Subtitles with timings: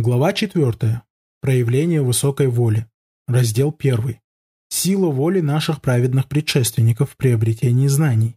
[0.00, 1.02] Глава 4.
[1.40, 2.86] Проявление высокой воли.
[3.26, 4.18] Раздел 1.
[4.68, 8.36] Сила воли наших праведных предшественников в приобретении знаний.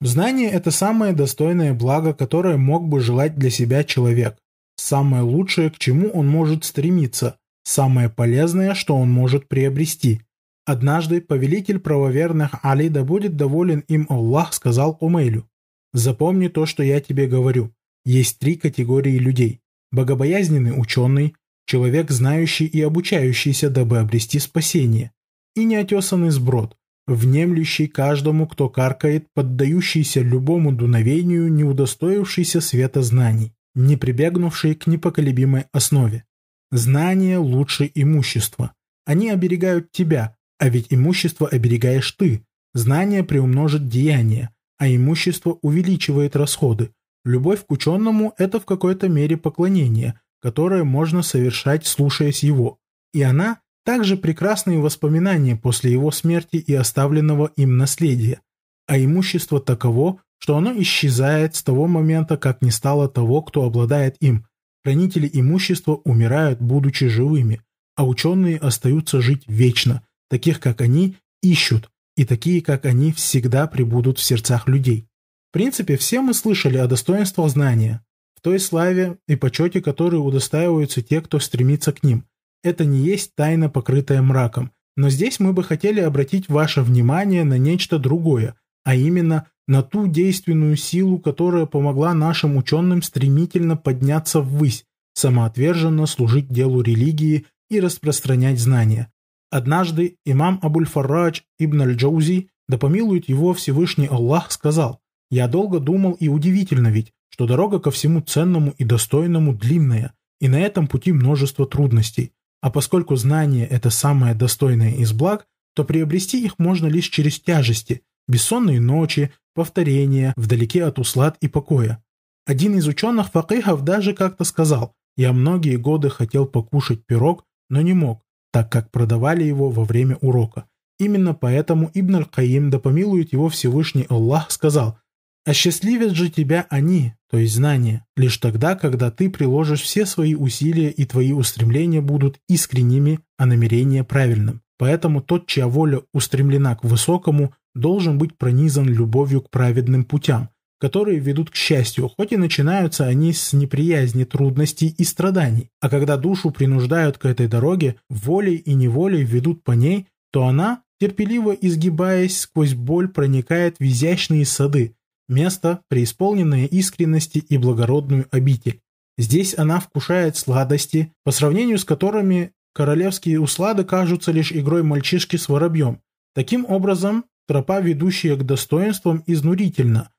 [0.00, 4.36] Знание– это самое достойное благо, которое мог бы желать для себя человек.
[4.74, 10.22] Самое лучшее, к чему он может стремиться, самое полезное, что он может приобрести.
[10.66, 15.48] Однажды повелитель правоверных Али, да будет доволен им Аллах, сказал Умейлю,
[15.92, 17.72] «Запомни то, что я тебе говорю.
[18.04, 19.60] Есть три категории людей
[19.94, 21.34] богобоязненный ученый,
[21.66, 25.12] человек, знающий и обучающийся, дабы обрести спасение,
[25.54, 26.76] и неотесанный сброд,
[27.06, 35.64] внемлющий каждому, кто каркает, поддающийся любому дуновению, не удостоившийся света знаний, не прибегнувший к непоколебимой
[35.72, 36.24] основе.
[36.70, 38.72] Знания лучше имущества.
[39.06, 42.42] Они оберегают тебя, а ведь имущество оберегаешь ты.
[42.72, 46.90] Знание приумножит деяния, а имущество увеличивает расходы,
[47.24, 52.78] Любовь к ученому– это в какой-то мере поклонение, которое можно совершать, слушаясь его.
[53.14, 58.40] И она– также прекрасные воспоминания после его смерти и оставленного им наследия.
[58.86, 64.16] А имущество таково, что оно исчезает с того момента, как не стало того, кто обладает
[64.20, 64.46] им.
[64.84, 67.60] Хранители имущества умирают, будучи живыми,
[67.96, 70.02] а ученые остаются жить вечно.
[70.28, 75.06] Таких, как они, ищут, и такие, как они, всегда пребудут в сердцах людей
[75.54, 78.04] принципе, все мы слышали о достоинствах знания,
[78.34, 82.24] в той славе и почете, которые удостаиваются те, кто стремится к ним.
[82.64, 84.72] Это не есть тайна, покрытая мраком.
[84.96, 90.08] Но здесь мы бы хотели обратить ваше внимание на нечто другое, а именно на ту
[90.08, 98.58] действенную силу, которая помогла нашим ученым стремительно подняться ввысь, самоотверженно служить делу религии и распространять
[98.58, 99.12] знания.
[99.50, 106.28] Однажды имам Абуль-Фаррадж ибн аль-Джаузи, да помилует его Всевышний Аллах, сказал, я долго думал, и
[106.28, 111.66] удивительно ведь, что дорога ко всему ценному и достойному длинная, и на этом пути множество
[111.66, 112.32] трудностей.
[112.60, 118.02] А поскольку знание– это самое достойное из благ, то приобрести их можно лишь через тяжести,
[118.28, 122.02] бессонные ночи, повторения, вдалеке от услад и покоя.
[122.46, 127.92] Один из ученых факихов даже как-то сказал, «Я многие годы хотел покушать пирог, но не
[127.92, 128.22] мог,
[128.52, 130.66] так как продавали его во время урока.
[130.98, 134.98] Именно поэтому Ибн Аль-Каим, да помилует его Всевышний Аллах, сказал,
[135.46, 140.90] Осчастливят же тебя они, то есть знания, лишь тогда, когда ты приложишь все свои усилия
[140.90, 144.62] и твои устремления будут искренними, а намерение правильным.
[144.78, 150.48] Поэтому тот, чья воля устремлена к высокому, должен быть пронизан любовью к праведным путям,
[150.80, 155.68] которые ведут к счастью, хоть и начинаются они с неприязни, трудностей и страданий.
[155.80, 160.82] А когда душу принуждают к этой дороге, волей и неволей ведут по ней, то она,
[161.00, 164.94] терпеливо изгибаясь сквозь боль, проникает в изящные сады,
[165.28, 168.80] место, преисполненное искренности и благородную обитель.
[169.16, 175.48] Здесь она вкушает сладости, по сравнению с которыми королевские услады кажутся лишь игрой мальчишки с
[175.48, 176.00] воробьем.
[176.34, 180.10] Таким образом, тропа, ведущая к достоинствам, изнурительна,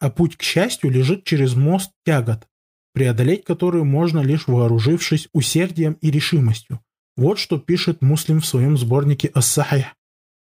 [0.00, 2.46] а путь к счастью лежит через мост тягот,
[2.92, 6.80] преодолеть который можно лишь вооружившись усердием и решимостью.
[7.16, 9.94] Вот что пишет Муслим в своем сборнике Ас-Сахих.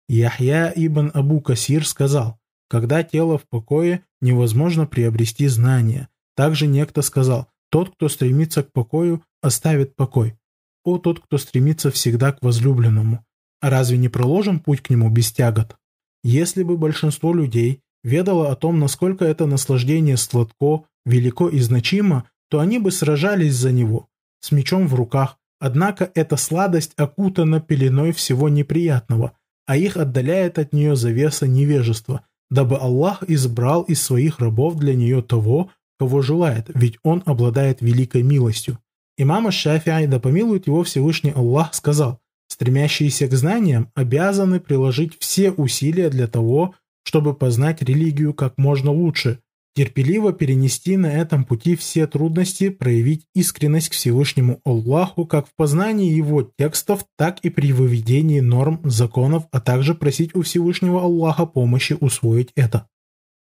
[0.08, 2.39] Яхья ибн Абу Касир сказал,
[2.70, 6.08] когда тело в покое, невозможно приобрести знания.
[6.36, 10.38] Также некто сказал, тот, кто стремится к покою, оставит покой.
[10.86, 13.26] О, тот, кто стремится всегда к возлюбленному.
[13.62, 15.76] А разве не проложен путь к нему без тягот?
[16.24, 22.60] Если бы большинство людей ведало о том, насколько это наслаждение сладко, велико и значимо, то
[22.60, 24.08] они бы сражались за него,
[24.40, 29.34] с мечом в руках, однако эта сладость окутана пеленой всего неприятного,
[29.66, 35.22] а их отдаляет от нее завеса невежества, дабы Аллах избрал из своих рабов для нее
[35.22, 38.80] того, кого желает, ведь Он обладает великой милостью.
[39.18, 46.10] Имам Шафи'ай, да помилует его Всевышний Аллах, сказал, стремящиеся к знаниям обязаны приложить все усилия
[46.10, 49.40] для того, чтобы познать религию как можно лучше,
[49.76, 56.12] терпеливо перенести на этом пути все трудности, проявить искренность к Всевышнему Аллаху как в познании
[56.12, 61.96] его текстов, так и при выведении норм, законов, а также просить у Всевышнего Аллаха помощи
[62.00, 62.88] усвоить это.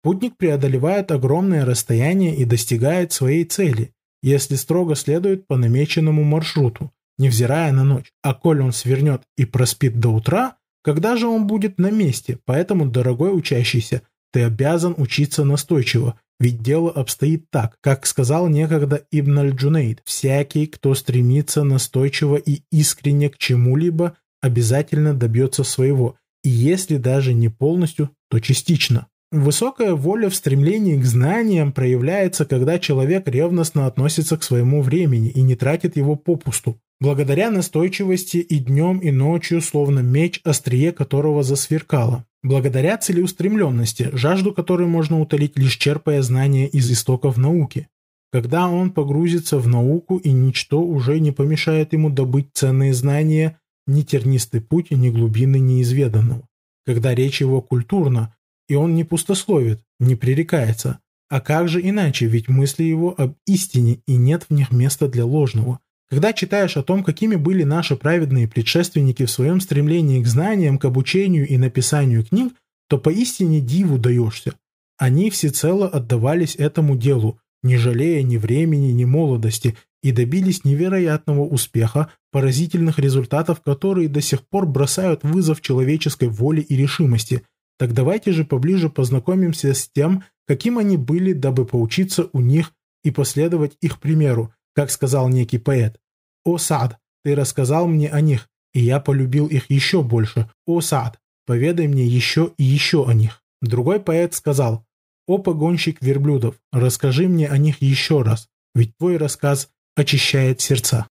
[0.02, 3.92] Путник преодолевает огромное расстояние и достигает своей цели,
[4.22, 8.12] если строго следует по намеченному маршруту, невзирая на ночь.
[8.22, 12.38] А коль он свернет и проспит до утра, когда же он будет на месте?
[12.44, 14.02] Поэтому, дорогой учащийся,
[14.32, 20.94] ты обязан учиться настойчиво, ведь дело обстоит так, как сказал некогда Ибн аль-Джунейд, всякий, кто
[20.94, 28.38] стремится настойчиво и искренне к чему-либо, обязательно добьется своего, и если даже не полностью, то
[28.38, 29.06] частично.
[29.32, 35.40] Высокая воля в стремлении к знаниям проявляется, когда человек ревностно относится к своему времени и
[35.42, 36.78] не тратит его попусту.
[37.00, 42.24] Благодаря настойчивости и днем, и ночью, словно меч, острие которого засверкало.
[42.46, 47.88] Благодаря целеустремленности, жажду которой можно утолить, лишь черпая знания из истоков науки.
[48.30, 53.58] Когда он погрузится в науку, и ничто уже не помешает ему добыть ценные знания,
[53.88, 56.46] ни тернистый путь, ни глубины неизведанного.
[56.84, 58.32] Когда речь его культурна,
[58.68, 61.00] и он не пустословит, не пререкается.
[61.28, 65.24] А как же иначе, ведь мысли его об истине, и нет в них места для
[65.24, 65.80] ложного.
[66.08, 70.84] Когда читаешь о том, какими были наши праведные предшественники в своем стремлении к знаниям, к
[70.84, 72.54] обучению и написанию книг,
[72.88, 74.54] то поистине диву даешься.
[74.98, 82.12] Они всецело отдавались этому делу, не жалея ни времени, ни молодости, и добились невероятного успеха,
[82.30, 87.42] поразительных результатов, которые до сих пор бросают вызов человеческой воле и решимости–
[87.78, 92.72] так давайте же поближе познакомимся с тем, каким они были, дабы поучиться у них
[93.04, 95.98] и последовать их примеру, как сказал некий поэт.
[96.44, 100.50] «О, Сад, ты рассказал мне о них, и я полюбил их еще больше.
[100.66, 103.42] О, Сад, поведай мне еще и еще о них».
[103.62, 104.84] Другой поэт сказал,
[105.26, 111.08] «О, погонщик верблюдов, расскажи мне о них еще раз, ведь твой рассказ очищает сердца».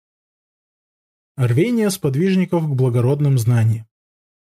[1.36, 3.86] Рвение сподвижников к благородным знаниям.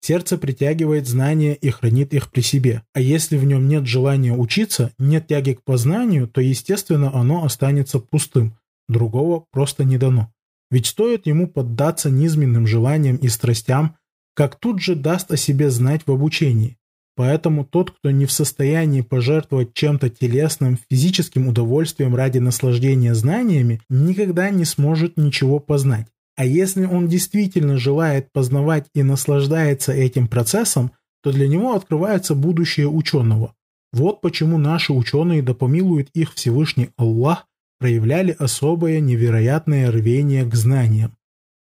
[0.00, 2.82] Сердце притягивает знания и хранит их при себе.
[2.92, 7.98] А если в нем нет желания учиться, нет тяги к познанию, то, естественно, оно останется
[7.98, 8.56] пустым.
[8.88, 10.32] Другого просто не дано.
[10.70, 13.96] Ведь стоит ему поддаться низменным желаниям и страстям,
[14.34, 16.76] как тут же даст о себе знать в обучении.
[17.16, 24.50] Поэтому тот, кто не в состоянии пожертвовать чем-то телесным, физическим удовольствием ради наслаждения знаниями, никогда
[24.50, 26.08] не сможет ничего познать.
[26.36, 30.92] А если он действительно желает познавать и наслаждается этим процессом,
[31.22, 33.54] то для него открывается будущее ученого.
[33.94, 37.46] Вот почему наши ученые, да помилует их Всевышний Аллах,
[37.78, 41.16] проявляли особое невероятное рвение к знаниям.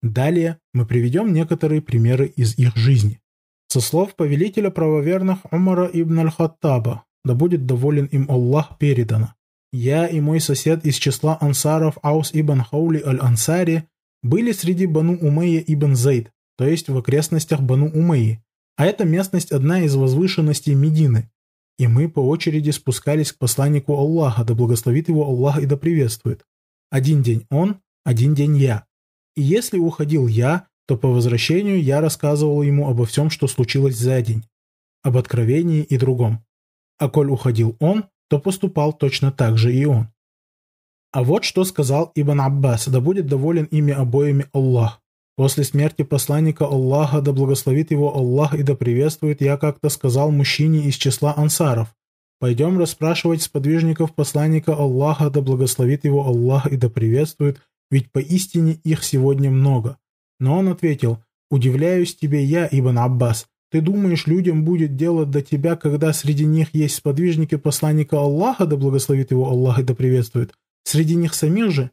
[0.02, 3.20] Далее мы приведем некоторые примеры из их жизни.
[3.68, 9.34] Со слов повелителя правоверных Умара ибн аль-Хаттаба, да будет доволен им Аллах, передано.
[9.74, 13.84] Я и мой сосед из числа ансаров Аус ибн Хаули аль-Ансари
[14.24, 18.42] были среди Бану Умейя ибн Зайд, то есть в окрестностях Бану Умейи,
[18.78, 21.30] а эта местность одна из возвышенностей Медины.
[21.78, 26.44] И мы по очереди спускались к посланнику Аллаха, да благословит его Аллах и да приветствует.
[26.90, 28.86] Один день он, один день я.
[29.36, 34.22] И если уходил я, то по возвращению я рассказывал ему обо всем, что случилось за
[34.22, 34.44] день,
[35.04, 36.44] об откровении и другом.
[36.98, 40.10] А коль уходил он, то поступал точно так же и он.
[41.12, 45.02] А вот что сказал Ибн Аббас, да будет доволен ими обоими Аллах.
[45.38, 50.80] После смерти посланника Аллаха, да благословит его Аллах и да приветствует, я как-то сказал мужчине
[50.80, 51.94] из числа ансаров.
[52.40, 57.62] Пойдем расспрашивать сподвижников посланника Аллаха, да благословит его Аллах и да приветствует,
[57.92, 60.00] ведь поистине их сегодня много.
[60.40, 61.20] Но он ответил,
[61.52, 63.46] удивляюсь тебе я, Ибн Аббас.
[63.70, 68.76] Ты думаешь, людям будет дело до тебя, когда среди них есть сподвижники посланника Аллаха, да
[68.76, 70.56] благословит его Аллах и да приветствует?
[70.84, 71.92] Среди них самих же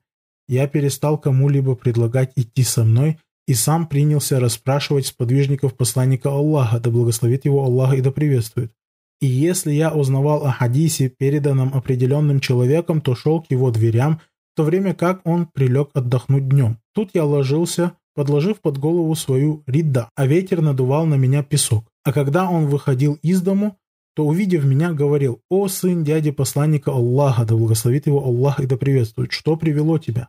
[0.49, 6.91] я перестал кому-либо предлагать идти со мной и сам принялся расспрашивать сподвижников посланника Аллаха, да
[6.91, 8.73] благословит его Аллах и да приветствует.
[9.21, 14.21] И если я узнавал о хадисе, переданном определенным человеком, то шел к его дверям,
[14.53, 16.79] в то время как он прилег отдохнуть днем.
[16.95, 21.85] Тут я ложился, подложив под голову свою ридда, а ветер надувал на меня песок.
[22.05, 23.77] А когда он выходил из дому,
[24.15, 28.77] то, увидев меня, говорил, «О, сын дяди посланника Аллаха, да благословит его Аллах и да
[28.77, 30.29] приветствует, что привело тебя?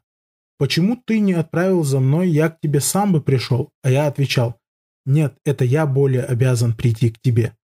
[0.57, 4.57] Почему ты не отправил за мной, я к тебе сам бы пришел?» А я отвечал,
[5.05, 7.55] «Нет, это я более обязан прийти к тебе».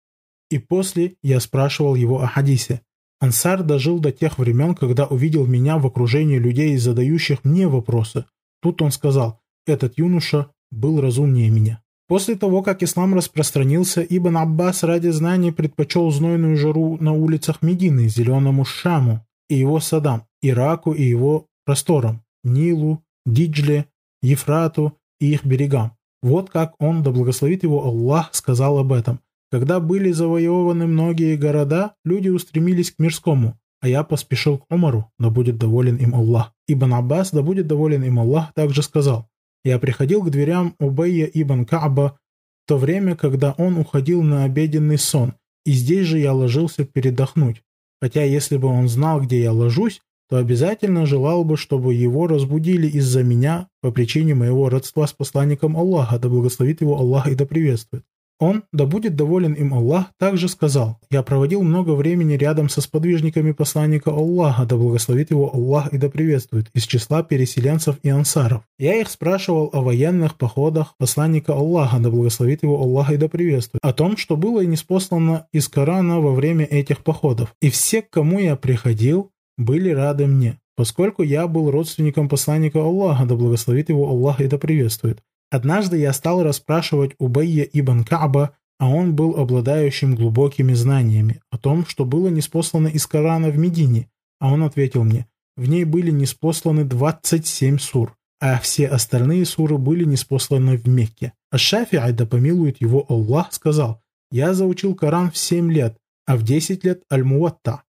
[0.49, 2.81] И после я спрашивал его о хадисе.
[3.19, 8.25] Ансар дожил до тех времен, когда увидел меня в окружении людей, задающих мне вопросы.
[8.61, 11.81] Тут он сказал, «Этот юноша был разумнее меня».
[12.07, 18.09] После того, как ислам распространился, Ибн Аббас ради знаний предпочел знойную жару на улицах Медины,
[18.09, 23.85] зеленому Шаму и его садам, Ираку и его просторам, Нилу, Диджле,
[24.21, 25.97] Ефрату и их берегам.
[26.21, 29.19] Вот как он, да благословит его Аллах, сказал об этом.
[29.51, 35.29] Когда были завоеваны многие города, люди устремились к мирскому, а я поспешил к Умару, да
[35.29, 36.53] будет доволен им Аллах.
[36.67, 39.27] Ибн Аббас, да будет доволен им Аллах, также сказал,
[39.63, 42.17] я приходил к дверям Убайя ибн Кааба
[42.65, 45.33] в то время, когда он уходил на обеденный сон,
[45.65, 47.61] и здесь же я ложился передохнуть.
[48.01, 50.01] Хотя если бы он знал, где я ложусь,
[50.31, 55.75] то обязательно желал бы, чтобы его разбудили из-за меня по причине моего родства с посланником
[55.75, 58.05] Аллаха, да благословит его Аллах и да приветствует.
[58.39, 63.51] Он, да будет доволен им Аллах, также сказал, «Я проводил много времени рядом со сподвижниками
[63.51, 68.63] посланника Аллаха, да благословит его Аллах и да приветствует, из числа переселенцев и ансаров.
[68.79, 73.81] Я их спрашивал о военных походах посланника Аллаха, да благословит его Аллах и да приветствует,
[73.83, 77.53] о том, что было и неспослано из Корана во время этих походов.
[77.61, 83.25] И все, к кому я приходил, были рады мне, поскольку я был родственником посланника Аллаха,
[83.25, 85.21] да благословит его Аллах и да приветствует.
[85.49, 91.85] Однажды я стал расспрашивать Убайя ибн Кааба, а он был обладающим глубокими знаниями о том,
[91.85, 96.85] что было неспослано из Корана в Медине, а он ответил мне, в ней были неспосланы
[96.85, 101.33] 27 сур, а все остальные суры были неспосланы в Мекке.
[101.51, 106.43] А Шафи'ай, да помилует его Аллах, сказал, я заучил Коран в 7 лет, а в
[106.43, 107.83] 10 лет Аль-Муатта.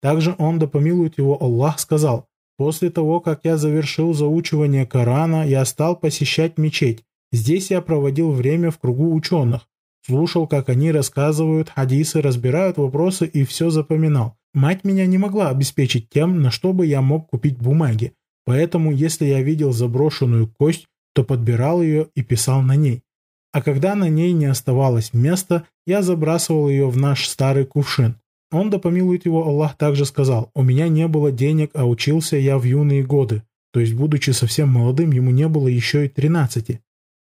[0.00, 2.28] Также он, да помилует его Аллах, сказал,
[2.58, 7.04] После того, как я завершил заучивание Корана, я стал посещать мечеть.
[7.30, 9.68] Здесь я проводил время в кругу ученых.
[10.04, 14.36] Слушал, как они рассказывают хадисы, разбирают вопросы и все запоминал.
[14.54, 18.14] Мать меня не могла обеспечить тем, на что бы я мог купить бумаги.
[18.44, 23.02] Поэтому, если я видел заброшенную кость, то подбирал ее и писал на ней.
[23.52, 28.16] А когда на ней не оставалось места, я забрасывал ее в наш старый кувшин.
[28.50, 32.58] Он, да помилует его Аллах, также сказал, «У меня не было денег, а учился я
[32.58, 36.80] в юные годы, то есть, будучи совсем молодым, ему не было еще и тринадцати.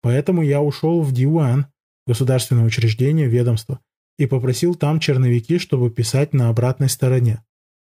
[0.01, 1.67] Поэтому я ушел в Диуан,
[2.07, 3.79] государственное учреждение, ведомство,
[4.17, 7.43] и попросил там черновики, чтобы писать на обратной стороне.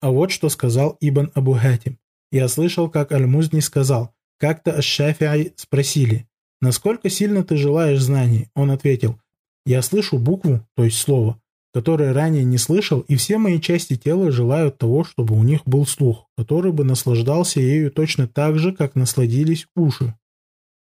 [0.02, 1.98] А вот что сказал Ибн Абу Хатим.
[2.32, 6.28] Я слышал, как Аль-Музни сказал, как-то Аш-Шафи'ай спросили,
[6.62, 9.20] «Насколько сильно ты желаешь знаний?» Он ответил,
[9.66, 11.40] «Я слышу букву, то есть слово,
[11.76, 15.86] которое ранее не слышал, и все мои части тела желают того, чтобы у них был
[15.86, 20.16] слух, который бы наслаждался ею точно так же, как насладились уши.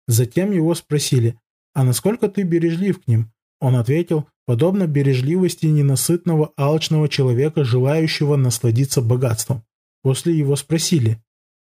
[0.06, 1.36] Затем его спросили,
[1.74, 9.02] «А насколько ты бережлив к ним?» Он ответил, подобно бережливости ненасытного алчного человека, желающего насладиться
[9.02, 9.64] богатством.
[10.02, 11.20] После его спросили,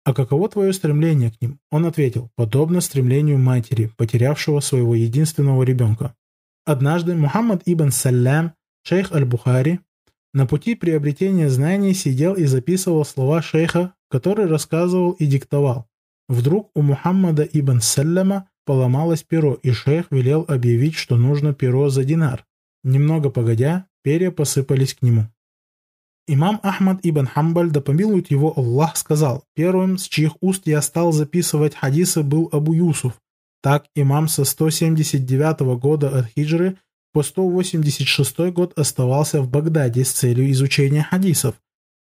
[0.05, 6.15] «А каково твое стремление к ним?» Он ответил, подобно стремлению матери, потерявшего своего единственного ребенка.
[6.63, 9.79] Однажды Мухаммад ибн Саллям Шейх Аль-Бухари
[10.33, 15.87] на пути приобретения знаний сидел и записывал слова шейха, который рассказывал и диктовал.
[16.27, 22.03] Вдруг у Мухаммада ибн Саллама поломалось перо, и шейх велел объявить, что нужно перо за
[22.03, 22.45] динар.
[22.83, 25.27] Немного погодя, перья посыпались к нему.
[26.27, 31.11] Имам Ахмад ибн Хамбаль, да помилует его Аллах, сказал, первым, с чьих уст я стал
[31.11, 33.13] записывать хадисы, был Абу Юсуф.
[33.61, 36.77] Так имам со 179 года от хиджры
[37.13, 41.55] по 186 год оставался в Багдаде с целью изучения хадисов.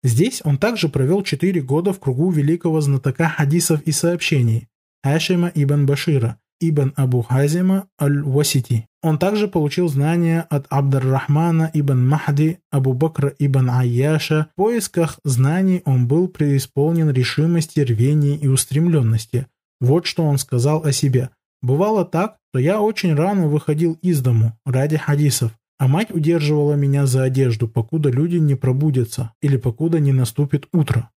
[0.02, 4.68] Здесь он также провел 4 года в кругу великого знатока хадисов и сообщений
[5.02, 8.86] Хашима ибн Башира, ибн Абу Хазима аль-Васити.
[9.02, 14.48] Он также получил знания от Абдар-Рахмана ибн Махди, Абу Бакра ибн Айяша.
[14.52, 19.46] В поисках знаний он был преисполнен решимости, рвения и устремленности.
[19.80, 21.30] Вот что он сказал о себе–
[21.62, 27.06] Бывало так, что я очень рано выходил из дому ради хадисов, а мать удерживала меня
[27.06, 31.10] за одежду, покуда люди не пробудятся или покуда не наступит утро.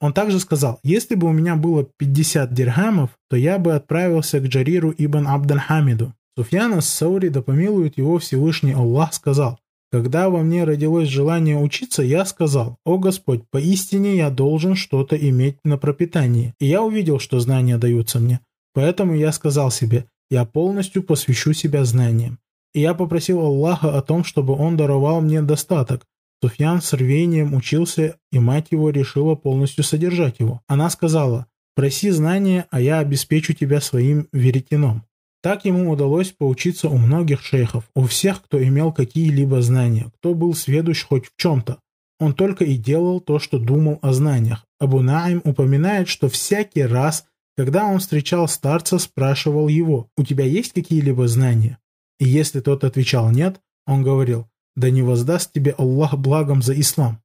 [0.00, 4.46] Он также сказал, если бы у меня было 50 дирхамов, то я бы отправился к
[4.46, 6.12] Джариру ибн Абдальхамиду.
[6.36, 9.60] Суфьян ас-Саури, да помилует его Всевышний Аллах, сказал,
[9.92, 15.58] когда во мне родилось желание учиться, я сказал, «О Господь, поистине я должен что-то иметь
[15.62, 16.52] на пропитание».
[16.58, 18.40] И я увидел, что знания даются мне.
[18.74, 22.38] Поэтому я сказал себе, я полностью посвящу себя знаниям.
[22.74, 26.04] И я попросил Аллаха о том, чтобы он даровал мне достаток.
[26.42, 30.60] Суфьян с рвением учился, и мать его решила полностью содержать его.
[30.66, 35.04] Она сказала, проси знания, а я обеспечу тебя своим веретеном.
[35.42, 40.54] Так ему удалось поучиться у многих шейхов, у всех, кто имел какие-либо знания, кто был
[40.54, 41.78] сведущ хоть в чем-то.
[42.18, 44.64] Он только и делал то, что думал о знаниях.
[44.78, 50.72] Абу Наим упоминает, что всякий раз, когда он встречал старца, спрашивал его, «У тебя есть
[50.72, 51.78] какие-либо знания?»
[52.18, 57.20] И если тот отвечал «нет», он говорил, «Да не воздаст тебе Аллах благом за ислам».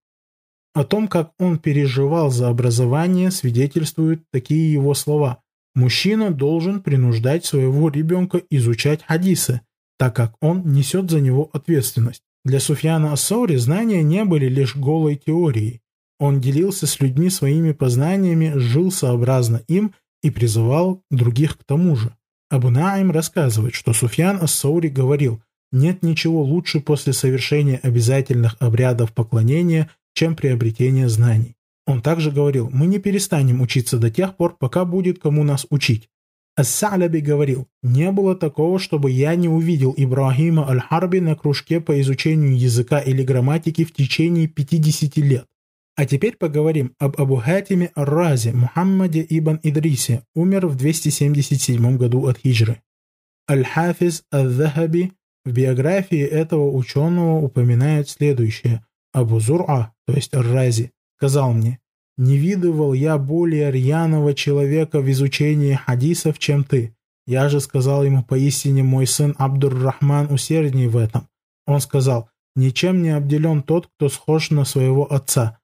[0.74, 5.42] О том, как он переживал за образование, свидетельствуют такие его слова.
[5.74, 9.62] Мужчина должен принуждать своего ребенка изучать хадисы,
[9.98, 12.22] так как он несет за него ответственность.
[12.46, 15.82] Для Суфьяна Ассаури знания не были лишь голой теорией.
[16.20, 19.94] Он делился с людьми своими познаниями, жил сообразно им
[20.24, 22.16] и призывал других к тому же.
[22.50, 29.90] Абу Наим рассказывает, что Суфьян Ас-Саури говорил, нет ничего лучше после совершения обязательных обрядов поклонения,
[30.14, 31.56] чем приобретение знаний.
[31.86, 36.10] Он также говорил, мы не перестанем учиться до тех пор, пока будет кому нас учить.
[36.60, 42.60] Ас-Са'ляби говорил, «Не было такого, чтобы я не увидел Ибрагима Аль-Харби на кружке по изучению
[42.60, 45.46] языка или грамматики в течение 50 лет.
[46.00, 52.38] А теперь поговорим об Абу Хатиме Ар-Рази Мухаммаде ибн Идрисе, умер в 277 году от
[52.38, 52.82] хиджры.
[53.52, 55.12] Аль-Хафиз Аль-Захаби
[55.44, 58.86] в биографии этого ученого упоминает следующее.
[59.12, 61.80] Абу Зур'a, то есть Ар-Рази, сказал мне,
[62.18, 66.96] «Не видывал я более рьяного человека в изучении хадисов, чем ты.
[67.28, 71.28] Я же сказал ему, поистине мой сын Абдур-Рахман усердней в этом.
[71.68, 75.59] Он сказал, ничем не обделен тот, кто схож на своего отца.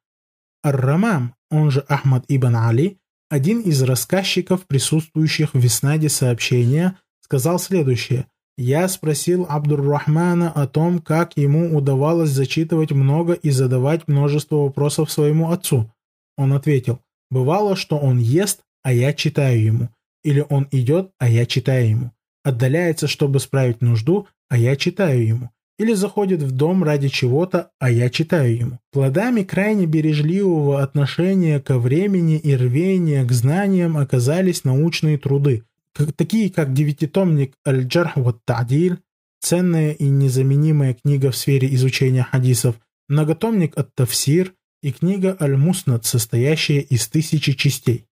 [0.62, 2.98] Ар-Рамам, он же Ахмад ибн Али,
[3.28, 8.26] один из рассказчиков, присутствующих в Виснаде сообщения, сказал следующее–
[8.58, 15.50] я спросил Абдуррахмана о том, как ему удавалось зачитывать много и задавать множество вопросов своему
[15.50, 15.92] отцу.
[16.38, 19.88] Он ответил, бывало, что он ест, а я читаю ему,
[20.24, 22.12] или он идет, а я читаю ему,
[22.44, 27.90] отдаляется, чтобы справить нужду, а я читаю ему, или заходит в дом ради чего-то, а
[27.90, 28.78] я читаю ему.
[28.92, 35.62] Плодами крайне бережливого отношения ко времени и рвения к знаниям оказались научные труды–
[36.16, 38.98] такие как девятитомник «Аль-Джарх вот Та'диль»,
[39.40, 42.76] ценная и незаменимая книга в сфере изучения хадисов,
[43.08, 48.06] многотомник «Ат-Тафсир» и книга «Аль-Муснад», состоящая из тысячи частей.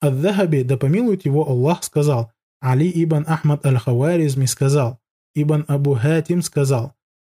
[0.00, 4.98] Ад-Дахаби, да помилует его Аллах, сказал, Али ибн Ахмад аль-Хаваризми сказал,
[5.36, 6.94] Ибн Абу Хатим сказал,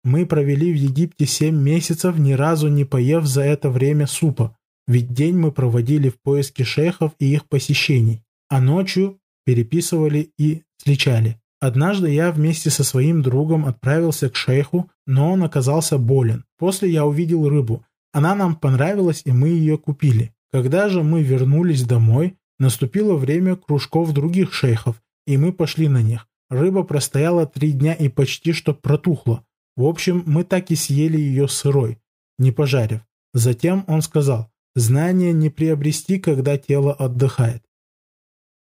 [0.04, 4.54] «Мы провели в Египте семь месяцев, ни разу не поев за это время супа,
[4.86, 11.40] ведь день мы проводили в поиске шейхов и их посещений, а ночью переписывали и сличали.
[11.58, 16.44] Однажды я вместе со своим другом отправился к шейху, но он оказался болен.
[16.58, 17.82] После я увидел рыбу.
[18.12, 20.34] Она нам понравилась, и мы ее купили.
[20.52, 26.28] Когда же мы вернулись домой, наступило время кружков других шейхов, и мы пошли на них.
[26.48, 29.44] Рыба простояла три дня и почти что протухла.
[29.76, 31.98] В общем, мы так и съели ее сырой,
[32.38, 33.00] не пожарив.
[33.34, 37.62] Затем он сказал, знание не приобрести, когда тело отдыхает.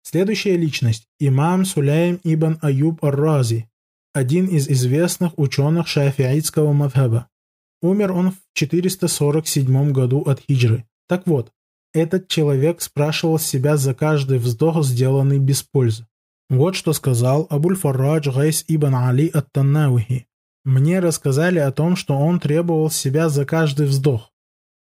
[0.03, 3.69] Следующая личность– имам Сулейм ибн Аюб ар-Рази,
[4.13, 7.27] один из известных ученых шафиитского мадхаба.
[7.81, 10.85] Умер он в 447 году от хиджры.
[11.07, 11.51] Так вот,
[11.93, 16.07] этот человек спрашивал себя за каждый вздох, сделанный без пользы.
[16.49, 20.27] Вот что сказал Абуль-Фаррадж Гайс ибн Али ат-Таннауихи.
[20.63, 24.31] Мне рассказали о том, что он требовал себя за каждый вздох.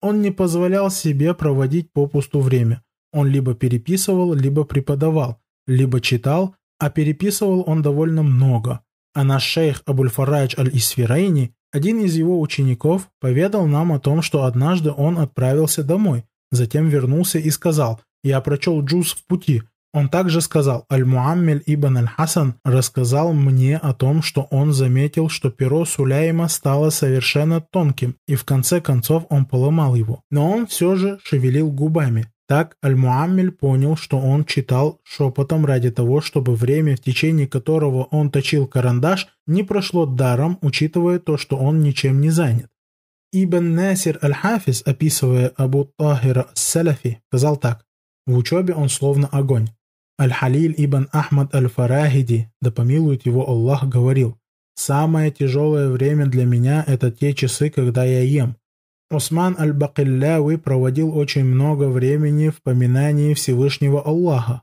[0.00, 2.82] Он не позволял себе проводить попусту время.
[3.12, 8.80] Он либо переписывал, либо преподавал, либо читал, а переписывал он довольно много.
[9.14, 14.92] А наш шейх Абуль-Фарадж Аль-Исфирайни, один из его учеников, поведал нам о том, что однажды
[14.92, 19.62] он отправился домой, затем вернулся и сказал «Я прочел джуз в пути».
[19.94, 25.84] Он также сказал «Аль-Муаммель ибн Аль-Хасан рассказал мне о том, что он заметил, что перо
[25.84, 30.22] Суляйма стало совершенно тонким, и в конце концов он поломал его.
[30.30, 36.22] Но он все же шевелил губами, так Аль-Муаммель понял, что он читал шепотом ради того,
[36.22, 41.80] чтобы время, в течение которого он точил карандаш, не прошло даром, учитывая то, что он
[41.80, 42.70] ничем не занят.
[43.32, 47.84] Ибн Насир Аль-Хафиз, описывая Абу Тахира Салафи, сказал так.
[48.26, 49.68] В учебе он словно огонь.
[50.20, 54.36] Аль-Халиль ибн Ахмад Аль-Фарахиди, да помилует его Аллах, говорил,
[54.74, 58.56] «Самое тяжелое время для меня– это те часы, когда я ем,
[59.10, 64.62] Усман аль-Бакилляви проводил очень много времени в поминании Всевышнего Аллаха.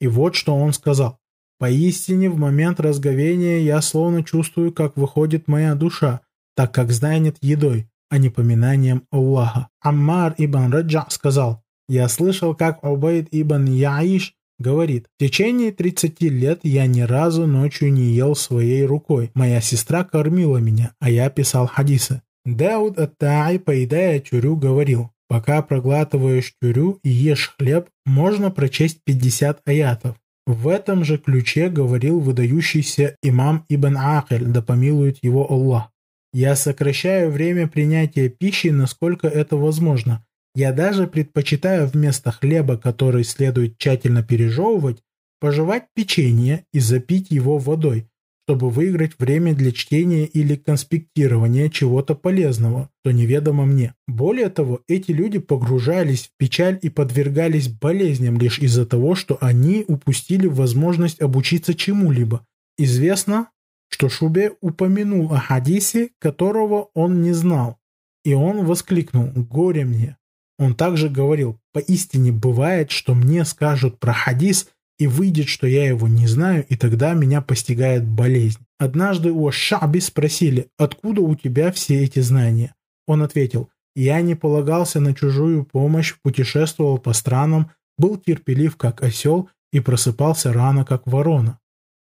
[0.00, 1.18] И вот что он сказал.
[1.58, 6.20] «Поистине в момент разговения я словно чувствую, как выходит моя душа,
[6.54, 9.68] так как занят едой, а не поминанием Аллаха».
[9.80, 16.60] Аммар ибн Раджа сказал, «Я слышал, как Убайд ибн Яиш говорит, в течение 30 лет
[16.62, 19.30] я ни разу ночью не ел своей рукой.
[19.34, 22.22] Моя сестра кормила меня, а я писал хадисы.
[22.44, 30.16] Дауд Ат-Та'ай, поедая тюрю, говорил, пока проглатываешь тюрю и ешь хлеб, можно прочесть 50 аятов.
[30.46, 35.90] В этом же ключе говорил выдающийся имам Ибн Акель, да помилует его Аллах.
[36.32, 40.24] Я сокращаю время принятия пищи, насколько это возможно.
[40.56, 45.02] Я даже предпочитаю вместо хлеба, который следует тщательно пережевывать,
[45.38, 48.08] пожевать печенье и запить его водой,
[48.46, 53.92] чтобы выиграть время для чтения или конспектирования чего-то полезного, что неведомо мне.
[54.08, 59.84] Более того, эти люди погружались в печаль и подвергались болезням лишь из-за того, что они
[59.86, 62.46] упустили возможность обучиться чему-либо.
[62.78, 63.50] Известно,
[63.90, 67.76] что Шубе упомянул о хадисе, которого он не знал,
[68.24, 70.16] и он воскликнул «Горе мне!».
[70.58, 76.08] Он также говорил «Поистине бывает, что мне скажут про хадис, и выйдет, что я его
[76.08, 78.60] не знаю, и тогда меня постигает болезнь.
[78.78, 82.74] Однажды у Шаби спросили, откуда у тебя все эти знания?
[83.06, 89.48] Он ответил, я не полагался на чужую помощь, путешествовал по странам, был терпелив, как осел,
[89.72, 91.58] и просыпался рано, как ворона.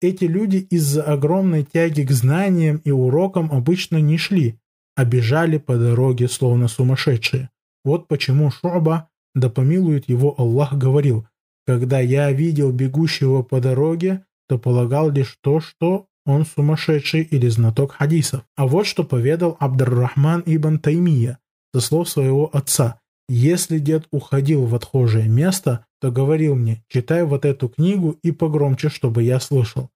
[0.01, 4.59] Эти люди из-за огромной тяги к знаниям и урокам обычно не шли,
[4.95, 7.49] а бежали по дороге, словно сумасшедшие.
[7.83, 11.27] Вот почему Шуба, да помилует его Аллах, говорил,
[11.65, 17.93] «Когда я видел бегущего по дороге, то полагал лишь то, что он сумасшедший или знаток
[17.93, 18.45] хадисов.
[18.55, 21.39] А вот что поведал Абдуррахман ибн Таймия,
[21.73, 22.99] со слов своего отца.
[23.29, 28.89] Если дед уходил в отхожее место, то говорил мне, читай вот эту книгу и погромче,
[28.89, 29.89] чтобы я слышал.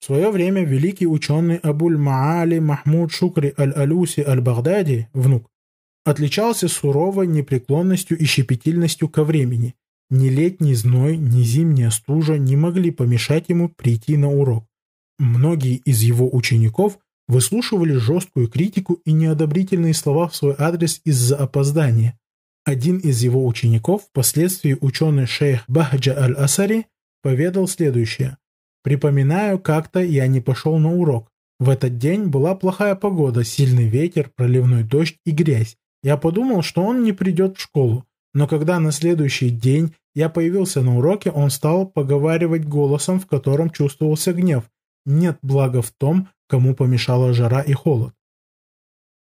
[0.00, 5.48] В свое время великий ученый Абуль-Маали Махмуд Шукри Аль-Алюси Аль-Багдади, внук,
[6.04, 9.74] отличался суровой непреклонностью и щепетильностью ко времени.
[10.10, 14.66] Ни летний зной, ни зимняя стужа не могли помешать ему прийти на урок.
[15.18, 22.18] Многие из его учеников выслушивали жесткую критику и неодобрительные слова в свой адрес из-за опоздания.
[22.64, 26.86] Один из его учеников, впоследствии ученый шейх Бахджа аль-Асари,
[27.22, 28.38] поведал следующее.
[28.82, 31.30] «Припоминаю, как-то я не пошел на урок.
[31.58, 35.76] В этот день была плохая погода, сильный ветер, проливной дождь и грязь.
[36.04, 38.04] Я подумал, что он не придет в школу.
[38.34, 43.70] Но когда на следующий день я появился на уроке, он стал поговаривать голосом, в котором
[43.70, 44.64] чувствовался гнев.
[45.06, 48.12] Нет блага в том, кому помешала жара и холод.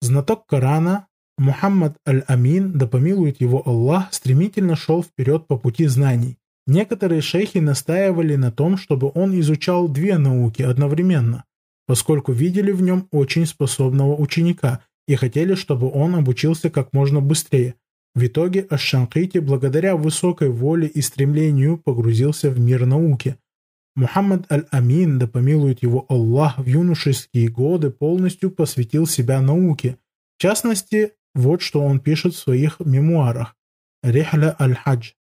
[0.00, 1.07] Знаток Корана
[1.38, 6.37] Мухаммад Аль-Амин, да помилует его Аллах, стремительно шел вперед по пути знаний.
[6.66, 11.44] Некоторые шейхи настаивали на том, чтобы он изучал две науки одновременно,
[11.87, 17.75] поскольку видели в нем очень способного ученика и хотели, чтобы он обучился как можно быстрее.
[18.14, 23.37] В итоге Аш-Шанкити, благодаря высокой воле и стремлению, погрузился в мир науки,
[23.97, 29.97] Мухаммад Аль-Амин, да помилует его Аллах, в юношеские годы полностью посвятил себя науке.
[30.37, 33.57] В частности, вот что он пишет в своих мемуарах.
[34.03, 35.12] Рихля Аль-Хадж.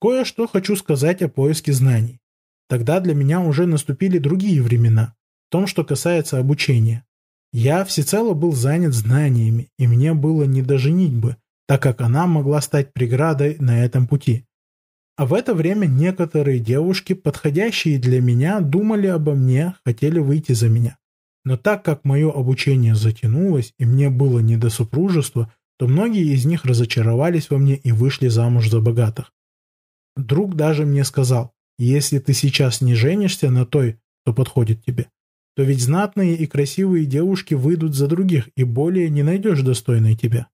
[0.00, 2.20] Кое-что хочу сказать о поиске знаний.
[2.68, 5.14] Тогда для меня уже наступили другие времена,
[5.48, 7.06] в том, что касается обучения.
[7.56, 11.36] Я всецело был занят знаниями, и мне было не до женитьбы,
[11.68, 14.44] так как она могла стать преградой на этом пути.
[15.16, 20.68] А в это время некоторые девушки, подходящие для меня, думали обо мне, хотели выйти за
[20.68, 20.98] меня.
[21.44, 26.44] Но так как мое обучение затянулось и мне было не до супружества, то многие из
[26.44, 29.32] них разочаровались во мне и вышли замуж за богатых.
[30.16, 35.06] Друг даже мне сказал, если ты сейчас не женишься на той, кто подходит тебе,
[35.56, 40.48] то ведь знатные и красивые девушки выйдут за других и более не найдешь достойной тебя.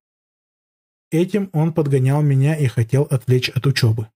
[1.10, 4.08] Этим он подгонял меня и хотел отвлечь от учебы.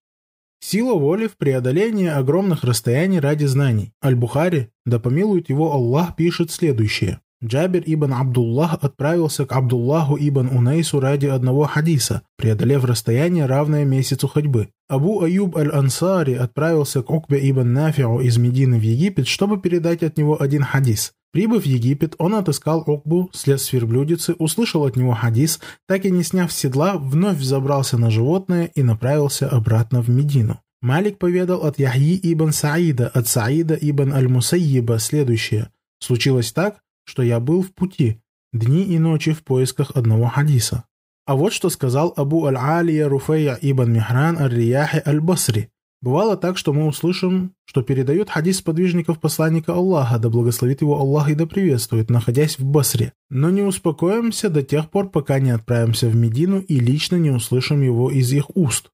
[0.60, 3.92] Сила воли в преодолении огромных расстояний ради знаний.
[4.02, 7.20] Аль-Бухари, да помилует его Аллах, пишет следующее.
[7.44, 14.28] Джабир ибн Абдуллах отправился к Абдуллаху ибн Унейсу ради одного хадиса, преодолев расстояние, равное месяцу
[14.28, 14.70] ходьбы.
[14.88, 20.16] Абу Аюб аль-Ансари отправился к Укбе ибн Нафиу из Медины в Египет, чтобы передать от
[20.16, 21.12] него один хадис.
[21.32, 26.10] Прибыв в Египет, он отыскал Укбу, след с верблюдицы, услышал от него хадис, так и
[26.10, 30.60] не сняв седла, вновь взобрался на животное и направился обратно в Медину.
[30.80, 35.70] Малик поведал от Яхьи ибн Саида, от Саида ибн Аль-Мусайиба следующее.
[35.98, 38.20] Случилось так, что я был в пути,
[38.52, 40.84] дни и ночи в поисках одного хадиса.
[41.26, 45.70] А вот что сказал Абу Аль-Алия Руфея ибн Михран Аль-Рияхи Аль-Басри.
[46.02, 51.30] Бывало так, что мы услышим, что передают хадис подвижников посланника Аллаха, да благословит его Аллах
[51.30, 53.14] и да приветствует, находясь в Басре.
[53.30, 57.80] Но не успокоимся до тех пор, пока не отправимся в Медину и лично не услышим
[57.80, 58.90] его из их уст.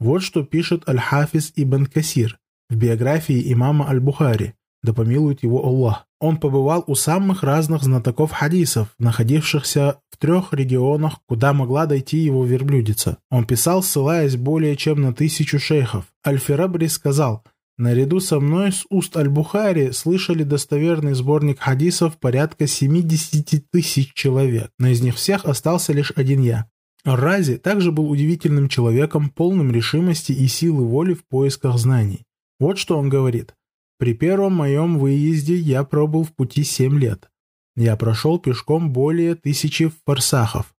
[0.00, 2.38] Вот что пишет Аль-Хафиз ибн Касир
[2.70, 6.06] в биографии имама Аль-Бухари да помилует его Аллах.
[6.20, 12.44] Он побывал у самых разных знатоков хадисов, находившихся в трех регионах, куда могла дойти его
[12.44, 13.16] верблюдица.
[13.30, 16.04] Он писал, ссылаясь более чем на тысячу шейхов.
[16.24, 17.42] Аль-Ферабри сказал,
[17.78, 24.88] «Наряду со мной с уст Аль-Бухари слышали достоверный сборник хадисов порядка 70 тысяч человек, но
[24.88, 26.66] из них всех остался лишь один я».
[27.06, 32.22] Рази также был удивительным человеком, полным решимости и силы воли в поисках знаний.
[32.60, 33.54] Вот что он говорит–
[34.04, 37.30] при первом моем выезде я пробыл в пути семь лет.
[37.74, 40.74] Я прошел пешком более тысячи фарсахов.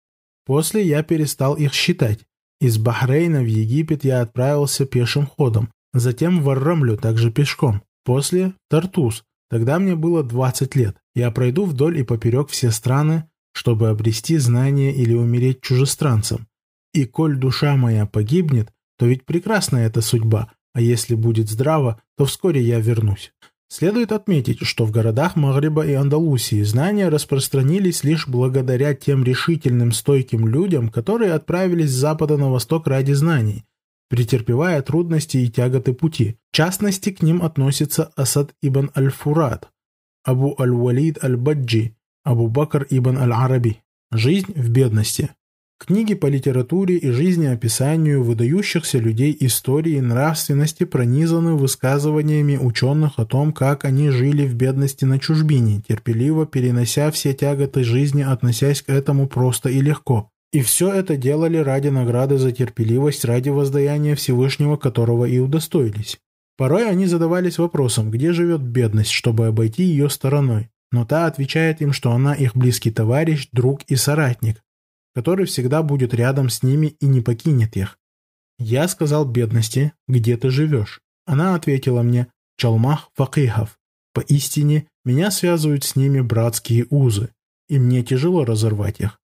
[0.46, 2.20] После я перестал их считать.
[2.62, 7.82] Из Бахрейна в Египет я отправился пешим ходом, затем в Аррамлю также пешком.
[8.04, 9.24] После– Тартус.
[9.50, 10.96] Тогда мне было 20 лет.
[11.16, 16.46] Я пройду вдоль и поперек все страны, чтобы обрести знания или умереть чужестранцем.
[16.94, 22.26] И коль душа моя погибнет, то ведь прекрасна эта судьба, а если будет здраво, то
[22.26, 23.32] вскоре я вернусь.
[23.70, 30.48] Следует отметить, что в городах Магриба и Андалусии знания распространились лишь благодаря тем решительным стойким
[30.48, 33.64] людям, которые отправились с запада на восток ради знаний,
[34.10, 36.36] претерпевая трудности и тяготы пути.
[36.52, 39.70] В частности, к ним относится Асад ибн аль-Фурат,
[40.26, 43.82] Абу аль-Валид аль-Баджи, Абу Бакр ибн аль-Араби.
[44.12, 45.30] Жизнь в бедности.
[45.78, 53.52] Книги по литературе и жизнеописанию выдающихся людей истории и нравственности пронизаны высказываниями ученых о том,
[53.52, 59.28] как они жили в бедности на чужбине, терпеливо перенося все тяготы жизни, относясь к этому
[59.28, 60.30] просто и легко.
[60.54, 66.18] И все это делали ради награды за терпеливость, ради воздаяния Всевышнего, которого и удостоились.
[66.58, 70.70] Порой они задавались вопросом, где живет бедность, чтобы обойти ее стороной.
[70.94, 74.62] Но та отвечает им, что она их близкий товарищ, друг и соратник,
[75.16, 77.98] который всегда будет рядом с ними и не покинет их.
[78.60, 81.02] Я сказал бедности, где ты живешь?
[81.26, 83.80] Она ответила мне, чалмах факихов.
[84.14, 87.30] Поистине, меня связывают с ними братские узы,
[87.68, 89.20] и мне тяжело разорвать их.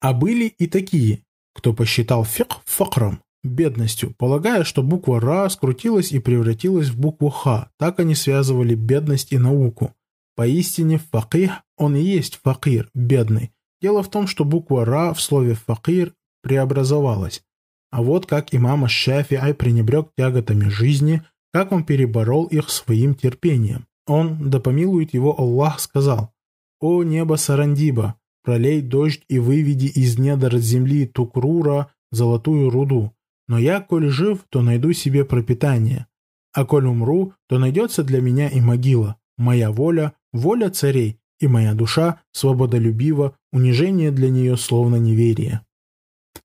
[0.00, 1.22] А были и такие,
[1.54, 7.70] кто посчитал фик факрам, бедностью, полагая, что буква «ра» скрутилась и превратилась в букву «ха».
[7.78, 9.94] Так они связывали бедность и науку.
[10.36, 15.54] Поистине, факих, он и есть факир, бедный, Дело в том, что буква «ра» в слове
[15.54, 17.42] «факир» преобразовалась.
[17.90, 23.86] А вот как имам Шафи'ай пренебрег тяготами жизни, как он переборол их своим терпением.
[24.06, 26.32] Он, да помилует его Аллах, сказал,
[26.80, 33.12] «О небо Сарандиба, пролей дождь и выведи из недр земли Тукрура золотую руду.
[33.48, 36.06] Но я, коль жив, то найду себе пропитание.
[36.52, 39.16] А коль умру, то найдется для меня и могила.
[39.36, 45.62] Моя воля– воля царей, и моя душа свободолюбива, унижение для нее словно неверие.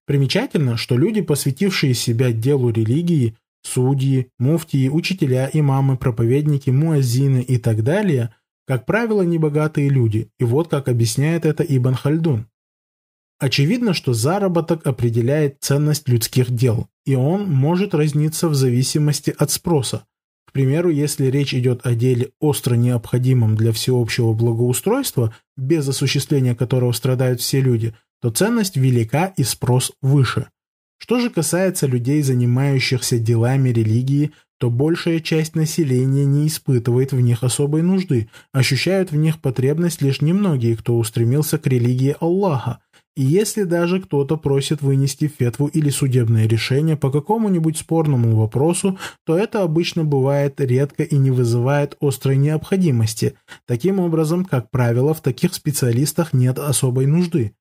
[0.06, 7.82] Примечательно, что люди, посвятившие себя делу религии, судьи, муфтии, учителя, имамы, проповедники, муаззины и так
[7.82, 8.34] далее,
[8.66, 12.46] как правило, небогатые люди, и вот как объясняет это Ибн Хальдун.
[13.38, 20.06] Очевидно, что заработок определяет ценность людских дел, и он может разниться в зависимости от спроса,
[20.56, 27.42] примеру, если речь идет о деле остро необходимом для всеобщего благоустройства, без осуществления которого страдают
[27.42, 30.48] все люди, то ценность велика и спрос выше.
[30.96, 37.42] Что же касается людей, занимающихся делами религии, то большая часть населения не испытывает в них
[37.42, 42.78] особой нужды, ощущают в них потребность лишь немногие, кто устремился к религии Аллаха,
[43.22, 49.62] если даже кто-то просит вынести фетву или судебное решение по какому-нибудь спорному вопросу, то это
[49.62, 53.34] обычно бывает редко и не вызывает острой необходимости.
[53.66, 57.54] Таким образом, как правило, в таких специалистах нет особой нужды.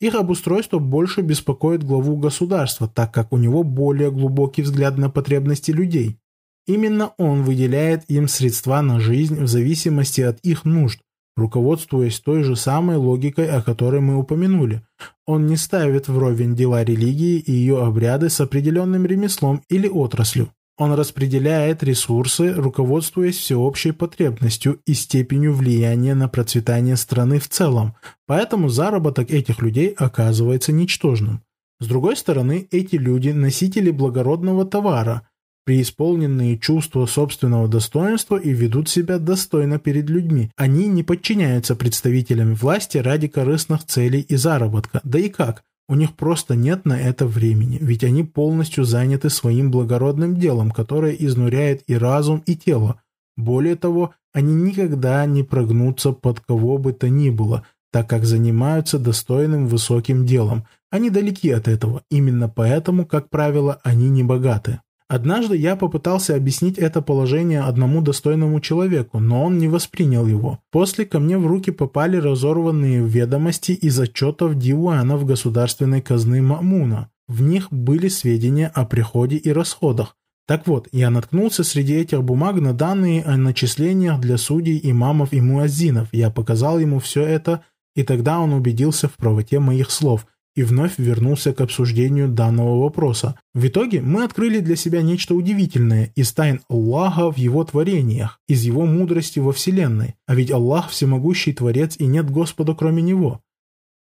[0.00, 5.70] Их обустройство больше беспокоит главу государства, так как у него более глубокий взгляд на потребности
[5.70, 6.18] людей.
[6.66, 11.00] Именно он выделяет им средства на жизнь в зависимости от их нужд,
[11.40, 14.82] руководствуясь той же самой логикой, о которой мы упомянули.
[15.26, 20.52] Он не ставит вровень дела религии и ее обряды с определенным ремеслом или отраслью.
[20.78, 27.94] Он распределяет ресурсы, руководствуясь всеобщей потребностью и степенью влияния на процветание страны в целом,
[28.26, 31.42] поэтому заработок этих людей оказывается ничтожным.
[31.80, 35.28] С другой стороны, эти люди– носители благородного товара,
[35.64, 40.50] преисполненные чувства собственного достоинства и ведут себя достойно перед людьми.
[40.56, 45.00] Они не подчиняются представителям власти ради корыстных целей и заработка.
[45.04, 45.62] Да и как?
[45.88, 51.12] У них просто нет на это времени, ведь они полностью заняты своим благородным делом, которое
[51.12, 53.02] изнуряет и разум, и тело.
[53.36, 59.00] Более того, они никогда не прогнутся под кого бы то ни было, так как занимаются
[59.00, 60.64] достойным высоким делом.
[60.90, 64.80] Они далеки от этого, именно поэтому, как правило, они не богаты.
[65.10, 70.60] Однажды я попытался объяснить это положение одному достойному человеку, но он не воспринял его.
[70.70, 77.10] После ко мне в руки попали разорванные ведомости из отчетов Дивуанов государственной казны Мамуна.
[77.26, 80.16] В них были сведения о приходе и расходах.
[80.46, 85.40] Так вот, я наткнулся среди этих бумаг на данные о начислениях для судей, имамов и
[85.40, 86.06] муаззинов.
[86.12, 87.64] Я показал ему все это,
[87.96, 90.24] и тогда он убедился в правоте моих слов–
[90.60, 93.34] и вновь вернулся к обсуждению данного вопроса.
[93.54, 98.62] В итоге мы открыли для себя нечто удивительное из тайн Аллаха в его творениях, из
[98.64, 100.16] его мудрости во Вселенной.
[100.26, 103.40] А ведь Аллах всемогущий Творец и нет Господа кроме Него.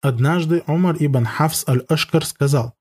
[0.01, 2.75] Однажды Омар ибн Хафс аль-Ашкар сказал,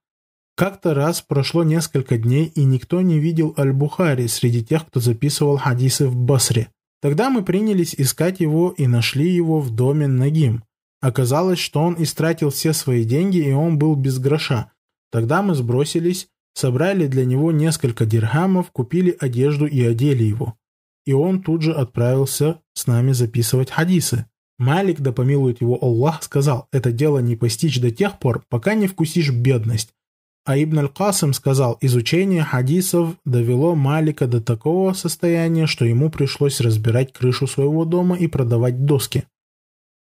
[0.56, 6.08] «Как-то раз прошло несколько дней, и никто не видел Аль-Бухари среди тех, кто записывал хадисы
[6.08, 6.68] в Басре.
[7.02, 10.64] Тогда мы принялись искать его и нашли его в доме Нагим.
[11.04, 14.72] Оказалось, что он истратил все свои деньги, и он был без гроша.
[15.12, 20.56] Тогда мы сбросились, собрали для него несколько дирхамов, купили одежду и одели его.
[21.06, 24.28] И он тут же отправился с нами записывать хадисы.
[24.58, 28.88] Малик, да помилует его Аллах, сказал, это дело не постичь до тех пор, пока не
[28.88, 29.90] вкусишь бедность.
[30.46, 37.12] А Ибн Аль-Касым сказал, изучение хадисов довело Малика до такого состояния, что ему пришлось разбирать
[37.12, 39.26] крышу своего дома и продавать доски.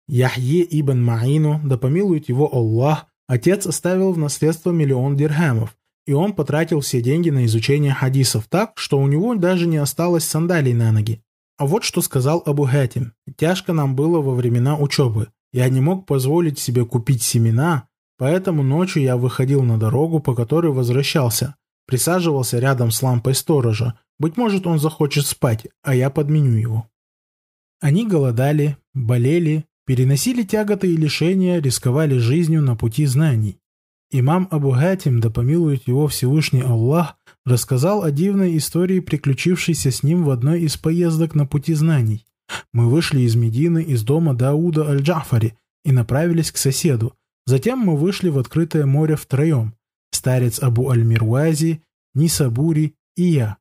[0.06, 6.34] Яхье ибн Маину, да помилует его Аллах, отец оставил в наследство миллион дирхамов, и он
[6.34, 10.92] потратил все деньги на изучение хадисов так, что у него даже не осталось сандалий на
[10.92, 11.22] ноги.
[11.56, 13.14] А вот что сказал Абу Хатим.
[13.36, 15.28] Тяжко нам было во времена учебы.
[15.52, 17.88] Я не мог позволить себе купить семена,
[18.18, 21.54] поэтому ночью я выходил на дорогу, по которой возвращался.
[21.86, 23.98] Присаживался рядом с лампой сторожа.
[24.18, 26.88] Быть может, он захочет спать, а я подменю его.
[27.80, 33.58] Они голодали, болели, переносили тяготы и лишения, рисковали жизнью на пути знаний.
[34.10, 40.24] Имам Абу Хатим, да помилует его Всевышний Аллах, рассказал о дивной истории, приключившейся с ним
[40.24, 42.24] в одной из поездок на пути знаний.
[42.72, 47.14] Мы вышли из Медины, из дома Дауда Аль-Джафари и направились к соседу.
[47.46, 49.74] Затем мы вышли в открытое море втроем.
[50.12, 51.82] Старец Абу Аль-Мирвази,
[52.14, 53.56] Нисабури и я.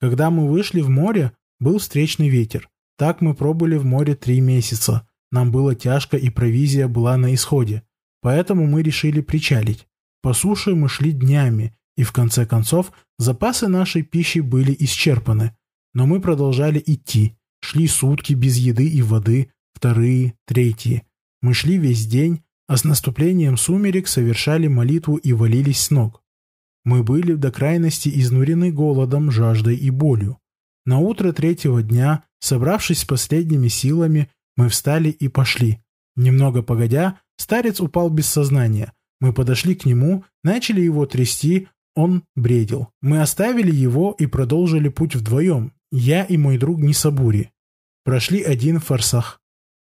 [0.00, 2.68] Когда мы вышли в море, был встречный ветер.
[2.96, 5.07] Так мы пробыли в море три месяца.
[5.30, 7.82] Нам было тяжко и провизия была на исходе.
[8.20, 9.86] Поэтому мы решили причалить.
[10.22, 15.56] По суше мы шли днями, и в конце концов запасы нашей пищи были исчерпаны.
[15.94, 17.36] Но мы продолжали идти.
[17.60, 21.04] Шли сутки без еды и воды, вторые, третьи.
[21.42, 26.22] Мы шли весь день, а с наступлением сумерек совершали молитву и валились с ног.
[26.84, 30.38] Мы были до крайности изнурены голодом, жаждой и болью.
[30.86, 35.78] На утро третьего дня, собравшись с последними силами, мы встали и пошли.
[36.16, 38.92] Немного погодя, старец упал без сознания.
[39.20, 42.88] Мы подошли к нему, начали его трясти, он бредил.
[43.00, 47.52] Мы оставили его и продолжили путь вдвоем, я и мой друг Нисабури.
[48.04, 49.40] Прошли один форсах.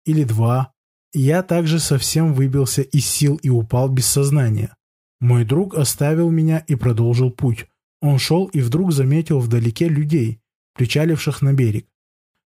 [0.05, 0.71] Или два.
[1.13, 4.73] Я также совсем выбился из сил и упал без сознания.
[5.19, 7.67] Мой друг оставил меня и продолжил путь.
[8.01, 10.39] Он шел и вдруг заметил вдалеке людей,
[10.75, 11.90] причаливших на берег.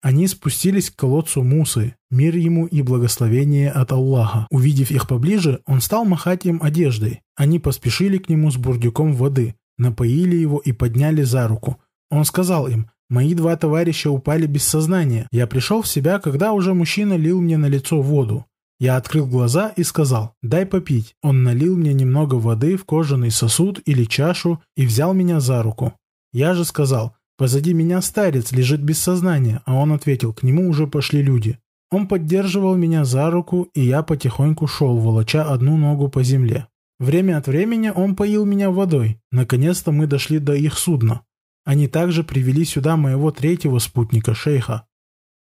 [0.00, 4.46] Они спустились к колодцу Мусы, мир ему и благословение от Аллаха.
[4.50, 7.22] Увидев их поближе, он стал махать им одеждой.
[7.36, 11.78] Они поспешили к нему с бурдюком воды, напоили его и подняли за руку.
[12.10, 15.26] Он сказал им, «Мои два товарища упали без сознания.
[15.32, 18.44] Я пришел в себя, когда уже мужчина лил мне на лицо воду.
[18.80, 21.14] Я открыл глаза и сказал, «Дай попить».
[21.22, 25.94] Он налил мне немного воды в кожаный сосуд или чашу и взял меня за руку.
[26.32, 30.88] Я же сказал, Позади меня старец лежит без сознания, а он ответил, к нему уже
[30.88, 31.56] пошли люди.
[31.88, 36.66] Он поддерживал меня за руку, и я потихоньку шел, волоча одну ногу по земле.
[36.98, 39.20] Время от времени он поил меня водой.
[39.30, 41.22] Наконец-то мы дошли до их судна.
[41.64, 44.88] Они также привели сюда моего третьего спутника, шейха.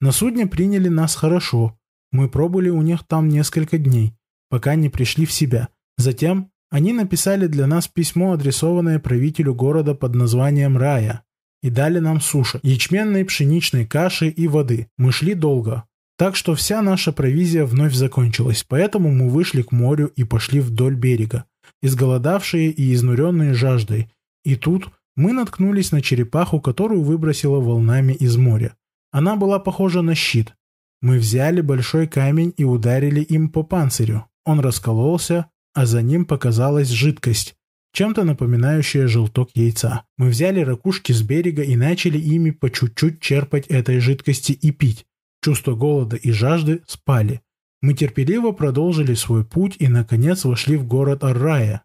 [0.01, 1.79] На судне приняли нас хорошо.
[2.13, 4.15] Мы пробыли у них там несколько дней,
[4.49, 5.69] пока не пришли в себя.
[5.99, 11.25] Затем они написали для нас письмо, адресованное правителю города под названием Рая
[11.65, 14.89] и дали нам суши, ячменной, пшеничной каши и воды.
[14.99, 15.85] Мы шли долго.
[16.19, 20.95] Так что вся наша провизия вновь закончилась, поэтому мы вышли к морю и пошли вдоль
[20.95, 21.47] берега,
[21.83, 24.11] изголодавшие и изнуренные жаждой.
[24.45, 28.77] И тут мы наткнулись на черепаху, которую выбросило волнами из моря.
[29.11, 30.53] Она была похожа на щит.
[31.01, 34.27] Мы взяли большой камень и ударили им по панцирю.
[34.45, 37.57] Он раскололся, а за ним показалась жидкость,
[37.95, 40.03] чем-то напоминающее желток яйца.
[40.19, 45.07] Мы взяли ракушки с берега и начали ими по чуть-чуть черпать этой жидкости и пить.
[45.43, 47.41] Чувство голода и жажды спали.
[47.81, 51.83] Мы терпеливо продолжили свой путь и, наконец, вошли в город Аррая.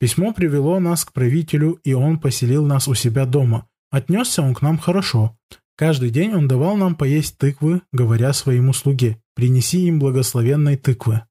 [0.00, 3.68] Письмо привело нас к правителю, и он поселил нас у себя дома.
[3.90, 5.36] Отнесся он к нам хорошо.
[5.76, 11.22] Каждый день он давал нам поесть тыквы, говоря своему слуге, «Принеси им благословенной тыквы».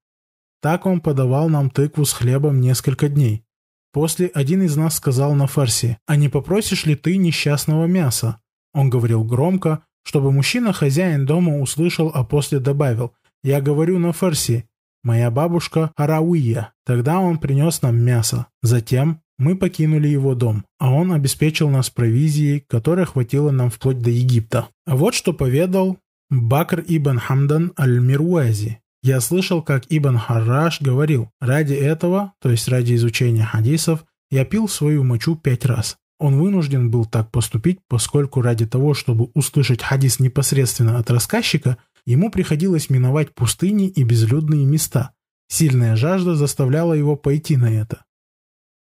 [0.62, 3.44] Так он подавал нам тыкву с хлебом несколько дней.
[3.94, 8.38] После один из нас сказал на фарси, «А не попросишь ли ты несчастного мяса?»
[8.74, 14.66] Он говорил громко, чтобы мужчина-хозяин дома услышал, а после добавил, «Я говорю на фарси,
[15.04, 16.74] моя бабушка Харауия».
[16.86, 18.48] Тогда он принес нам мясо.
[18.62, 24.10] Затем мы покинули его дом, а он обеспечил нас провизией, которая хватило нам вплоть до
[24.10, 24.68] Египта.
[24.86, 25.98] А вот что поведал
[26.30, 28.81] Бакр ибн Хамдан аль-Мируази.
[29.04, 34.68] Я слышал, как Ибн Харраш говорил, ради этого, то есть ради изучения хадисов, я пил
[34.68, 35.98] свою мочу пять раз.
[36.20, 42.30] Он вынужден был так поступить, поскольку ради того, чтобы услышать хадис непосредственно от рассказчика, ему
[42.30, 45.14] приходилось миновать пустыни и безлюдные места.
[45.48, 48.06] Сильная жажда заставляла его пойти на это.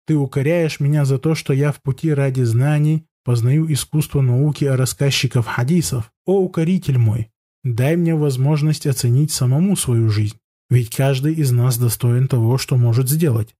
[0.06, 4.76] Ты укоряешь меня за то, что я в пути ради знаний познаю искусство науки о
[4.76, 6.10] рассказчиков хадисов.
[6.24, 7.30] О, укоритель мой,
[7.74, 10.36] дай мне возможность оценить самому свою жизнь,
[10.70, 13.54] ведь каждый из нас достоин того, что может сделать.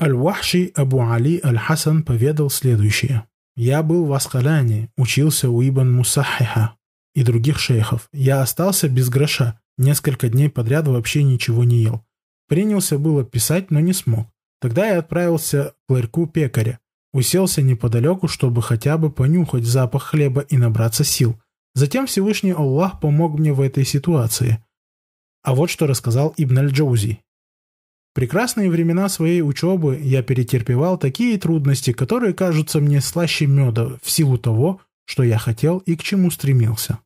[0.00, 3.24] Аль-Вахши Абу Али Аль-Хасан поведал следующее.
[3.56, 6.76] «Я был в Аскаляне, учился у Ибн Мусахиха
[7.14, 8.08] и других шейхов.
[8.12, 12.04] Я остался без гроша, несколько дней подряд вообще ничего не ел.
[12.48, 14.28] Принялся было писать, но не смог.
[14.60, 16.78] Тогда я отправился к ларьку пекаря,
[17.12, 21.40] уселся неподалеку, чтобы хотя бы понюхать запах хлеба и набраться сил.
[21.74, 24.64] Затем Всевышний Аллах помог мне в этой ситуации.
[25.42, 27.20] А вот что рассказал Ибн Аль-Джаузи
[28.18, 34.36] прекрасные времена своей учебы я перетерпевал такие трудности, которые кажутся мне слаще меда в силу
[34.38, 36.98] того, что я хотел и к чему стремился.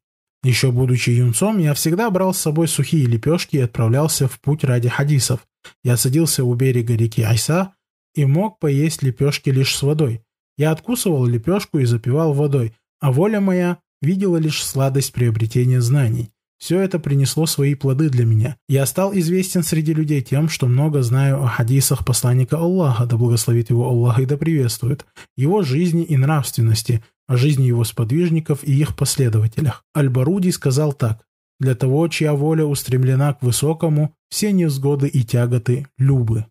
[0.42, 4.88] Еще будучи юнцом, я всегда брал с собой сухие лепешки и отправлялся в путь ради
[4.88, 5.46] хадисов.
[5.84, 7.74] Я садился у берега реки Айса
[8.14, 10.22] и мог поесть лепешки лишь с водой.
[10.56, 16.30] Я откусывал лепешку и запивал водой, а воля моя видела лишь сладость приобретения знаний.
[16.59, 18.57] Все это принесло свои плоды для меня.
[18.68, 23.70] Я стал известен среди людей тем, что много знаю о хадисах посланника Аллаха, да благословит
[23.70, 25.05] его Аллах и да приветствует,
[25.36, 29.84] его жизни и нравственности, о жизни его сподвижников и их последователях.
[29.96, 31.24] Аль-Баруди сказал так.
[31.59, 36.46] «Для того, чья воля устремлена к высокому, все невзгоды и тяготы– любы».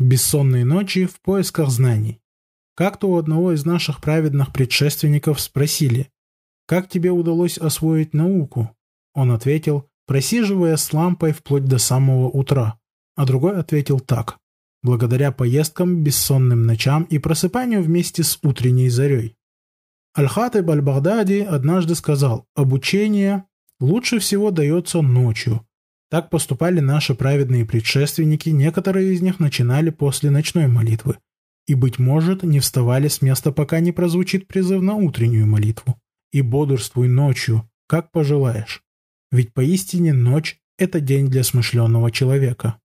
[0.00, 2.20] Бессонные ночи в поисках знаний.
[2.74, 6.08] Как-то у одного из наших праведных предшественников спросили,
[6.70, 8.70] «Как тебе удалось освоить науку?»
[9.12, 12.78] Он ответил, просиживая с лампой вплоть до самого утра.
[13.16, 14.38] А другой ответил так.
[14.84, 19.34] Благодаря поездкам, бессонным ночам и просыпанию вместе с утренней зарей.
[20.16, 23.46] Аль-Хатыб аль-Багдади однажды сказал, обучение
[23.80, 25.66] лучше всего дается ночью.
[26.08, 31.18] Так поступали наши праведные предшественники, некоторые из них начинали после ночной молитвы.
[31.66, 35.96] И, быть может, не вставали с места, пока не прозвучит призыв на утреннюю молитву.
[36.32, 38.84] И бодрствуй ночью, как пожелаешь
[39.30, 42.76] ведь поистине ночь– это день для смышленного человека.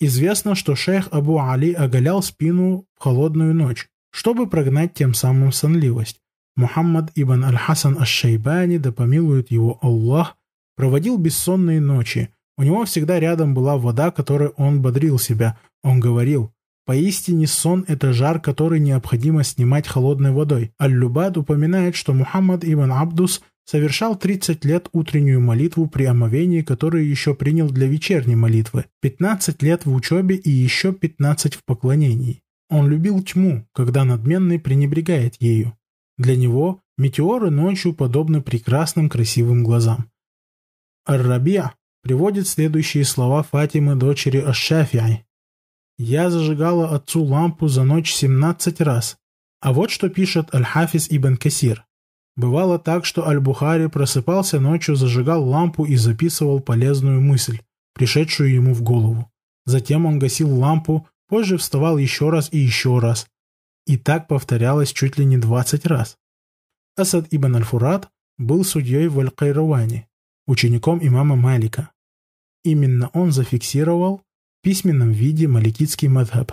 [0.00, 6.20] Известно, что шейх Абу Али оголял спину в холодную ночь, чтобы прогнать тем самым сонливость.
[6.56, 10.36] Мухаммад ибн Аль-Хасан Аш-Шейбани, да помилует его Аллах,
[10.76, 12.30] проводил бессонные ночи.
[12.58, 15.58] У него всегда рядом была вода, которой он бодрил себя.
[15.82, 16.52] Он говорил,
[16.84, 20.72] Поистине сон– это жар, который необходимо снимать холодной водой.
[20.80, 27.34] Аль-Любад упоминает, что Мухаммад ибн Абдус совершал 30 лет утреннюю молитву при омовении, которую еще
[27.34, 32.42] принял для вечерней молитвы, 15 лет в учебе и еще 15 в поклонении.
[32.68, 35.76] Он любил тьму, когда надменный пренебрегает ею.
[36.18, 40.10] Для него метеоры ночью подобны прекрасным красивым глазам.
[41.06, 45.24] Ар-Рабия приводит следующие слова Фатимы, дочери Аш-Шафиай.
[46.04, 49.18] «Я зажигала отцу лампу за ночь 17 раз».
[49.60, 51.86] А вот что пишет Аль-Хафиз ибн Касир.
[52.34, 57.60] Бывало так, что Аль-Бухари просыпался ночью, зажигал лампу и записывал полезную мысль,
[57.94, 59.30] пришедшую ему в голову.
[59.64, 63.28] Затем он гасил лампу, позже вставал еще раз и еще раз.
[63.86, 66.18] И так повторялось чуть ли не 20 раз.
[66.96, 70.08] Асад ибн Аль-Фурат был судьей в Аль-Кайраване,
[70.48, 71.92] учеником имама Малика.
[72.64, 74.22] Именно он зафиксировал
[74.62, 76.52] письменном виде маликитский мадхаб.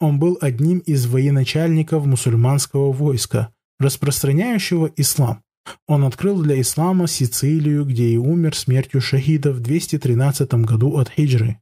[0.00, 5.42] Он был одним из военачальников мусульманского войска– распространяющего ислам.
[5.86, 11.60] Он открыл для ислама Сицилию, где и умер смертью шахида в 213 году от хиджры.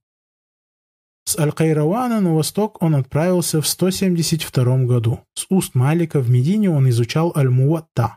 [1.25, 5.21] С Аль-Кайравана на восток он отправился в 172 году.
[5.35, 8.17] С уст Малика в Медине он изучал Аль-Муатта.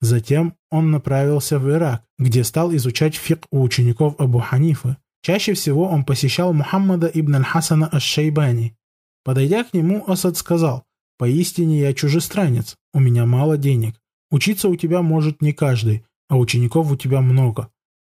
[0.00, 4.96] Затем он направился в Ирак, где стал изучать фикх у учеников Абу Ханифы.
[5.22, 8.76] Чаще всего он посещал Мухаммада ибн аль-Хасана аш-Шейбани.
[9.24, 10.84] Подойдя к нему, Асад сказал,
[11.16, 13.94] Поистине я чужестранец, у меня мало денег.
[14.32, 17.70] Учиться у тебя может не каждый, а учеников у тебя много.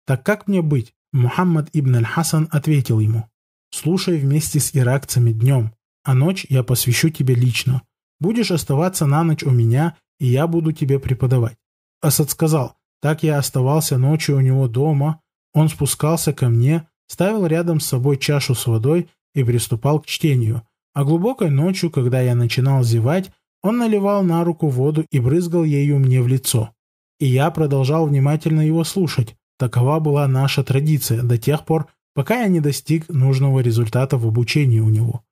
[0.05, 0.93] Так как мне быть?
[1.13, 3.29] Мухаммад ибн аль-Хасан ответил ему.
[3.71, 7.83] Слушай вместе с иракцами днем, а ночь я посвящу тебе лично.
[8.19, 11.55] Будешь оставаться на ночь у меня, и я буду тебе преподавать.
[12.01, 15.21] Асад сказал, так я оставался ночью у него дома,
[15.53, 20.63] он спускался ко мне, ставил рядом с собой чашу с водой и приступал к чтению,
[20.93, 23.31] а глубокой ночью, когда я начинал зевать,
[23.61, 26.71] он наливал на руку воду и брызгал ею мне в лицо.
[27.19, 29.35] И я продолжал внимательно его слушать.
[29.59, 34.79] Такова была наша традиция до тех пор, пока я не достиг нужного результата в обучении
[34.79, 35.23] у него.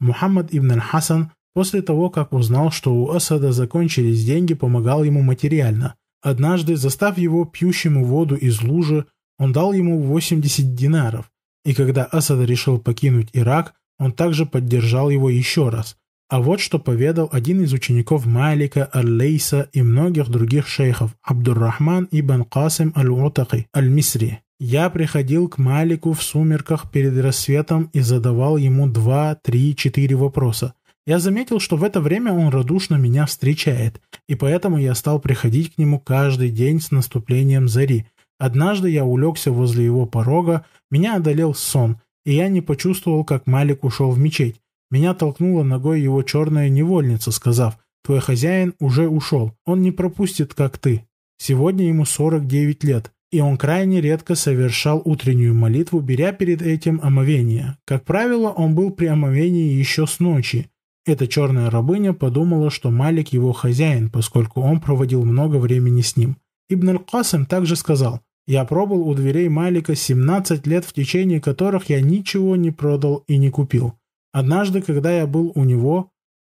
[0.00, 5.94] Мухаммад ибн аль-Хасан после того, как узнал, что у Асада закончились деньги, помогал ему материально.
[6.22, 9.06] Однажды, застав его пьющему воду из лужи,
[9.38, 11.30] он дал ему 80 динаров,
[11.64, 15.96] и когда Асад решил покинуть Ирак, он также поддержал его еще раз.
[16.28, 22.44] А вот что поведал один из учеников Малика Аль-Лейса и многих других шейхов Абдуррахман ибн
[22.44, 24.40] Касим Аль-Утаки Аль-Мисри.
[24.58, 30.74] Я приходил к Малику в сумерках перед рассветом и задавал ему два, три, четыре вопроса.
[31.06, 35.74] Я заметил, что в это время он радушно меня встречает, и поэтому я стал приходить
[35.74, 38.06] к нему каждый день с наступлением зари.
[38.38, 43.84] Однажды я улегся возле его порога, меня одолел сон, и я не почувствовал, как Малик
[43.84, 44.60] ушел в мечеть.
[44.90, 50.78] Меня толкнула ногой его черная невольница, сказав, «Твой хозяин уже ушел, он не пропустит, как
[50.78, 51.06] ты.
[51.38, 57.78] Сегодня ему 49 лет, и он крайне редко совершал утреннюю молитву, беря перед этим омовение.
[57.84, 60.68] Как правило, он был при омовении еще с ночи,
[61.06, 66.38] эта черная рабыня подумала, что Малик его хозяин, поскольку он проводил много времени с ним.
[66.68, 72.00] Ибн аль-Касим также сказал, «Я пробыл у дверей Малика 17 лет, в течение которых я
[72.00, 73.94] ничего не продал и не купил.
[74.32, 76.10] Однажды, когда я был у него,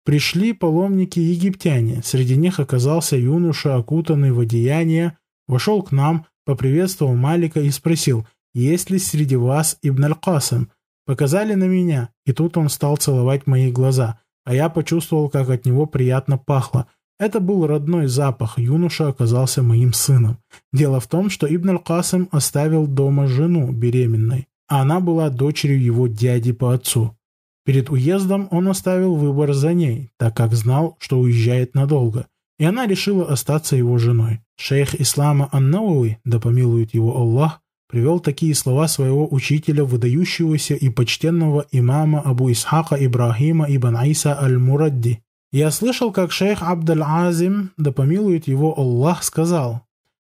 [0.05, 2.03] пришли паломники-египтяне.
[2.03, 8.91] Среди них оказался юноша, окутанный в одеяние, вошел к нам, поприветствовал Малика и спросил, «Есть
[8.91, 10.71] ли среди вас Ибн аль-Касим?»
[11.07, 15.65] Показали на меня, и тут он стал целовать мои глаза– а я почувствовал, как от
[15.65, 16.87] него приятно пахло.
[17.19, 20.39] Это был родной запах, юноша оказался моим сыном.
[20.73, 26.09] Дело в том, что Ибн Аль-Касим оставил дома жену беременной, а она была дочерью его
[26.09, 27.17] дяди по отцу.
[27.65, 32.27] Перед уездом он оставил выбор за ней, так как знал, что уезжает надолго,
[32.59, 34.41] и она решила остаться его женой.
[34.57, 41.67] Шейх Ислама Ан-Науи, да помилует его Аллах, привел такие слова своего учителя, выдающегося и почтенного
[41.71, 45.21] имама Абу Исхака Ибрахима ибн Иса аль-Мурадди.
[45.55, 49.83] Я слышал, как шейх Абдаль-Азим, да помилует его Аллах, сказал,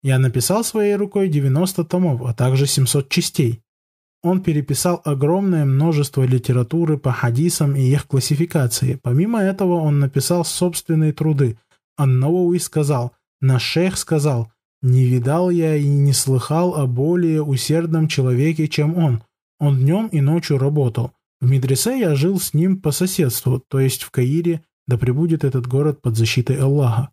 [0.02, 3.62] «Я написал своей рукой 90 томов, а также 700 частей.
[4.22, 9.00] Он переписал огромное множество литературы по хадисам и их классификации.
[9.02, 11.56] Помимо этого он написал собственные труды.
[11.96, 14.52] Ан-Науи сказал, наш шейх сказал,
[14.82, 19.22] не видал я и не слыхал о более усердном человеке, чем он.
[19.58, 21.12] Он днем и ночью работал.
[21.40, 25.66] В медресе я жил с ним по соседству, то есть в Каире, да пребудет этот
[25.66, 27.10] город под защитой Аллаха.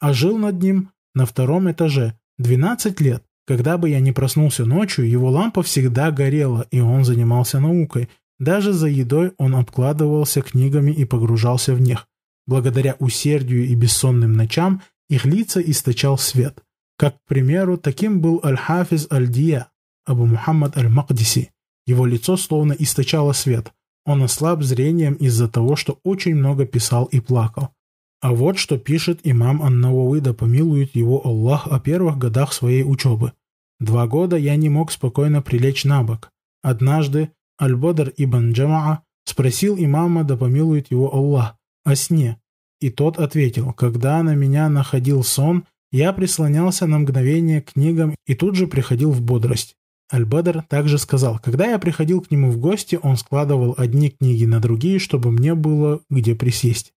[0.00, 3.24] А жил над ним на втором этаже 12 лет.
[3.46, 8.08] Когда бы я не проснулся ночью, его лампа всегда горела, и он занимался наукой.
[8.38, 12.08] Даже за едой он обкладывался книгами и погружался в них.
[12.46, 16.62] Благодаря усердию и бессонным ночам их лица источал свет.
[16.96, 19.68] Как, к примеру, таким был Аль-Хафиз Аль-Дия,
[20.06, 21.50] Абу Мухаммад Аль-Макдиси.
[21.86, 23.72] Его лицо словно источало свет.
[24.06, 27.70] Он ослаб зрением из-за того, что очень много писал и плакал.
[28.20, 33.32] А вот что пишет имам Ан-Навауи, да помилует его Аллах о первых годах своей учебы.
[33.80, 36.30] Два года я не мог спокойно прилечь на бок.
[36.62, 37.30] Однажды
[37.60, 42.38] Аль-Бадр ибн Джамаа спросил имама, да помилует его Аллах, о сне.
[42.80, 48.34] И тот ответил, когда на меня находил сон, я прислонялся на мгновение к книгам и
[48.34, 49.76] тут же приходил в бодрость.
[50.14, 54.60] Аль-Бадр также сказал, когда я приходил к нему в гости, он складывал одни книги на
[54.60, 56.92] другие, чтобы мне было где присесть.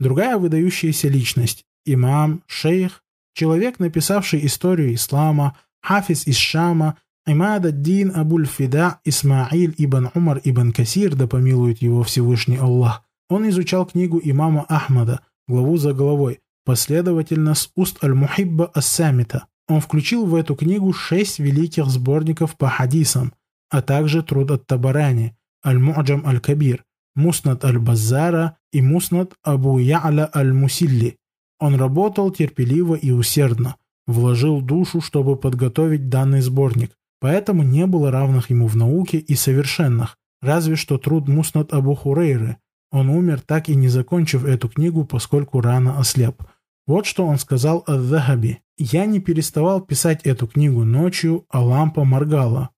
[0.00, 3.04] Другая выдающаяся личность– имам, шейх,
[3.34, 6.96] человек, написавший историю ислама, хафиз из Шама,
[7.28, 13.02] Имад ад-Дин Абуль-Фида Исмаиль ибн Умар ибн Касир, да помилует его Всевышний Аллах.
[13.28, 19.46] Он изучал книгу имама Ахмада, главу за головой, последовательно с уст Аль-Мухибба Ас-Самита.
[19.68, 23.32] Он включил в эту книгу шесть великих сборников по хадисам,
[23.70, 31.16] а также труд от-Табарани, Аль-Му'джам Аль-Кабир, Муснат Аль-Базара и Муснат Абу Я'ля Аль-Мусилли.
[31.58, 38.50] Он работал терпеливо и усердно, вложил душу, чтобы подготовить данный сборник, поэтому не было равных
[38.50, 42.58] ему в науке и совершенных, разве что труд Муснат Абу Хурейры.
[42.92, 46.42] Он умер, так и не закончив эту книгу, поскольку рано ослеп–
[46.86, 48.60] вот что он сказал о Захаби.
[48.78, 52.70] «Я не переставал писать эту книгу ночью, а лампа моргала.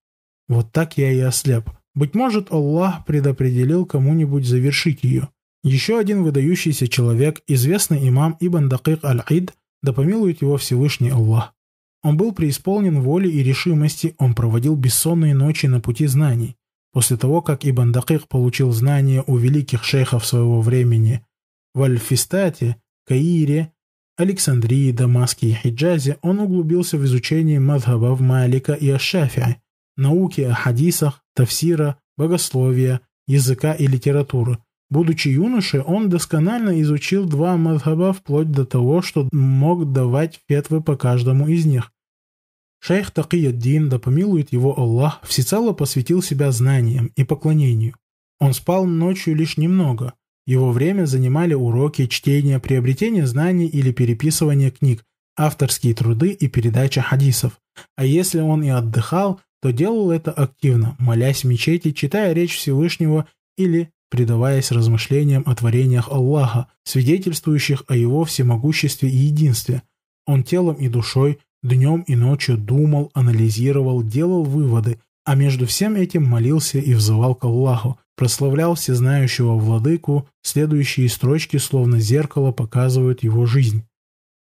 [0.48, 1.70] Вот так я и ослеп.
[1.94, 5.28] Быть может, Аллах предопределил кому-нибудь завершить ее».
[5.64, 11.52] Еще один выдающийся человек, известный имам Ибн Дакик Аль-Ид, да помилует его Всевышний Аллах.
[12.02, 16.56] Он был преисполнен воли и решимости, он проводил бессонные ночи на пути знаний.
[16.92, 21.24] После того, как Ибн Дакик получил знания у великих шейхов своего времени
[21.74, 23.72] в Аль-Фистате, Каире,
[24.18, 29.62] Александрии, Дамаске и Хиджазе он углубился в изучение мадхабов Малика и Ашафи,
[29.96, 34.58] науки о хадисах, тафсира, богословия, языка и литературы.
[34.90, 40.96] Будучи юношей, он досконально изучил два мадхаба вплоть до того, что мог давать фетвы по
[40.96, 41.92] каждому из них.
[42.80, 47.94] Шейх Такияддин, да помилует его Аллах, всецело посвятил себя знаниям и поклонению.
[48.40, 50.14] Он спал ночью лишь немного,
[50.48, 55.04] Его время занимали уроки, чтение, приобретение знаний или переписывание книг,
[55.36, 57.60] авторские труды и передача хадисов.
[57.96, 63.26] А если он и отдыхал, то делал это активно, молясь в мечети, читая речь Всевышнего
[63.58, 69.82] или предаваясь размышлениям о творениях Аллаха, свидетельствующих о его всемогуществе и единстве.
[70.26, 76.24] Он телом и душой, днем и ночью думал, анализировал, делал выводы, а между всем этим
[76.24, 83.84] молился и взывал к Аллаху, прославлял всезнающего владыку, следующие строчки словно зеркало показывают его жизнь.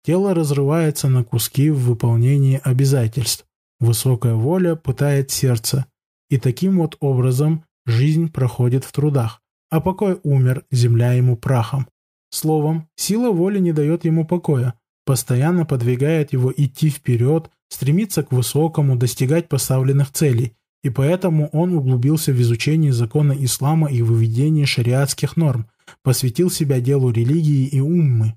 [0.04, 3.46] Тело разрывается на куски в выполнении обязательств.
[3.80, 5.86] Высокая воля пытает сердце.
[6.30, 9.42] И таким вот образом жизнь проходит в трудах.
[9.70, 11.88] А покой умер, земля ему прахом.
[12.30, 14.74] Словом, сила воли не дает ему покоя,
[15.06, 22.32] постоянно подвигает его идти вперед, стремиться к высокому, достигать поставленных целей, и поэтому он углубился
[22.34, 25.68] в изучение закона ислама и выведение шариатских норм,
[26.04, 28.36] посвятил себя делу религии и уммы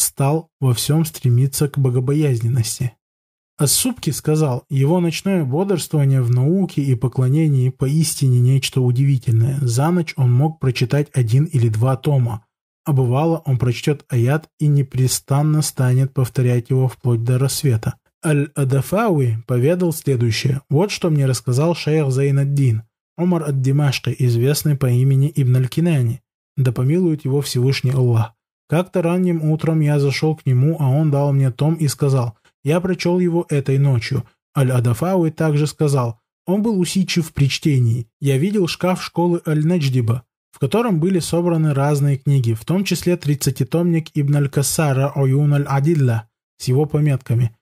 [0.00, 2.92] стал во всем стремиться к богобоязненности.
[3.58, 9.58] Ассубки сказал, его ночное бодрствование в науке и поклонении поистине нечто удивительное.
[9.60, 12.46] За ночь он мог прочитать один или два тома,
[12.84, 17.96] а бывало он прочтет аят и непрестанно станет повторять его вплоть до рассвета.
[18.24, 20.60] Аль-Адафауи поведал следующее.
[20.68, 22.82] Вот что мне рассказал шейх Зайнаддин,
[23.16, 26.20] Умар ад-Димашки, известный по имени Ибн Аль-Кинани.
[26.56, 28.34] Да помилует его Всевышний Аллах.
[28.68, 32.80] Как-то ранним утром я зашел к нему, а он дал мне том и сказал, я
[32.80, 34.24] прочел его этой ночью.
[34.56, 38.06] Аль-Адафауи также сказал, он был усидчив при чтении.
[38.20, 44.08] Я видел шкаф школы Аль-Надждиба, в котором были собраны разные книги, в том числе тридцатитомник
[44.14, 47.56] Ибн Аль-Кассара Оюн Аль-Адилля с его пометками.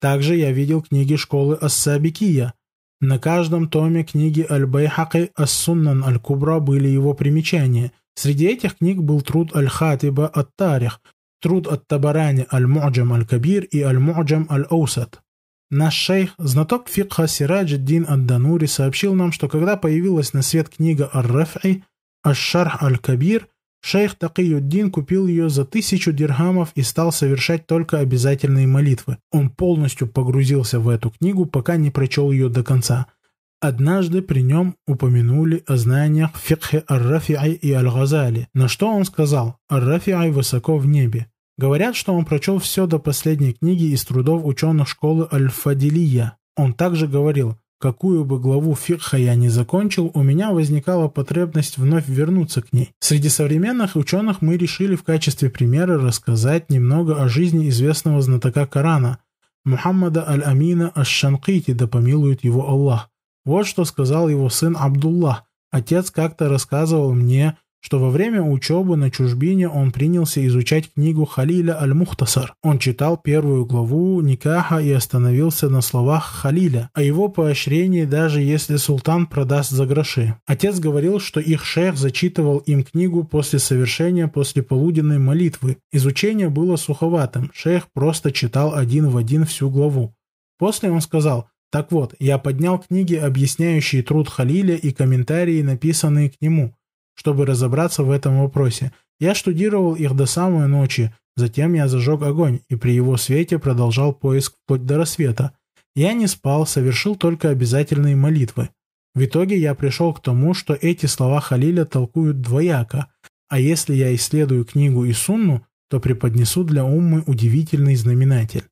[0.00, 2.54] Также я видел книги школы Ас-Сабикия.
[3.00, 9.56] На каждом томе книги Аль-Байхаки Ас-Суннан Аль-Кубра были его примечания, Среди этих книг был труд
[9.56, 11.00] Аль-Хатиба Ат-Тарих,
[11.40, 15.22] труд Ат-Табарани Аль-Му'джам Аль-Кабир и Аль-Му'джам Аль-Аусат.
[15.70, 21.08] Наш шейх, знаток фикха Сираджи Дин Ад-Данури, сообщил нам, что когда появилась на свет книга
[21.12, 21.82] Ар-Рафи,
[22.22, 23.48] Аш-Шарх Аль-Кабир,
[23.80, 29.18] шейх Такиюддин купил ее за тысячу дирхамов и стал совершать только обязательные молитвы.
[29.30, 33.06] Он полностью погрузился в эту книгу, пока не прочел ее до конца–
[33.62, 40.30] Однажды при нем упомянули о знаниях фикхе Ар-Рафи'ай и Аль-Газали, на что он сказал «Ар-Рафи'ай
[40.30, 41.26] высоко в небе».
[41.58, 46.38] Говорят, что он прочел все до последней книги из трудов ученых школы Аль-Фадилия.
[46.56, 52.06] Он также говорил Какую бы главу фикха я не закончил, у меня возникала потребность вновь
[52.06, 52.92] вернуться к ней.
[53.00, 59.20] Среди современных ученых мы решили в качестве примера рассказать немного о жизни известного знатока Корана,
[59.64, 63.08] Мухаммада Аль-Амина Аш-Шанкити, да помилует его Аллах.
[63.46, 65.44] Вот что сказал его сын Абдуллах.
[65.70, 71.80] Отец как-то рассказывал мне, что во время учебы на чужбине он принялся изучать книгу Халиля
[71.80, 72.54] Аль-Мухтасар.
[72.62, 78.76] Он читал первую главу Никаха и остановился на словах Халиля, о его поощрении даже если
[78.76, 80.36] султан продаст за гроши.
[80.46, 85.78] Отец говорил, что их шейх зачитывал им книгу после совершения после полуденной молитвы.
[85.92, 90.14] Изучение было суховатым, шейх просто читал один в один всю главу.
[90.58, 96.34] После он сказал, так вот, я поднял книги, объясняющие труд Халиля и комментарии, написанные к
[96.40, 96.74] нему,
[97.20, 98.92] чтобы разобраться в этом вопросе.
[99.18, 104.14] Я штудировал их до самой ночи, затем я зажег огонь и при его свете продолжал
[104.14, 105.52] поиск вплоть до рассвета.
[105.94, 108.70] Я не спал, совершил только обязательные молитвы.
[109.14, 113.08] В итоге я пришел к тому, что эти слова Халиля толкуют двояко,
[113.50, 118.64] а если я исследую книгу и сунну, то преподнесу для уммы удивительный знаменатель.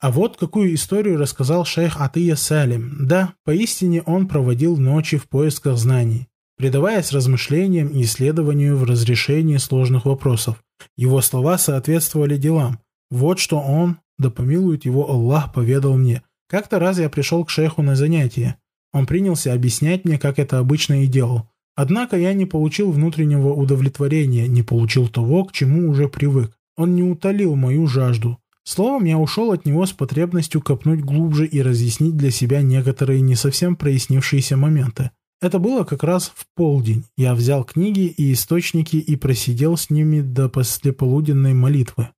[0.00, 3.06] А вот какую историю рассказал шейх Атыя Салим.
[3.06, 10.04] Да, поистине он проводил ночи в поисках знаний, предаваясь размышлениям и исследованию в разрешении сложных
[10.04, 10.62] вопросов.
[10.96, 12.78] Его слова соответствовали делам.
[13.10, 16.22] Вот что он, да помилует его Аллах, поведал мне.
[16.48, 18.56] Как-то раз я пришел к шейху на занятие.
[18.92, 21.48] Он принялся объяснять мне, как это обычно и делал.
[21.74, 26.56] Однако я не получил внутреннего удовлетворения, не получил того, к чему уже привык.
[26.76, 28.38] Он не утолил мою жажду.
[28.64, 33.36] Словом, я ушел от него с потребностью копнуть глубже и разъяснить для себя некоторые не
[33.36, 35.10] совсем прояснившиеся моменты.
[35.42, 37.04] Это было как раз в полдень.
[37.16, 42.08] Я взял книги и источники и просидел с ними до послеполуденной молитвы.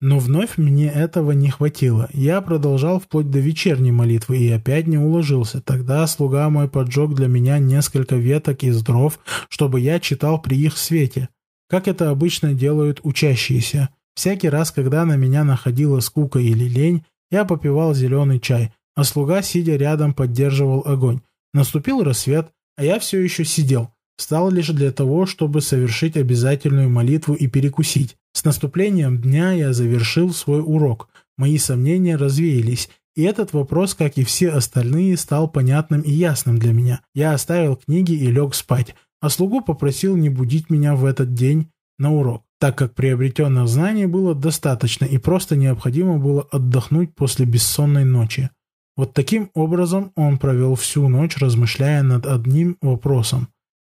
[0.00, 2.08] Но вновь мне этого не хватило.
[2.12, 5.62] Я продолжал вплоть до вечерней молитвы и опять не уложился.
[5.62, 10.76] Тогда слуга мой поджег для меня несколько веток из дров, чтобы я читал при их
[10.76, 11.28] свете,
[11.68, 13.90] как это обычно делают учащиеся.
[14.16, 19.40] Всякий раз, когда на меня находила скука или лень, я попивал зеленый чай, а слуга,
[19.40, 21.20] сидя рядом, поддерживал огонь.
[21.52, 23.92] Наступил рассвет, а я все еще сидел.
[24.16, 28.16] Встал лишь для того, чтобы совершить обязательную молитву и перекусить.
[28.32, 31.08] С наступлением дня я завершил свой урок.
[31.36, 36.72] Мои сомнения развеялись, и этот вопрос, как и все остальные, стал понятным и ясным для
[36.72, 37.00] меня.
[37.14, 41.70] Я оставил книги и лег спать, а слугу попросил не будить меня в этот день
[41.98, 48.04] на урок, так как приобретенных знаний было достаточно и просто необходимо было отдохнуть после бессонной
[48.04, 48.50] ночи.
[48.96, 53.48] Вот таким образом он провел всю ночь, размышляя над одним вопросом,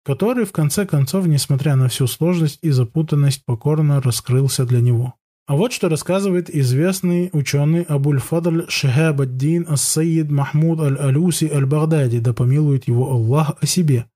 [0.04, 5.14] который, в конце концов, несмотря на всю сложность и запутанность, покорно раскрылся для него.
[5.46, 13.10] А вот что рассказывает известный ученый Абуль-Фадль Шихаб-ад-Дин Ас-Сайид Махмуд Аль-Алюси Аль-Багдади, да помилует его
[13.10, 14.06] Аллах о себе.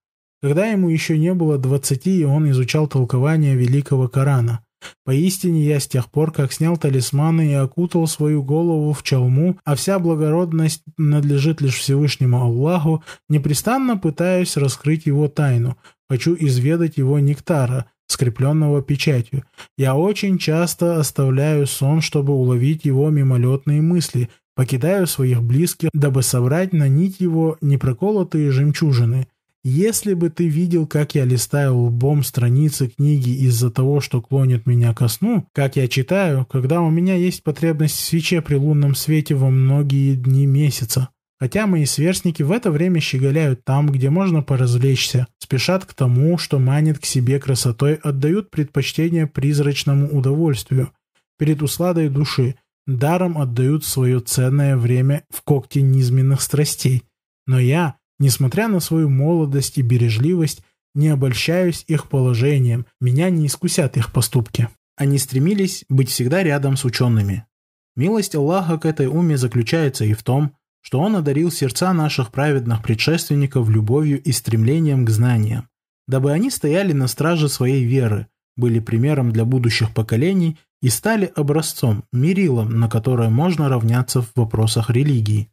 [0.41, 4.65] Когда ему еще не было двадцати, он изучал толкование Великого Корана.
[5.05, 9.75] Поистине я с тех пор, как снял талисманы и окутал свою голову в чалму, а
[9.75, 15.77] вся благородность надлежит лишь Всевышнему Аллаху, непрестанно пытаюсь раскрыть его тайну,
[16.09, 19.45] хочу изведать его нектара, скрепленного печатью.
[19.77, 26.73] Я очень часто оставляю сон, чтобы уловить его мимолетные мысли, покидаю своих близких, дабы собрать
[26.73, 29.29] на нить его непроколотые жемчужины.
[29.65, 34.95] Если бы ты видел, как я листаю лбом страницы книги из-за того, что клонит меня
[34.95, 39.35] ко сну, как я читаю, когда у меня есть потребность в свече при лунном свете
[39.35, 41.09] во многие дни месяца.
[41.41, 46.59] Хотя мои сверстники в это время щеголяют там, где можно поразвлечься, спешат к тому, что
[46.59, 50.93] манит к себе красотой, отдают предпочтение призрачному удовольствию,
[51.39, 52.57] перед усладой души,
[52.87, 57.05] даром отдают свое ценное время в когти низменных страстей.
[57.47, 60.63] Но я, Несмотря на свою молодость и бережливость,
[60.95, 64.69] не обольщаюсь их положением, меня не искусят их поступки.
[64.97, 67.47] Они стремились быть всегда рядом с учеными.
[67.95, 72.83] Милость Аллаха к этой уме заключается и в том, что Он одарил сердца наших праведных
[72.83, 75.69] предшественников любовью и стремлением к знаниям,
[76.09, 82.05] дабы они стояли на страже своей веры, были примером для будущих поколений и стали образцом,
[82.13, 85.51] мерилом, на которое можно равняться в вопросах религии.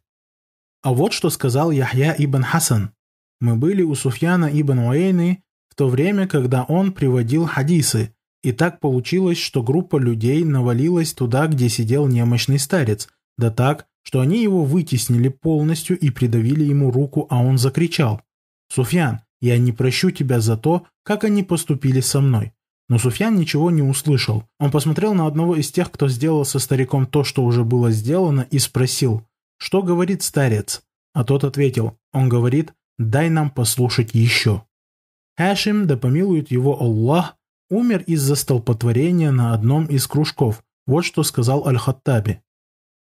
[0.86, 2.92] А вот что сказал Яхья ибн Хасан.
[3.40, 8.14] Мы были у Суфьяна ибн Уэйны в то время, когда он приводил хадисы,
[8.44, 14.20] и так получилось, что группа людей навалилась туда, где сидел немощный старец, да так, что
[14.20, 18.22] они его вытеснили полностью и придавили ему руку, а он закричал
[18.72, 22.52] «Суфьян, я не прощу тебя за то, как они поступили со мной».
[22.88, 24.44] Но Суфьян ничего не услышал.
[24.60, 28.46] Он посмотрел на одного из тех, кто сделал со стариком то, что уже было сделано,
[28.52, 29.24] и спросил
[29.58, 30.82] что говорит старец?
[31.12, 34.64] А тот ответил, он говорит, дай нам послушать еще.
[35.36, 37.36] Хашим, да помилует его Аллах,
[37.70, 40.62] умер из-за столпотворения на одном из кружков.
[40.86, 42.42] Вот что сказал Аль-Хаттаби.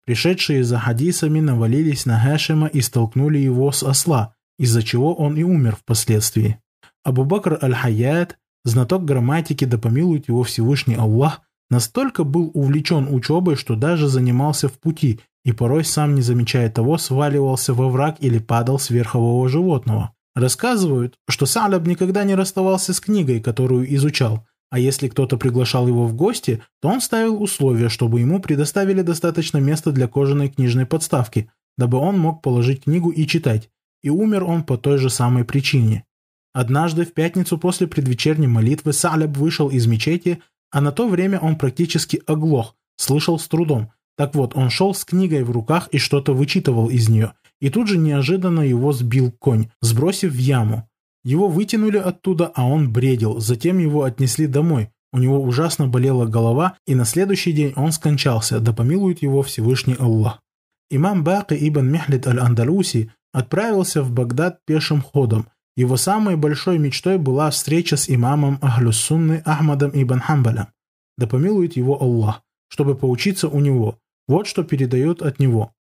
[0.05, 5.43] Пришедшие за хадисами навалились на Хашима и столкнули его с осла, из-за чего он и
[5.43, 6.61] умер впоследствии.
[7.05, 13.77] Абу Бакр Аль-Хаят, знаток грамматики, да помилует его Всевышний Аллах, настолько был увлечен учебой, что
[13.77, 18.79] даже занимался в пути и порой сам, не замечая того, сваливался во враг или падал
[18.79, 20.13] с верхового животного.
[20.35, 26.07] Рассказывают, что Саляб никогда не расставался с книгой, которую изучал, а если кто-то приглашал его
[26.07, 31.51] в гости, то он ставил условие, чтобы ему предоставили достаточно места для кожаной книжной подставки,
[31.77, 33.71] дабы он мог положить книгу и читать,
[34.03, 36.05] и умер он по той же самой причине.
[36.53, 41.57] Однажды в пятницу после предвечерней молитвы Саляб вышел из мечети, а на то время он
[41.57, 46.35] практически оглох, слышал с трудом, так вот, он шел с книгой в руках и что-то
[46.35, 50.89] вычитывал из нее, и тут же неожиданно его сбил конь, сбросив в яму.
[51.23, 54.91] Его вытянули оттуда, а он бредил, затем его отнесли домой.
[55.13, 59.95] У него ужасно болела голова, и на следующий день он скончался, да помилует его Всевышний
[59.97, 60.43] Аллах.
[60.91, 65.47] Имам Баки ибн Мехлид аль-Андалуси отправился в Багдад пешим ходом.
[65.77, 70.67] Его самой большой мечтой была встреча с имамом Ахлюссунны Ахмадом ибн Хамбалем.
[71.17, 73.99] Да помилует его Аллах, чтобы поучиться у него.
[74.29, 75.73] Вот что передает от него.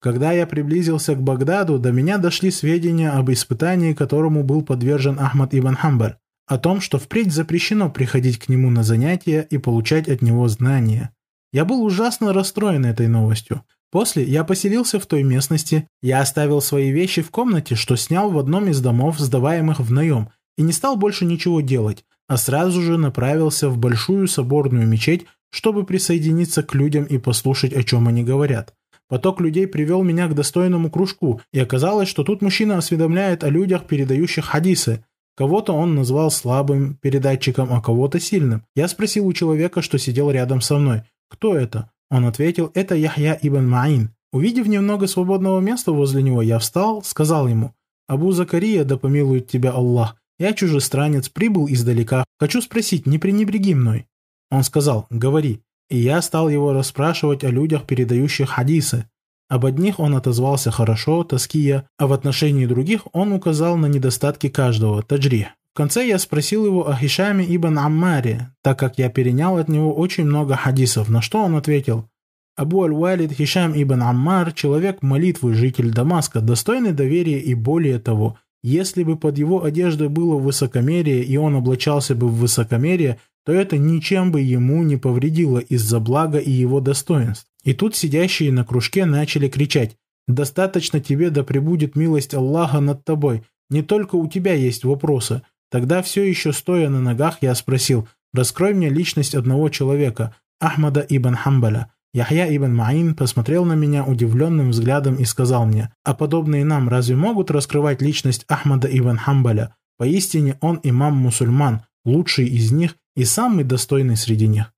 [0.00, 5.54] Когда я приблизился к Багдаду, до меня дошли сведения об испытании, которому был подвержен Ахмад
[5.54, 6.16] ибн Хамбаль,
[6.48, 11.14] о том, что впредь запрещено приходить к нему на занятия и получать от него знания.
[11.52, 13.62] Я был ужасно расстроен этой новостью.
[13.92, 18.38] После я поселился в той местности, я оставил свои вещи в комнате, что снял в
[18.38, 22.98] одном из домов, сдаваемых в наем, и не стал больше ничего делать, а сразу же
[22.98, 28.74] направился в большую соборную мечеть, чтобы присоединиться к людям и послушать, о чем они говорят.
[29.08, 33.84] Поток людей привел меня к достойному кружку, и оказалось, что тут мужчина осведомляет о людях,
[33.84, 35.04] передающих хадисы.
[35.36, 38.64] Кого-то он назвал слабым передатчиком, а кого-то сильным.
[38.74, 41.90] Я спросил у человека, что сидел рядом со мной, кто это?
[42.10, 44.10] Он ответил, это Яхья ибн Маин.
[44.32, 47.74] Увидев немного свободного места возле него, я встал, сказал ему,
[48.06, 52.24] «Абу Закария, да помилует тебя Аллах, Я чужестранец, прибыл издалека.
[52.38, 54.06] Хочу спросить, не пренебреги мной».
[54.52, 55.62] Он сказал «Говори».
[55.88, 59.06] И я стал его расспрашивать о людях, передающих хадисы.
[59.48, 65.02] Об одних он отозвался хорошо, тоския, а в отношении других он указал на недостатки каждого,
[65.02, 65.48] таджри.
[65.72, 69.94] В конце я спросил его о Хишаме ибн Аммаре, так как я перенял от него
[69.94, 72.08] очень много хадисов, на что он ответил
[72.54, 79.02] Абу Аль-Валид Хишам ибн Аммар– человек молитвы, житель Дамаска, достойный доверия и более того, если
[79.02, 84.30] бы под его одеждой было высокомерие и он облачался бы в высокомерие, то это ничем
[84.30, 87.46] бы ему не повредило из-за блага и его достоинств.
[87.64, 89.96] И тут сидящие на кружке начали кричать
[90.28, 95.42] «Достаточно тебе да пребудет милость Аллаха над тобой, не только у тебя есть вопросы».
[95.70, 101.34] Тогда все еще стоя на ногах я спросил «Раскрой мне личность одного человека, Ахмада ибн
[101.34, 101.90] Хамбаля».
[102.14, 107.16] Яхья ибн Маин посмотрел на меня удивленным взглядом и сказал мне, «А подобные нам разве
[107.16, 109.74] могут раскрывать личность Ахмада ибн Хамбаля?
[109.96, 114.72] Поистине он имам-мусульман, лучший из них и самый достойный среди них».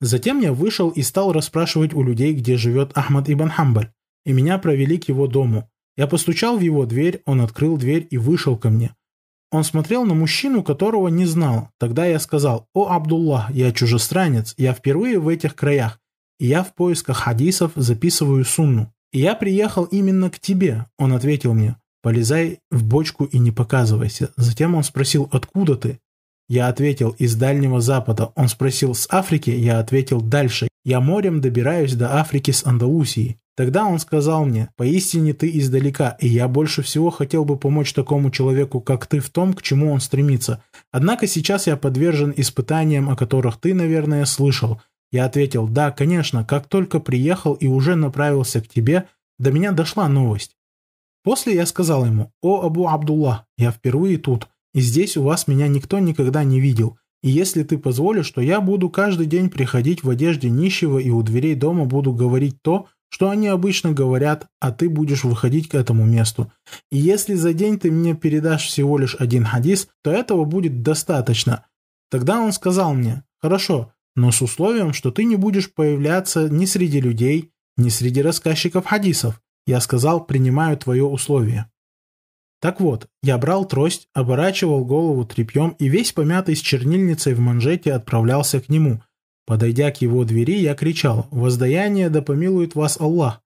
[0.00, 3.92] Затем я вышел и стал расспрашивать у людей, где живет Ахмад ибн Хамбаль,
[4.24, 5.70] и меня провели к его дому.
[5.96, 8.94] Я постучал в его дверь, он открыл дверь и вышел ко мне.
[9.50, 11.70] Он смотрел на мужчину, которого не знал.
[11.78, 15.98] Тогда я сказал, «О, Абдуллах, я чужестранец, я впервые в этих краях,
[16.38, 18.92] и я в поисках хадисов записываю сунну.
[19.12, 24.32] И я приехал именно к тебе»,— он ответил мне, «полезай в бочку и не показывайся».
[24.36, 25.98] Затем он спросил, «Откуда ты?»
[26.50, 28.32] Я ответил, «Из Дальнего Запада».
[28.34, 30.66] Он спросил, «С Африки?» Я ответил, «Дальше.
[30.84, 33.38] Я морем добираюсь до Африки с Андалусии».
[33.56, 38.32] Тогда он сказал мне, «Поистине ты издалека, и я больше всего хотел бы помочь такому
[38.32, 40.60] человеку, как ты, в том, к чему он стремится.
[40.90, 44.80] Однако сейчас я подвержен испытаниям, о которых ты, наверное, слышал».
[45.12, 49.06] Я ответил, «Да, конечно, как только приехал и уже направился к тебе,
[49.38, 50.56] до меня дошла новость».
[51.22, 55.68] После я сказал ему, «О, Абу Абдуллах, я впервые тут, и здесь у вас меня
[55.68, 56.96] никто никогда не видел.
[57.22, 61.22] И если ты позволишь, то я буду каждый день приходить в одежде нищего и у
[61.22, 66.06] дверей дома буду говорить то, что они обычно говорят, а ты будешь выходить к этому
[66.06, 66.52] месту.
[66.90, 71.66] И если за день ты мне передашь всего лишь один хадис, то этого будет достаточно.
[72.10, 77.00] Тогда он сказал мне, хорошо, но с условием, что ты не будешь появляться ни среди
[77.00, 79.40] людей, ни среди рассказчиков хадисов.
[79.66, 81.70] Я сказал, принимаю твое условие.
[82.60, 87.92] Так вот, я брал трость, оборачивал голову тряпьем и весь помятый с чернильницей в манжете
[87.92, 89.02] отправлялся к нему–
[89.50, 93.42] Подойдя к его двери, я кричал «Воздаяние да помилует вас Аллах!»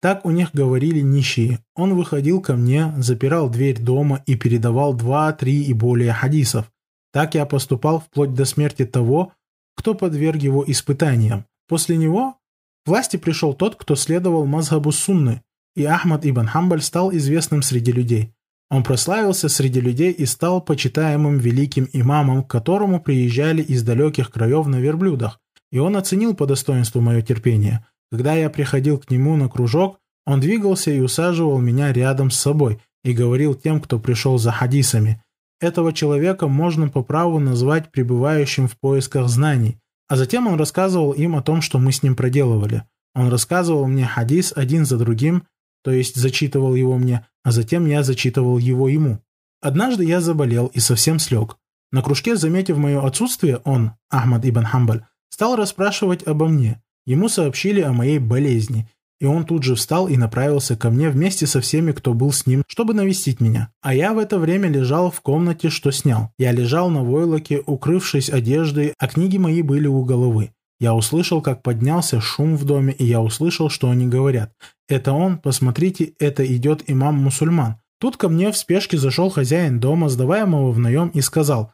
[0.00, 1.58] Так у них говорили нищие.
[1.74, 6.72] Он выходил ко мне, запирал дверь дома и передавал два, три и более хадисов.
[7.12, 9.34] Так я поступал вплоть до смерти того,
[9.76, 11.44] кто подверг его испытаниям.
[11.68, 12.38] После него
[12.86, 15.42] к власти пришел тот, кто следовал мазхабу сунны,
[15.76, 18.32] и Ахмад ибн Хамбаль стал известным среди людей.
[18.72, 24.66] Он прославился среди людей и стал почитаемым великим имамом, к которому приезжали из далеких краев
[24.66, 27.84] на верблюдах, и он оценил по достоинству мое терпение.
[28.10, 32.80] Когда я приходил к нему на кружок, он двигался и усаживал меня рядом с собой
[33.04, 35.22] и говорил тем, кто пришел за хадисами.
[35.60, 39.76] Этого человека можно по праву назвать пребывающим в поисках знаний.
[40.08, 42.84] А затем он рассказывал им о том, что мы с ним проделывали.
[43.14, 45.44] Он рассказывал мне хадис один за другим,
[45.82, 49.20] то есть зачитывал его мне, а затем я зачитывал его ему.
[49.60, 51.56] Однажды я заболел и совсем слег.
[51.90, 56.82] На кружке, заметив мое отсутствие, он, Ахмад ибн Хамбаль, Стал расспрашивать обо мне.
[57.06, 58.86] Ему сообщили о моей болезни,
[59.18, 62.46] и он тут же встал и направился ко мне вместе со всеми, кто был с
[62.46, 63.72] ним, чтобы навестить меня.
[63.80, 66.32] А я в это время лежал в комнате, что снял.
[66.38, 70.50] Я лежал на войлоке, укрывшись одеждой, а книги мои были у головы.
[70.82, 74.52] Я услышал, как поднялся шум в доме, и я услышал, что они говорят.
[74.88, 77.76] «Это он, посмотрите, это идет имам-мусульман».
[78.00, 81.72] Тут ко мне в спешке зашел хозяин дома, сдаваемого в наем, и сказал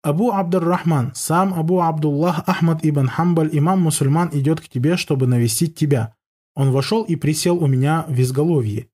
[0.00, 6.14] Абу Абдуррахман, сам Абу Абдуллах Ахмад ибн Хамбаль, имам-мусульман, идет к тебе, чтобы навестить тебя.
[6.54, 8.86] Он вошел и присел у меня в изголовье.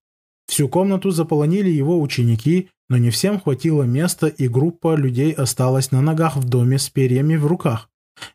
[0.46, 6.00] Всю комнату заполонили его ученики, но не всем хватило места, и группа людей осталась на
[6.00, 7.90] ногах в доме с перьями в руках.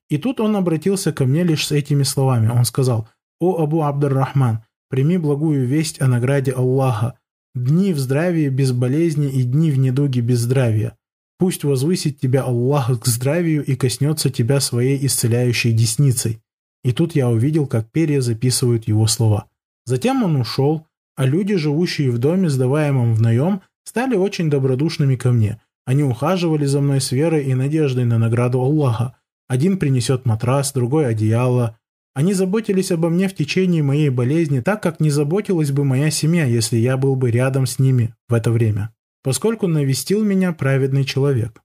[0.09, 2.49] И тут он обратился ко мне лишь с этими словами.
[2.49, 3.07] Он сказал,
[3.39, 4.59] «О Абу Абдуррахман,
[4.89, 7.19] прими благую весть о награде Аллаха,
[7.55, 10.97] дни в здравии без болезни и дни в недуге без здравия.
[11.39, 16.41] Пусть возвысит тебя Аллах к здравию и коснется тебя своей исцеляющей десницей.
[16.83, 19.47] И тут я увидел, как перья записывают его слова.
[19.85, 25.31] Затем он ушел, а люди, живущие в доме, сдаваемом в наем, стали очень добродушными ко
[25.31, 25.61] мне.
[25.85, 29.15] Они ухаживали за мной с верой и надеждой на награду Аллаха.
[29.47, 31.77] Один принесет матрас, другой одеяло.
[32.13, 36.45] Они заботились обо мне в течение моей болезни так, как не заботилась бы моя семья,
[36.45, 38.91] если я был бы рядом с ними в это время.
[39.23, 41.61] поскольку навестил меня праведный человек.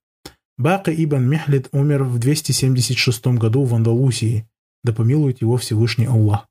[0.59, 4.49] Бака ибн Мехлид умер в 276 году в Андалусии,
[4.83, 6.49] да помилует его Всевышний Аллах.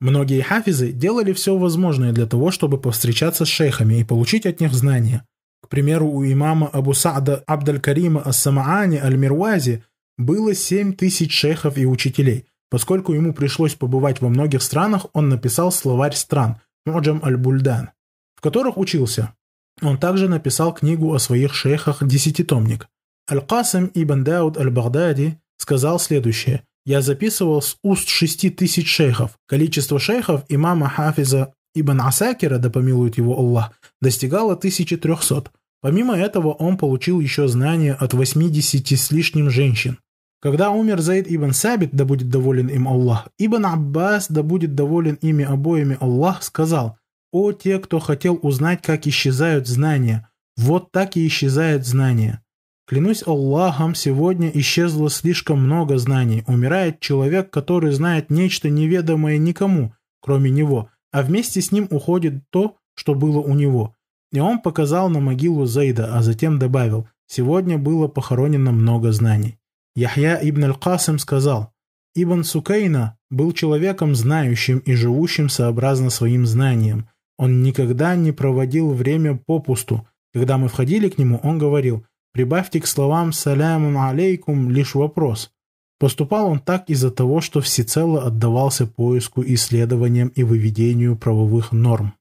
[0.00, 4.72] Многие хафизы делали все возможное для того, чтобы повстречаться с шейхами и получить от них
[4.72, 5.26] знания.
[5.60, 9.82] К примеру, у имама Абу Са'да Абдаль-Карима Ас-Самаани Аль-Мирвази
[10.24, 12.46] было 7 тысяч шейхов и учителей.
[12.70, 17.90] Поскольку ему пришлось побывать во многих странах, он написал словарь стран Муджам Аль-Бульдан,
[18.36, 19.34] в которых учился.
[19.82, 22.88] Он также написал книгу о своих шейхах «Десятитомник».
[23.30, 26.62] Аль-Касим ибн Дауд Аль-Багдади сказал следующее.
[26.84, 29.38] «Я записывал с уст шести тысяч шейхов.
[29.46, 35.50] Количество шейхов имама Хафиза Ибн Асакира, да помилует его Аллах, достигало 1300.
[35.80, 39.98] Помимо этого он получил еще знания от 80 с лишним женщин.
[40.40, 45.18] Когда умер Заид ибн Сабит, да будет доволен им Аллах, Ибн Аббас, да будет доволен
[45.20, 46.96] ими обоими Аллах, сказал,
[47.30, 52.42] «О те, кто хотел узнать, как исчезают знания, вот так и исчезают знания.
[52.86, 56.42] Клянусь Аллахом, сегодня исчезло слишком много знаний.
[56.46, 62.78] Умирает человек, который знает нечто неведомое никому, кроме него, а вместе с ним уходит то,
[62.94, 63.94] что было у него».
[64.32, 69.59] И он показал на могилу Заида, а затем добавил, «Сегодня было похоронено много знаний».
[69.96, 71.72] Яхья ибн аль-Касим сказал,
[72.14, 77.08] Ибн Сукейна был человеком знающим и живущим сообразно своим знаниям.
[77.38, 80.06] Он никогда не проводил время попусту.
[80.34, 85.52] Когда мы входили к нему, он говорил, прибавьте к словам «салямун алейкум» лишь вопрос.
[86.00, 92.14] Поступал он так из-за того, что всецело отдавался поиску, исследованиям и выведению правовых норм.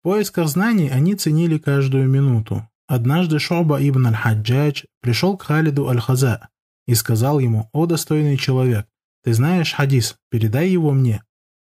[0.00, 2.68] В поисках знаний они ценили каждую минуту.
[2.86, 6.48] Однажды Шоба ибн аль-Хаджадж пришел к Халиду аль-Хаза
[6.86, 8.86] и сказал ему, «О достойный человек,
[9.22, 11.22] ты знаешь хадис, передай его мне».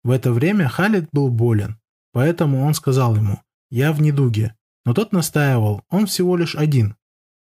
[0.04, 1.78] В это время Халид был болен,
[2.12, 3.40] поэтому он сказал ему,
[3.70, 4.54] «Я в недуге».
[4.84, 6.94] Но тот настаивал, он всего лишь один.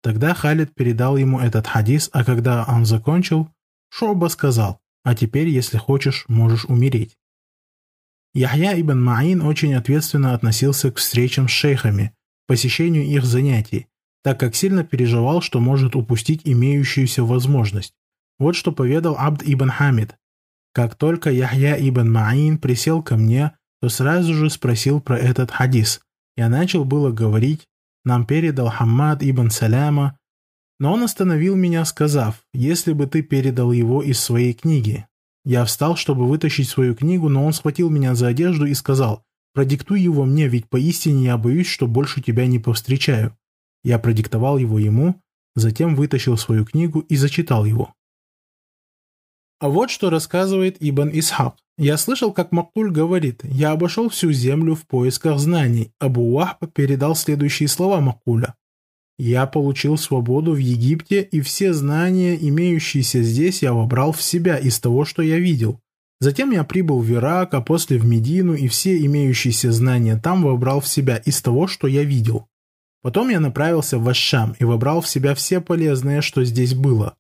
[0.02, 3.50] Тогда Халид передал ему этот хадис, а когда он закончил,
[3.90, 7.18] Шоба сказал, «А теперь, если хочешь, можешь умереть».
[8.34, 12.14] Яхья ибн Маин очень ответственно относился к встречам с шейхами,
[12.46, 13.88] посещению их занятий,
[14.24, 17.94] так как сильно переживал, что может упустить имеющуюся возможность.
[18.38, 20.16] Вот что поведал Абд ибн Хамид.
[20.74, 26.02] Как только Яхья ибн Маин присел ко мне, то сразу же спросил про этот хадис.
[26.36, 27.68] Я начал было говорить,
[28.06, 30.18] нам передал Хаммад ибн Саляма,
[30.80, 35.06] но он остановил меня, сказав, если бы ты передал его из своей книги.
[35.44, 40.00] Я встал, чтобы вытащить свою книгу, но он схватил меня за одежду и сказал, продиктуй
[40.00, 43.36] его мне, ведь поистине я боюсь, что больше тебя не повстречаю.
[43.84, 45.22] Я продиктовал его ему,
[45.56, 47.94] затем вытащил свою книгу и зачитал его.
[49.60, 51.56] А вот что рассказывает Ибн Исхак.
[51.78, 55.94] Я слышал, как Макуль говорит, я обошел всю землю в поисках знаний.
[56.00, 58.56] Абу Вахба передал следующие слова Макуля.
[59.18, 64.80] Я получил свободу в Египте, и все знания, имеющиеся здесь, я вобрал в себя из
[64.80, 65.80] того, что я видел.
[66.22, 70.82] Затем я прибыл в Ирак, а после в Медину, и все имеющиеся знания там вобрал
[70.82, 72.49] в себя из того, что я видел.
[73.02, 77.16] Потом я направился в Ашшам и вобрал в себя все полезное, что здесь было.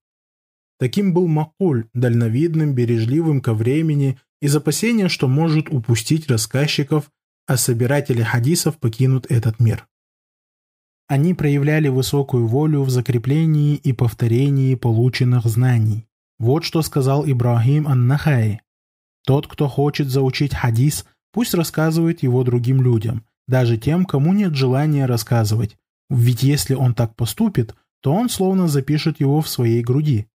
[0.77, 7.11] Таким был Макуль, дальновидным, бережливым ко времени, из опасения, что может упустить рассказчиков,
[7.47, 9.87] а собиратели хадисов покинут этот мир.
[11.07, 16.05] Они проявляли высокую волю в закреплении и повторении полученных знаний.
[16.37, 18.61] Вот что сказал Ибрагим Ан-Нахай.
[19.25, 25.05] Тот, кто хочет заучить хадис, пусть рассказывает его другим людям, даже тем, кому нет желания
[25.05, 25.75] рассказывать.
[26.09, 30.27] Ведь если он так поступит, то он словно запишет его в своей груди.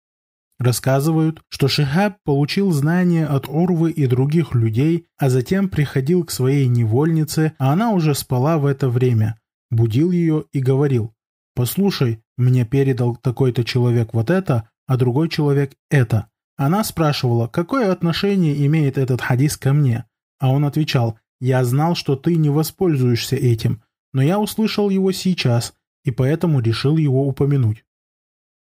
[0.58, 6.68] Рассказывают, что Шихаб получил знания от Урвы и других людей, а затем приходил к своей
[6.68, 9.38] невольнице, а она уже спала в это время,
[9.70, 11.12] будил ее и говорил,
[11.54, 16.28] «Послушай, мне передал такой-то человек вот это, а другой человек это».
[16.56, 20.04] Она спрашивала, какое отношение имеет этот хадис ко мне,
[20.38, 23.82] а он отвечал, я знал, что ты не воспользуешься этим,
[24.12, 25.74] но я услышал его сейчас,
[26.04, 27.84] и поэтому решил его упомянуть.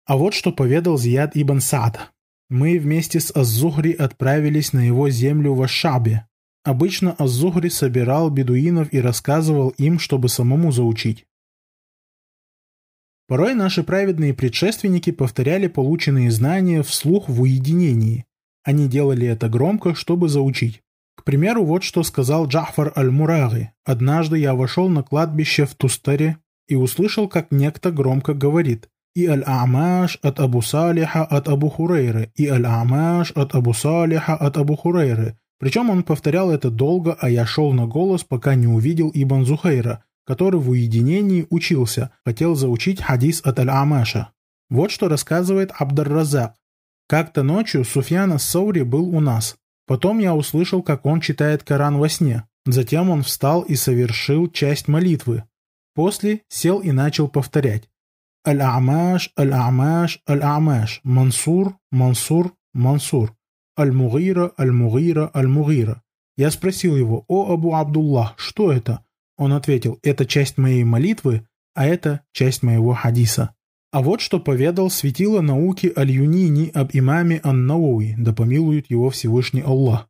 [0.07, 2.13] А вот что поведал Зияд ибн Саад.
[2.49, 6.29] Мы вместе с Аззухри отправились на его землю в Ашабе.
[6.63, 11.27] Обычно Аззухри собирал бедуинов и рассказывал им, чтобы самому заучить.
[13.27, 18.27] Порой наши праведные предшественники повторяли полученные знания вслух в уединении.
[18.63, 20.83] Они делали это громко, чтобы заучить.
[21.21, 23.73] К примеру, вот что сказал Джафар аль-Мураги.
[23.85, 30.19] «Однажды я вошел на кладбище в Тустаре и услышал, как некто громко говорит «И аль-Амаш
[30.23, 35.37] от Абу Салиха от Абу Хурейры, и аль-Амаш от Абу Салиха от Абу Хурейры».
[35.59, 40.03] Причем он повторял это долго, а я шел на голос, пока не увидел Ибн Зухейра,
[40.25, 44.31] который в уединении учился, хотел заучить хадис от Аль-Амаша.
[44.71, 46.55] Вот что рассказывает Абдар-Разак.
[47.07, 49.57] Как-то ночью Суфьян Ас-Саури был у нас.
[49.91, 52.45] Потом я услышал, как он читает Коран во сне.
[52.65, 55.43] Затем он встал и совершил часть молитвы.
[55.97, 57.89] После сел и начал повторять.
[58.47, 63.35] Аль-Амаш, Аль-Амаш, Аль-Амаш, Мансур, Мансур, Мансур,
[63.77, 66.05] Аль-Мугира, Аль-Мугира, Аль-Мугира.
[66.37, 69.05] Я спросил его, «О, Абу Абдуллах, что это?»
[69.39, 73.57] Он ответил, «Это часть моей молитвы, а это часть моего хадиса».
[73.93, 80.09] А вот что поведал светило науки Аль-Юнини об имаме Ан-Науи, да помилует его Всевышний Аллах.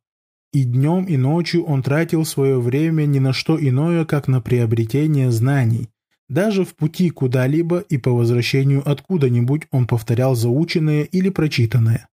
[0.53, 5.31] И днем, и ночью он тратил свое время ни на что иное, как на приобретение
[5.31, 5.89] знаний.
[6.29, 12.07] Даже в пути куда-либо и по возвращению откуда-нибудь он повторял заученное или прочитанное.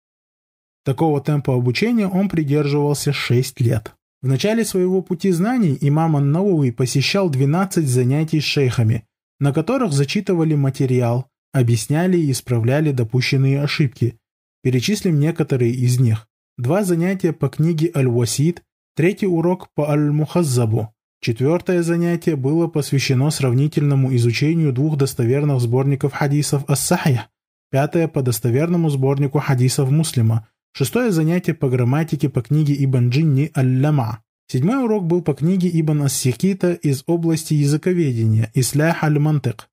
[0.84, 3.92] Такого темпа обучения он придерживался 6 лет.
[4.22, 9.04] В начале своего пути знаний имам Ан-Науи посещал 12 занятий с шейхами,
[9.38, 14.18] на которых зачитывали материал, объясняли и исправляли допущенные ошибки.
[14.62, 16.26] Перечислим некоторые из них.
[16.56, 18.62] Два занятия по книге Аль-Васид,
[18.96, 20.92] третий урок по Аль-Мухаззабу.
[21.20, 27.28] Четвертое занятие было посвящено сравнительному изучению двух достоверных сборников хадисов Ас-Сахих,
[27.70, 34.22] пятое по достоверному сборнику хадисов Муслима, Шестое занятие по грамматике по книге Ибн Джинни Аль-Лама.
[34.46, 39.67] Седьмой урок был по книге Ибн Ас-Сикита из области языковедения Ислях Аль-Мантык.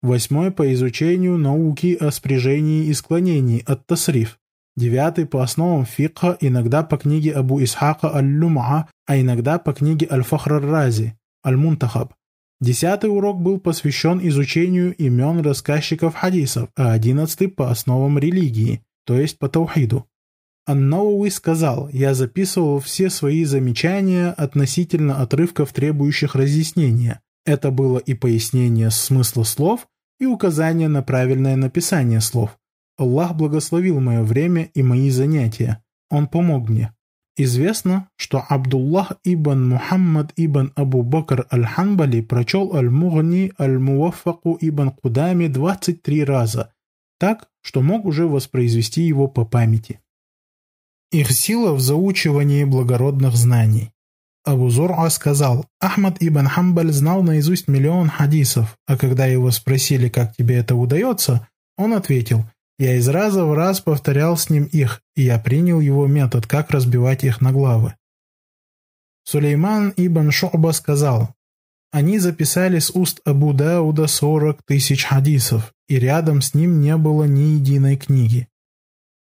[0.00, 4.38] Восьмой по изучению науки о спряжении и склонении от Тасриф.
[4.76, 10.64] Девятый по основам фикха, иногда по книге Абу Исхака Аль-Лумаа, а иногда по книге Аль-Фахр
[10.64, 12.14] Рази Аль-Мунтахаб.
[12.60, 19.38] Десятый урок был посвящен изучению имен рассказчиков хадисов, а одиннадцатый по основам религии, то есть
[19.38, 20.06] по таухиду.
[20.64, 27.20] Аннауи сказал, я записывал все свои замечания относительно отрывков, требующих разъяснения.
[27.48, 29.88] Это было и пояснение смысла слов,
[30.20, 32.58] и указание на правильное написание слов.
[32.98, 35.82] Аллах благословил мое время и мои занятия.
[36.10, 36.92] Он помог мне.
[37.38, 46.24] Известно, что Абдуллах ибн Мухаммад ибн Абу Бакр аль-Ханбали прочел аль-Мугни аль-Муаффаку ибн Кудами 23
[46.24, 46.74] раза,
[47.18, 50.00] так, что мог уже воспроизвести его по памяти.
[51.12, 53.94] Их сила в заучивании благородных знаний.
[54.48, 60.34] Абу Зур'а сказал, Ахмад ибн Хамбаль знал наизусть миллион хадисов, а когда его спросили, как
[60.34, 61.46] тебе это удается,
[61.76, 62.46] он ответил,
[62.78, 66.70] я из раза в раз повторял с ним их, и я принял его метод, как
[66.70, 67.94] разбивать их на главы.
[69.24, 71.34] Сулейман ибн Шу'ба сказал,
[71.92, 77.24] они записали с уст Абу Дауда сорок тысяч хадисов, и рядом с ним не было
[77.24, 78.48] ни единой книги.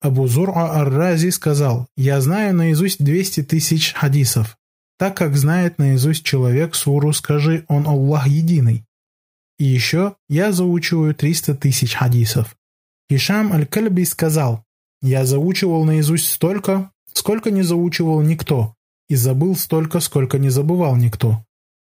[0.00, 4.56] Абу Зур'a ар-Рази сказал, «Я знаю наизусть 200 тысяч хадисов.
[5.01, 8.84] Так как знает наизусть человек суру, скажи, он Аллах единый.
[9.59, 12.55] И еще я заучиваю 300 тысяч хадисов».
[13.09, 14.62] Ишам аль-Кальби сказал,
[15.01, 18.74] «Я заучивал наизусть столько, сколько не заучивал никто,
[19.09, 21.46] и забыл столько, сколько не забывал никто.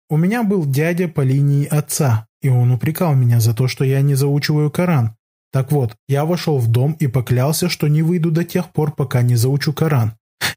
[0.09, 4.01] У меня был дядя по линии отца, и он упрекал меня за то, что я
[4.01, 5.17] не заучиваю Коран,
[5.53, 9.21] так вот, я вошел в дом и поклялся, что не выйду до тех пор, пока
[9.21, 10.15] не заучу Коран.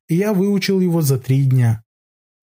[0.07, 1.83] И я выучил его за три дня.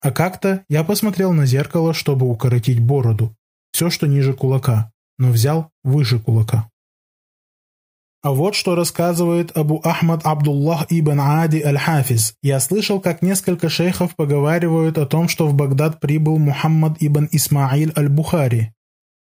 [0.03, 3.33] А как-то я посмотрел на зеркало, чтобы укоротить бороду.
[3.71, 6.69] Все, что ниже кулака, но взял выше кулака.
[8.21, 12.35] А вот что рассказывает Абу Ахмад Абдуллах ибн Ади аль-Хафиз.
[12.41, 17.93] Я слышал, как несколько шейхов поговаривают о том, что в Багдад прибыл Мухаммад ибн Исмаиль
[17.95, 18.73] аль-Бухари.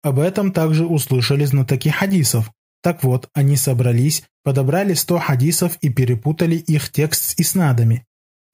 [0.02, 2.50] Об этом также услышали знатоки хадисов.
[2.82, 8.04] Так вот, они собрались, подобрали сто хадисов и перепутали их текст с иснадами.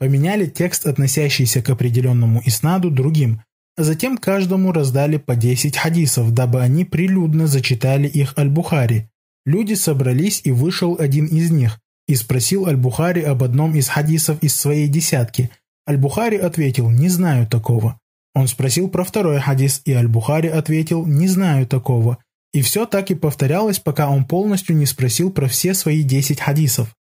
[0.00, 3.42] Поменяли текст, относящийся к определенному иснаду, другим,
[3.76, 9.10] а затем каждому раздали по 10 хадисов, дабы они прилюдно зачитали их Аль-Бухари.
[9.44, 11.78] Люди собрались, и вышел один из них,
[12.08, 15.50] и спросил Аль-Бухари об одном из хадисов из своей десятки.
[15.86, 18.00] Аль-Бухари ответил «Не знаю такого».
[18.34, 22.16] Он спросил про второй хадис, и Аль-Бухари ответил «Не знаю такого».
[22.54, 26.94] И все так и повторялось, пока он полностью не спросил про все свои десять хадисов.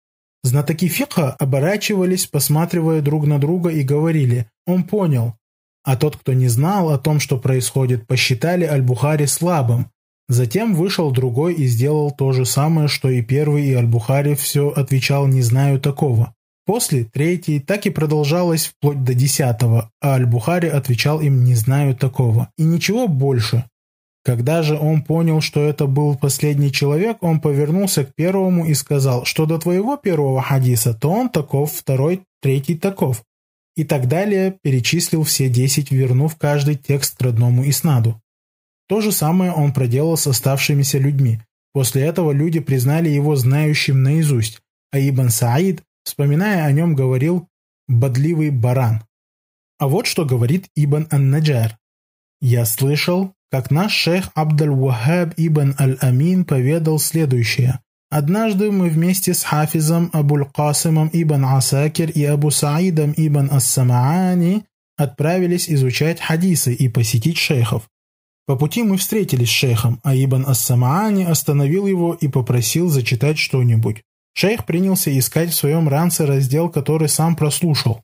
[0.47, 5.35] Знатоки фикха оборачивались, посматривая друг на друга и говорили «Он понял».
[5.83, 9.91] А тот, кто не знал о том, что происходит, посчитали Аль-Бухари слабым.
[10.29, 15.27] Затем вышел другой и сделал то же самое, что и первый, и Аль-Бухари все отвечал
[15.27, 16.33] «не знаю такого».
[16.65, 22.51] После, третий, так и продолжалось вплоть до десятого, а Аль-Бухари отвечал им «не знаю такого».
[22.57, 23.65] И ничего больше.
[24.27, 29.25] Когда же он понял, что это был последний человек, он повернулся к первому и сказал,
[29.25, 33.23] что до твоего первого хадиса, то он таков, второй, третий таков.
[33.77, 38.21] И так далее перечислил все десять, вернув каждый текст к родному иснаду.
[38.89, 41.41] То же самое он проделал с оставшимися людьми.
[41.73, 47.47] После этого люди признали его знающим наизусть, а Ибн Саид, вспоминая о нем, говорил
[47.87, 49.05] «бодливый баран».
[49.79, 51.79] А вот что говорит Ибн Ан-Наджар.
[52.41, 57.81] «Я слышал, как наш шейх Абдаль-Вахаб Ибн Аль-Амин поведал следующее.
[58.11, 64.65] Однажды мы вместе с Хафизом Абуль-Касимом Ибн Асакир и Абу Саидом Ибн Ас-Самаани
[64.97, 67.89] отправились изучать хадисы и посетить шейхов.
[68.47, 74.03] По пути мы встретились с шейхом, а Ибн Ас-Самаани остановил его и попросил зачитать что-нибудь.
[74.35, 78.03] Шейх принялся искать в своем ранце раздел, который сам прослушал.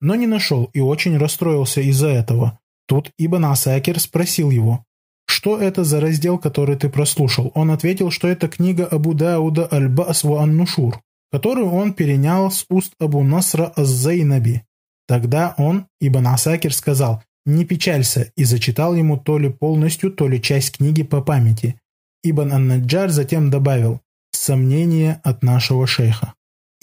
[0.00, 2.58] Но не нашел и очень расстроился из-за этого.
[2.86, 4.84] Тут Ибн Асакир спросил его,
[5.26, 10.24] «Что это за раздел, который ты прослушал?» Он ответил, что это книга Абу Дауда Аль-Бас
[10.24, 11.00] ва Ан-Нушур,
[11.32, 14.62] которую он перенял с уст Абу Насра Аз-Зайнаби.
[15.06, 20.40] Тогда он, Ибн Асакир, сказал, «Не печалься» и зачитал ему то ли полностью, то ли
[20.40, 21.76] часть книги по памяти.
[22.22, 24.00] Ибн Ан-Наджар затем добавил
[24.32, 26.34] «Сомнение от нашего шейха».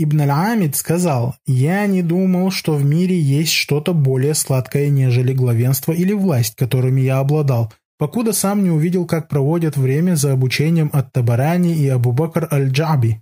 [0.03, 5.91] Ибн Аль-Амид сказал, «Я не думал, что в мире есть что-то более сладкое, нежели главенство
[5.91, 11.13] или власть, которыми я обладал, покуда сам не увидел, как проводят время за обучением от
[11.13, 13.21] Табарани и Абу-Бакр Аль-Джаби.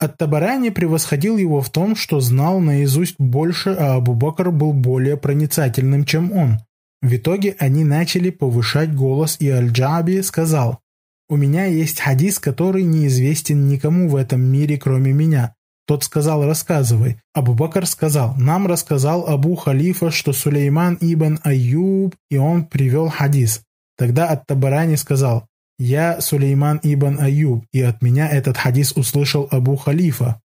[0.00, 6.32] Ат-Табарани превосходил его в том, что знал наизусть больше, а Абу-Бакр был более проницательным, чем
[6.32, 6.58] он.
[7.02, 10.80] В итоге они начали повышать голос, и Аль-Джаби сказал,
[11.28, 15.54] «У меня есть хадис, который неизвестен никому в этом мире, кроме меня».
[15.90, 17.16] Тот сказал, рассказывай.
[17.34, 23.62] Абу-Бакр сказал, нам рассказал Абу Халифа, что Сулейман ибн Аюб, и он привел хадис.
[23.98, 25.48] Тогда Ат-Табарани сказал,
[25.80, 30.40] «Я Сулейман ибн Аюб, и от меня этот хадис услышал Абу Халифа.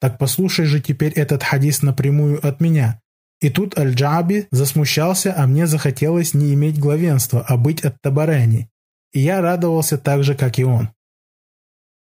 [0.00, 2.98] Так послушай же теперь этот хадис напрямую от меня».
[3.42, 8.70] И тут Аль-Джаби засмущался, а мне захотелось не иметь главенства, а быть от Табарани.
[9.12, 10.88] И я радовался так же, как и он.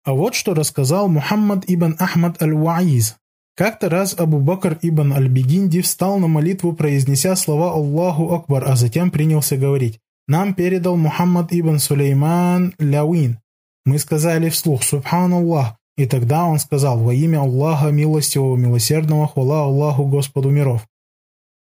[0.05, 3.16] А вот что рассказал Мухаммад ибн Ахмад аль-Ваиз.
[3.56, 9.10] Как-то раз Абу Бакр ибн аль-Бегинди встал на молитву, произнеся слова Аллаху Акбар, а затем
[9.10, 10.01] принялся говорить
[10.31, 13.40] нам передал Мухаммад ибн Сулейман Ляуин.
[13.85, 20.06] Мы сказали вслух «Субханаллах», и тогда он сказал «Во имя Аллаха милостивого, милосердного, хвала Аллаху
[20.06, 20.86] Господу миров».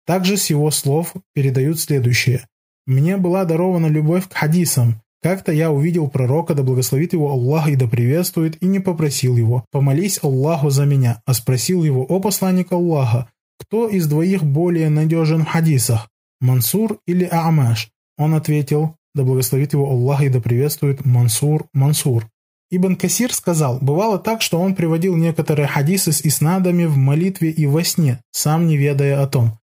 [0.05, 2.45] Также с его слов передают следующее.
[2.85, 5.01] «Мне была дарована любовь к хадисам.
[5.21, 9.65] Как-то я увидел пророка, да благословит его Аллах и да приветствует, и не попросил его,
[9.71, 13.29] помолись Аллаху за меня, а спросил его, о посланник Аллаха,
[13.59, 16.07] кто из двоих более надежен в хадисах,
[16.39, 17.89] Мансур или А'маш?
[18.17, 22.25] Он ответил, да благословит его Аллах и да приветствует Мансур Мансур.
[22.71, 27.65] Ибн Касир сказал, бывало так, что он приводил некоторые хадисы с иснадами в молитве и
[27.65, 29.58] во сне, сам не ведая о том.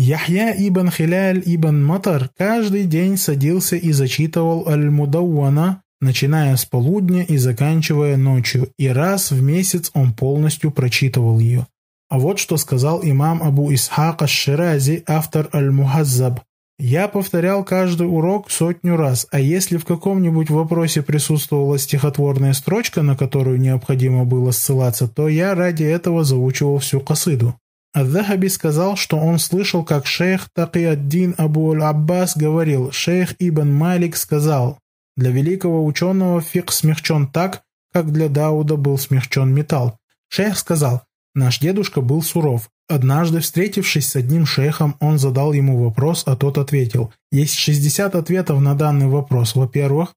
[0.00, 7.36] Яхья ибн Хиляль ибн Матар каждый день садился и зачитывал Аль-Мудауана, начиная с полудня и
[7.36, 11.66] заканчивая ночью, и раз в месяц он полностью прочитывал ее.
[12.08, 16.42] А вот что сказал имам Абу Исхак аш-Ширази, автор Аль-Мухаззаб.
[16.78, 23.16] Я повторял каждый урок сотню раз, а если в каком-нибудь вопросе присутствовала стихотворная строчка, на
[23.16, 27.56] которую необходимо было ссылаться, то я ради этого заучивал всю касыду.
[27.98, 34.78] Ад-Дахаби сказал, что он слышал, как шейх Таки-ад-Дин Абу Аль-Аббас говорил, шейх Ибн Малик сказал,
[35.16, 37.62] для великого ученого фиг смягчен так,
[37.92, 39.98] как для Дауда был смягчен металл.
[40.28, 41.02] Шейх сказал,
[41.34, 46.56] наш дедушка был суров, Однажды, встретившись с одним шейхом, он задал ему вопрос, а тот
[46.56, 47.12] ответил.
[47.30, 49.54] Есть 60 ответов на данный вопрос.
[49.54, 50.14] Во-первых,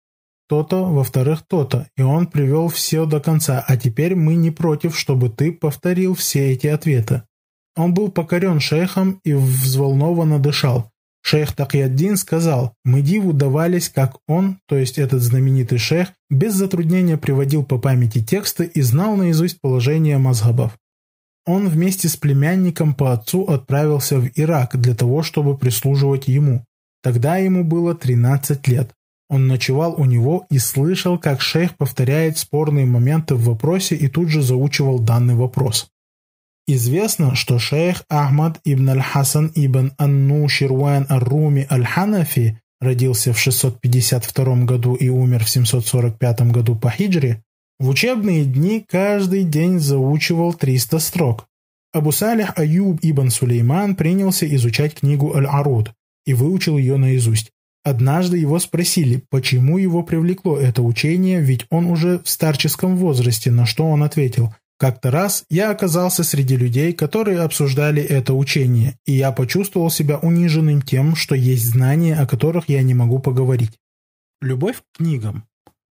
[0.48, 1.88] то-то, во-вторых, то-то.
[1.98, 6.54] И он привел все до конца, а теперь мы не против, чтобы ты повторил все
[6.54, 7.24] эти ответы.
[7.76, 10.92] Он был покорен шейхом и взволнованно дышал.
[11.24, 17.18] Шейх Такьяддин сказал, мы диву давались, как он, то есть этот знаменитый шейх, без затруднения
[17.18, 20.78] приводил по памяти тексты и знал наизусть положение мазхабов.
[21.46, 26.66] Он вместе с племянником по отцу отправился в Ирак для того, чтобы прислуживать ему.
[27.04, 28.92] Тогда ему было 13 лет.
[29.30, 34.30] Он ночевал у него и слышал, как шейх повторяет спорные моменты в вопросе и тут
[34.30, 35.90] же заучивал данный вопрос.
[36.68, 44.96] Известно, что шейх Ахмад ибн аль-Хасан ибн Анну Ширван ар-Руми аль-Ханафи родился в 652 году
[44.96, 47.44] и умер в 745 году по хиджре,
[47.80, 51.48] в учебные дни каждый день заучивал 300 строк.
[51.92, 55.92] Абу Салих Аюб ибн Сулейман принялся изучать книгу Аль-Аруд
[56.26, 57.52] и выучил ее наизусть.
[57.84, 63.66] Однажды его спросили, почему его привлекло это учение, ведь он уже в старческом возрасте, на
[63.66, 69.32] что он ответил «Как-то раз я оказался среди людей, которые обсуждали это учение, и я
[69.32, 73.78] почувствовал себя униженным тем, что есть знания, о которых я не могу поговорить.
[74.42, 75.44] Любовь к книгам.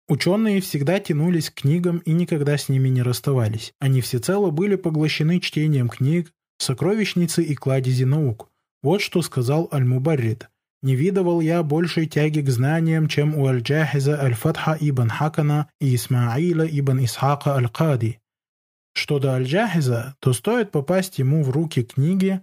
[0.08, 3.74] Ученые всегда тянулись к книгам и никогда с ними не расставались.
[3.80, 8.50] Они всецело были поглощены чтением книг, сокровищницы и кладези наук.
[8.84, 10.48] Вот что сказал Аль-Мубаррид.
[10.84, 16.68] «Не видывал я большей тяги к знаниям, чем у Аль-Джахиза Аль-Фатха ибн Хакана и Исмаила
[16.68, 18.20] ибн Исхака Аль-Кади».
[18.96, 22.42] Что до Аль-Джахиза, то стоит попасть ему в руки книги,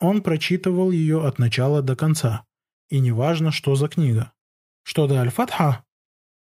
[0.00, 2.44] он прочитывал ее от начала до конца.
[2.90, 4.32] И неважно, что за книга.
[4.82, 5.84] Что до Аль-Фатха,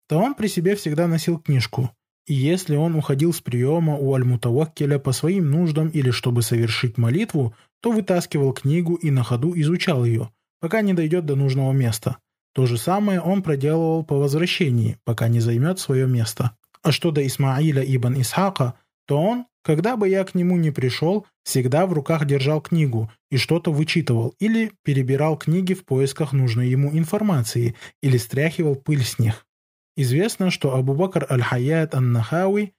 [0.09, 1.91] то он при себе всегда носил книжку.
[2.27, 7.55] И если он уходил с приема у Аль-Мутаваккеля по своим нуждам или чтобы совершить молитву,
[7.83, 10.31] то вытаскивал книгу и на ходу изучал ее,
[10.61, 12.17] пока не дойдет до нужного места.
[12.55, 16.57] То же самое он проделывал по возвращении, пока не займет свое место.
[16.83, 18.75] А что до Исмаиля ибн Исхака,
[19.11, 23.39] то он, когда бы я к нему не пришел, всегда в руках держал книгу и
[23.39, 27.75] что-то вычитывал или перебирал книги в поисках нужной ему информации
[28.05, 29.49] или стряхивал пыль с них.
[29.97, 32.73] Известно, что Абу-Бакр аль-Хаят ан-Нахауи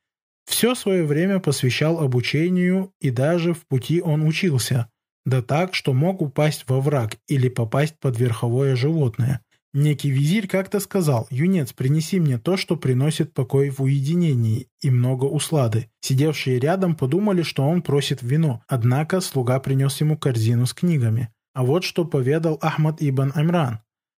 [0.46, 4.88] все свое время посвящал обучению и даже в пути он учился,
[5.26, 9.42] да так, что мог упасть во враг или попасть под верховое животное.
[9.74, 15.26] Некий визирь как-то сказал, «Юнец, принеси мне то, что приносит покой в уединении и много
[15.26, 15.90] услады».
[16.02, 21.30] Сидевшие рядом подумали, что он просит вино, однако слуга принес ему корзину с книгами.
[21.54, 23.80] А вот что поведал Ахмад ибн Амран.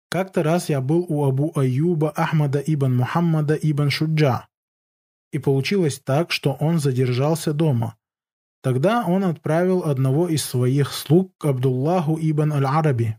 [0.10, 4.48] Как-то раз я был у Абу Аюба Ахмада ибн Мухаммада ибн Шуджа.
[5.34, 7.96] И получилось так, что он задержался дома.
[8.62, 13.18] Тогда он отправил одного из своих слуг к Абдуллаху ибн Аль-Араби,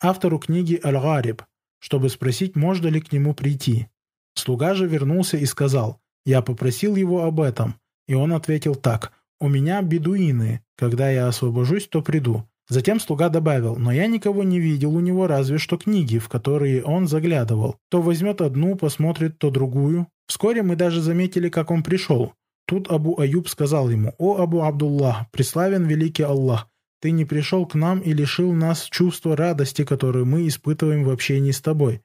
[0.00, 1.42] автору книги Аль-Гариб,
[1.78, 3.88] чтобы спросить, можно ли к нему прийти.
[4.34, 7.74] Слуга же вернулся и сказал, «Я попросил его об этом».
[8.06, 12.44] И он ответил так, «У меня бедуины, когда я освобожусь, то приду».
[12.68, 16.84] Затем слуга добавил, но я никого не видел у него, разве что книги, в которые
[16.84, 17.76] он заглядывал.
[17.88, 20.06] То возьмет одну, посмотрит, то другую.
[20.26, 22.34] Вскоре мы даже заметили, как он пришел.
[22.66, 26.68] Тут Абу Аюб сказал ему, «О Абу Абдуллах, преславен великий Аллах,
[27.00, 31.50] ты не пришел к нам и лишил нас чувства радости, которое мы испытываем в общении
[31.50, 32.00] с тобой.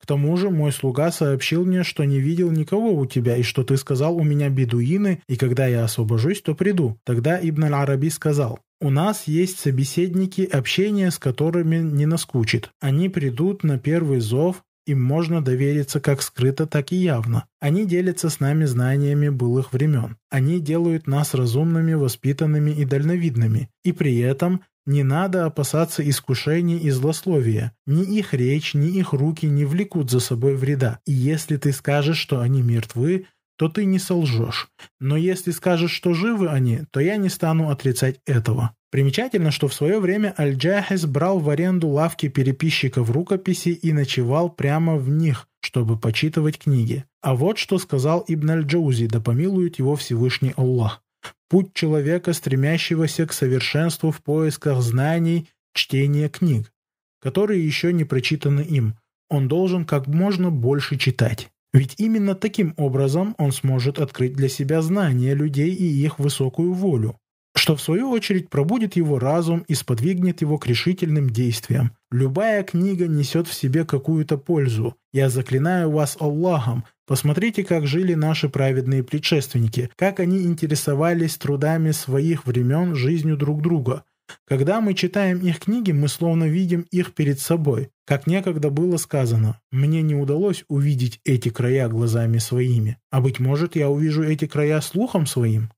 [0.00, 3.64] К тому же мой слуга сообщил мне, что не видел никого у тебя, и что
[3.64, 6.98] ты сказал, у меня бедуины, и когда я освобожусь, то приду.
[7.04, 12.70] Тогда Ибн Аль-Араби сказал, у нас есть собеседники, общение с которыми не наскучит.
[12.80, 17.46] Они придут на первый зов, им можно довериться как скрыто, так и явно.
[17.60, 20.16] Они делятся с нами знаниями былых времен.
[20.30, 23.68] Они делают нас разумными, воспитанными и дальновидными.
[23.84, 27.72] И при этом не надо опасаться искушений и злословия.
[27.86, 31.00] Ни их речь, ни их руки не влекут за собой вреда.
[31.04, 33.26] И если ты скажешь, что они мертвы,
[33.56, 34.68] то ты не солжешь.
[35.00, 38.74] Но если скажешь, что живы они, то я не стану отрицать этого.
[38.90, 44.96] Примечательно, что в свое время Аль-Джахис брал в аренду лавки переписчиков рукописи и ночевал прямо
[44.96, 47.04] в них, чтобы почитывать книги.
[47.20, 51.02] А вот что сказал Ибн Аль-Джаузи, да помилует его Всевышний Аллах.
[51.48, 56.72] Путь человека, стремящегося к совершенству в поисках знаний, чтения книг,
[57.20, 58.94] которые еще не прочитаны им.
[59.28, 61.50] Он должен как можно больше читать.
[61.76, 67.18] Ведь именно таким образом он сможет открыть для себя знания людей и их высокую волю,
[67.54, 71.92] что в свою очередь пробудит его разум и сподвигнет его к решительным действиям.
[72.10, 74.96] Любая книга несет в себе какую-то пользу.
[75.12, 82.46] Я заклинаю вас Аллахом, посмотрите, как жили наши праведные предшественники, как они интересовались трудами своих
[82.46, 84.04] времен жизнью друг друга–
[84.44, 87.90] когда мы читаем их книги, мы словно видим их перед собой.
[88.04, 93.76] Как некогда было сказано, мне не удалось увидеть эти края глазами своими, а быть может
[93.76, 95.70] я увижу эти края слухом своим.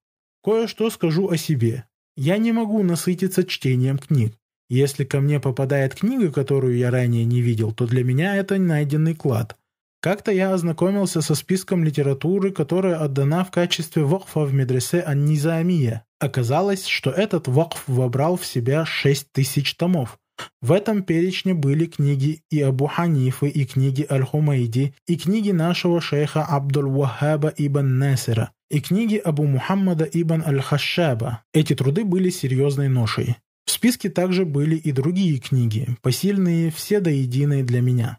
[0.43, 1.85] Кое-что скажу о себе.
[2.17, 4.35] Я не могу насытиться чтением книг.
[4.71, 9.15] Если ко мне попадает книга, которую я ранее не видел, то для меня это найденный
[9.15, 9.57] клад.
[10.01, 16.05] Как-то я ознакомился со списком литературы, которая отдана в качестве вакфа в медресе Ан-Низамия.
[16.21, 20.19] Оказалось, что этот вакф вобрал в себя 6 тысяч томов.
[20.61, 26.45] В этом перечне были книги и Абу Ханифы, и книги Аль-Хумайди, и книги нашего шейха
[26.45, 31.43] Абдул-Вахаба ибн Насира, и книги Абу Мухаммада ибн Аль-Хашаба.
[31.53, 33.37] Эти труды были серьезной ношей.
[33.65, 38.19] В списке также были и другие книги, посильные все до единой для меня.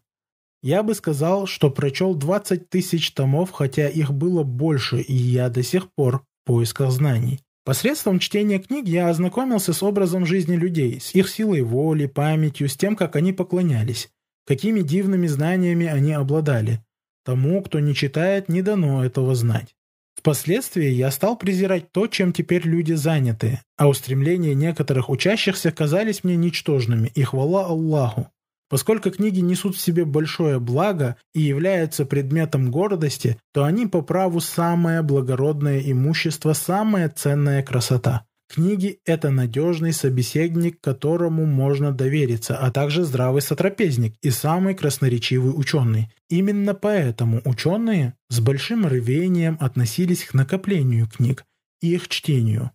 [0.62, 5.64] Я бы сказал, что прочел 20 тысяч томов, хотя их было больше, и я до
[5.64, 7.40] сих пор в поисках знаний.
[7.64, 12.76] Посредством чтения книг я ознакомился с образом жизни людей, с их силой воли, памятью, с
[12.76, 14.10] тем, как они поклонялись,
[14.46, 16.84] какими дивными знаниями они обладали.
[17.24, 19.76] Тому, кто не читает, не дано этого знать.
[20.16, 26.36] Впоследствии я стал презирать то, чем теперь люди заняты, а устремления некоторых учащихся казались мне
[26.36, 28.30] ничтожными, и хвала Аллаху.
[28.70, 34.40] Поскольку книги несут в себе большое благо и являются предметом гордости, то они по праву
[34.40, 38.26] самое благородное имущество, самая ценная красота.
[38.52, 46.12] Книги– это надежный собеседник, которому можно довериться, а также здравый сотрапезник и самый красноречивый ученый.
[46.30, 51.46] Именно поэтому ученые с большим рвением относились к накоплению книг
[51.82, 52.72] и их чтению.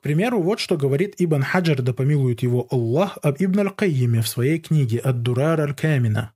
[0.00, 4.28] К примеру, вот что говорит Ибн Хаджар, да помилует его Аллах, об Ибн Аль-Кайиме в
[4.28, 6.32] своей книге «Ад-Дурар Аль-Камина».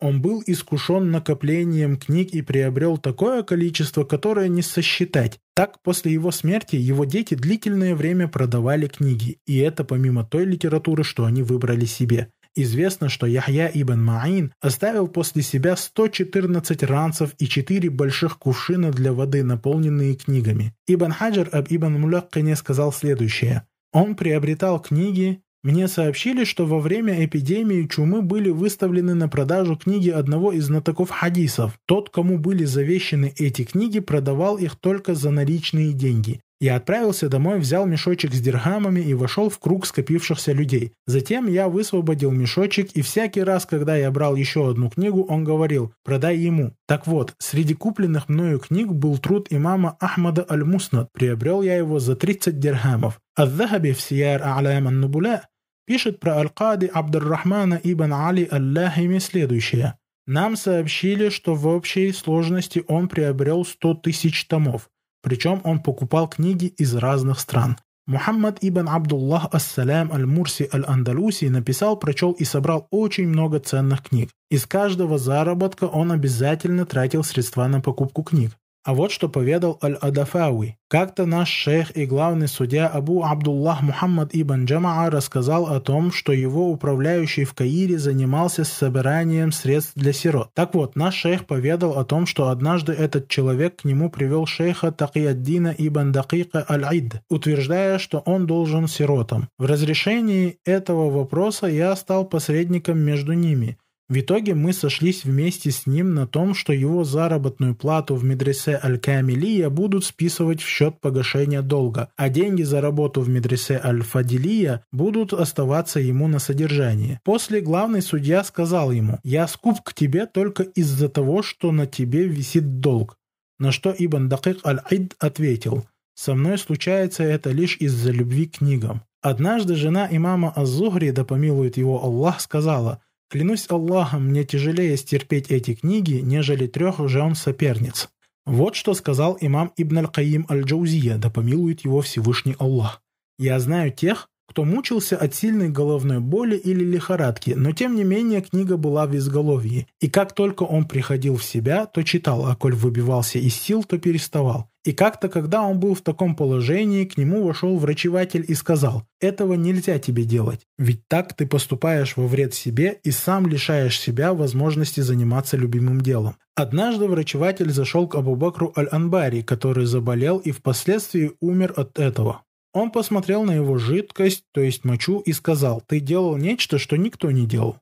[0.00, 5.40] Он был искушен накоплением книг и приобрел такое количество, которое не сосчитать.
[5.54, 11.04] Так, после его смерти его дети длительное время продавали книги, и это помимо той литературы,
[11.04, 12.30] что они выбрали себе.
[12.54, 19.12] Известно, что Яхья ибн Маин оставил после себя 114 ранцев и 4 больших кувшина для
[19.12, 20.74] воды, наполненные книгами.
[20.86, 23.66] Ибн Хаджар об Ибн Муляккане сказал следующее.
[23.92, 30.10] Он приобретал книги, мне сообщили, что во время эпидемии чумы были выставлены на продажу книги
[30.10, 31.78] одного из знатоков хадисов.
[31.86, 36.40] Тот, кому были завещены эти книги, продавал их только за наличные деньги.
[36.62, 40.92] Я отправился домой, взял мешочек с дирхамами и вошел в круг скопившихся людей.
[41.08, 45.92] Затем я высвободил мешочек, и всякий раз, когда я брал еще одну книгу, он говорил
[46.04, 46.76] «продай ему».
[46.86, 51.10] Так вот, среди купленных мною книг был труд имама Ахмада Аль-Муснад.
[51.12, 53.18] Приобрел я его за 30 дирхамов.
[53.36, 55.48] Ад-Дахаби в Сияр А'лям ан-Нубуля
[55.84, 59.96] пишет про Аль-Кади Абдуррахмана ибн Али Аллахими следующее.
[60.26, 64.88] Нам сообщили, что в общей сложности он приобрел 100 тысяч томов,
[65.22, 67.76] причем он покупал книги из разных стран.
[68.06, 74.30] Мухаммад ибн Абдуллах Ассалям Аль-Мурси Аль-Андалуси написал, прочел и собрал очень много ценных книг.
[74.50, 78.52] Из каждого заработка он обязательно тратил средства на покупку книг.
[78.84, 80.76] А вот что поведал Аль-Адафауи.
[80.88, 86.32] Как-то наш шейх и главный судья Абу Абдуллах Мухаммад ибн Джамаа рассказал о том, что
[86.32, 90.50] его управляющий в Каире занимался собиранием средств для сирот.
[90.54, 94.90] Так вот, наш шейх поведал о том, что однажды этот человек к нему привел шейха
[94.90, 99.48] Такияддина ибн Дакика Аль-Ид, утверждая, что он должен сиротам.
[99.58, 103.78] В разрешении этого вопроса я стал посредником между ними–
[104.12, 108.78] в итоге мы сошлись вместе с ним на том, что его заработную плату в медресе
[108.84, 115.32] Аль-Камилия будут списывать в счет погашения долга, а деньги за работу в медресе Аль-Фадилия будут
[115.32, 117.20] оставаться ему на содержании.
[117.24, 122.26] После главный судья сказал ему, «Я скуп к тебе только из-за того, что на тебе
[122.26, 123.16] висит долг».
[123.58, 129.04] На что Ибн Дакик Аль-Ид ответил, «Со мной случается это лишь из-за любви к книгам».
[129.22, 133.00] Однажды жена имама Аз-Зухри, да помилует его Аллах, сказала–
[133.32, 138.10] Клянусь Аллахом, мне тяжелее стерпеть эти книги, нежели трех жен соперниц.
[138.44, 143.00] Вот что сказал имам Ибн Аль-Каим Аль-Джаузия, да помилует его Всевышний Аллах.
[143.38, 148.42] Я знаю тех, кто мучился от сильной головной боли или лихорадки, но тем не менее
[148.42, 152.74] книга была в изголовье, и как только он приходил в себя, то читал, а коль
[152.74, 154.68] выбивался из сил, то переставал.
[154.84, 159.54] И как-то, когда он был в таком положении, к нему вошел врачеватель и сказал, «Этого
[159.54, 165.00] нельзя тебе делать, ведь так ты поступаешь во вред себе и сам лишаешь себя возможности
[165.00, 166.36] заниматься любимым делом».
[166.56, 172.42] Однажды врачеватель зашел к Абу-Бакру Аль-Анбари, который заболел и впоследствии умер от этого.
[172.74, 177.30] Он посмотрел на его жидкость, то есть мочу, и сказал, «Ты делал нечто, что никто
[177.30, 177.76] не делал».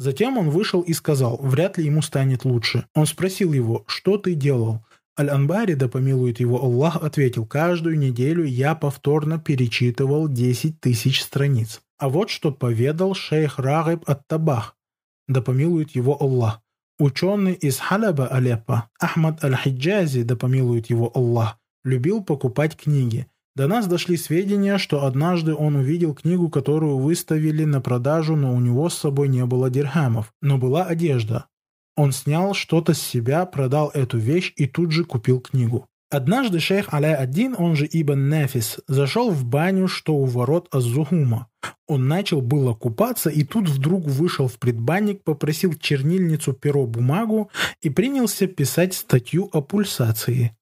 [0.00, 2.86] Затем он вышел и сказал, вряд ли ему станет лучше.
[2.94, 4.80] Он спросил его, что ты делал?
[5.18, 11.80] Аль-Анбари, да помилует его Аллах, ответил, каждую неделю я повторно перечитывал 10 тысяч страниц.
[11.98, 14.76] А вот что поведал шейх Рагиб ат-Табах,
[15.28, 16.62] да помилует его Аллах.
[16.98, 23.26] Ученый из Халаба Алеппо, Ахмад Аль-Хиджази, да помилует его Аллах, любил покупать книги.
[23.56, 28.60] До нас дошли сведения, что однажды он увидел книгу, которую выставили на продажу, но у
[28.60, 31.46] него с собой не было дирхамов, но была одежда.
[32.00, 35.86] Он снял что-то с себя, продал эту вещь и тут же купил книгу.
[36.08, 41.48] Однажды шейх Аля-Аддин, он же Ибн Нефис, зашел в баню, что у ворот Аззухума.
[41.86, 47.50] Он начал было купаться, и тут вдруг вышел в предбанник, попросил чернильницу, перо, бумагу
[47.82, 50.56] и принялся писать статью о пульсации.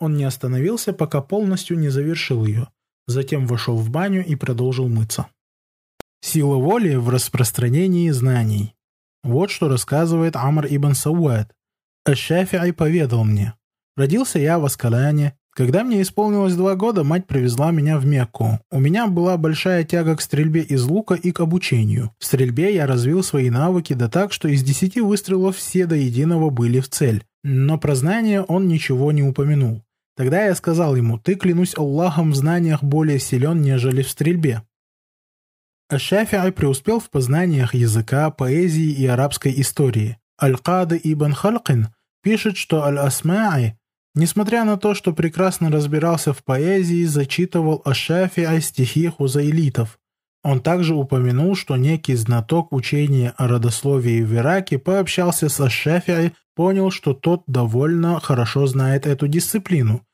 [0.00, 2.68] Он не остановился, пока полностью не завершил ее.
[3.06, 5.28] Затем вошел в баню и продолжил мыться.
[6.20, 8.74] Сила воли в распространении знаний.
[9.24, 11.50] Вот что рассказывает Амр ибн Сауад.
[12.06, 13.54] Аш-Шафи'и поведал мне.
[13.96, 15.34] Родился я в Аскаляне.
[15.54, 18.60] Когда мне исполнилось два года, мать привезла меня в Мекку.
[18.70, 22.10] У меня была большая тяга к стрельбе из лука и к обучению.
[22.18, 26.50] В стрельбе я развил свои навыки да так, что из десяти выстрелов все до единого
[26.50, 27.24] были в цель.
[27.44, 29.82] Но про знания он ничего не упомянул.
[30.16, 34.62] Тогда я сказал ему, ты, клянусь Аллахом, в знаниях более силен, нежели в стрельбе.
[35.90, 40.16] Аш-Шафи'и преуспел в познаниях языка, поэзии и арабской истории.
[40.40, 41.88] Аль-Кады ибн Халкин
[42.22, 43.72] пишет, что Аль-Асма'i,
[44.14, 49.98] несмотря на то, что прекрасно разбирался в поэзии, зачитывал Аш-Шафи'и стихи хузаилитов.
[50.42, 56.90] Он также упомянул, что некий знаток учения о родословии в Ираке пообщался с Аш-Шафи'и, понял,
[56.90, 60.02] что тот довольно хорошо знает эту дисциплину–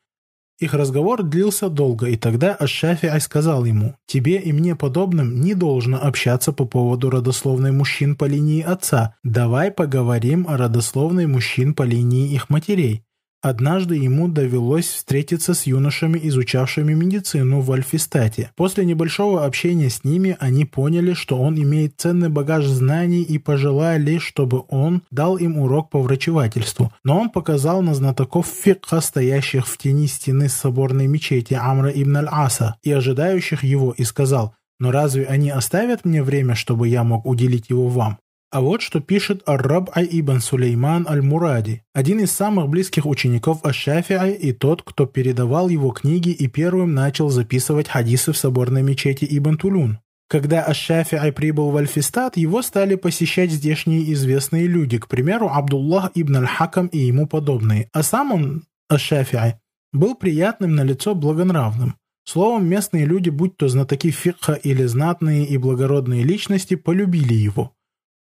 [0.61, 5.97] их разговор длился долго, и тогда Аш-Шафи'ай сказал ему, «Тебе и мне подобным не должно
[5.97, 9.15] общаться по поводу родословной мужчин по линии отца.
[9.23, 13.03] Давай поговорим о родословной мужчин по линии их матерей».
[13.41, 18.51] Однажды ему довелось встретиться с юношами, изучавшими медицину в Альфистате.
[18.55, 24.19] После небольшого общения с ними они поняли, что он имеет ценный багаж знаний и пожелали,
[24.19, 26.93] чтобы он дал им урок по врачевательству.
[27.03, 32.75] Но он показал на знатоков фикха, стоящих в тени стены соборной мечети Амра ибн аль-Аса
[32.83, 37.71] и ожидающих его, и сказал, «Но разве они оставят мне время, чтобы я мог уделить
[37.71, 38.19] его вам?»
[38.51, 44.51] А вот что пишет Ар-Раб Ибн Сулейман Аль-Муради, один из самых близких учеников Аш-Шафи'и и
[44.51, 49.99] тот, кто передавал его книги и первым начал записывать хадисы в соборной мечети Ибн Тулун.
[50.27, 56.35] Когда Аш-Шафи'и прибыл в Альфистат, его стали посещать здешние известные люди, к примеру, Абдуллах ибн
[56.35, 57.87] Аль-Хакам и ему подобные.
[57.93, 59.59] А сам он, Аш-Шафи'и,
[59.93, 61.95] был приятным на лицо благонравным.
[62.25, 67.71] Словом, местные люди, будь то знатоки фикха или знатные и благородные личности, полюбили его–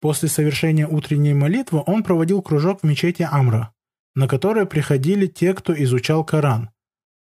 [0.02, 3.72] После совершения утренней молитвы он проводил кружок в мечети Амра,
[4.16, 6.70] на который приходили те, кто изучал Коран.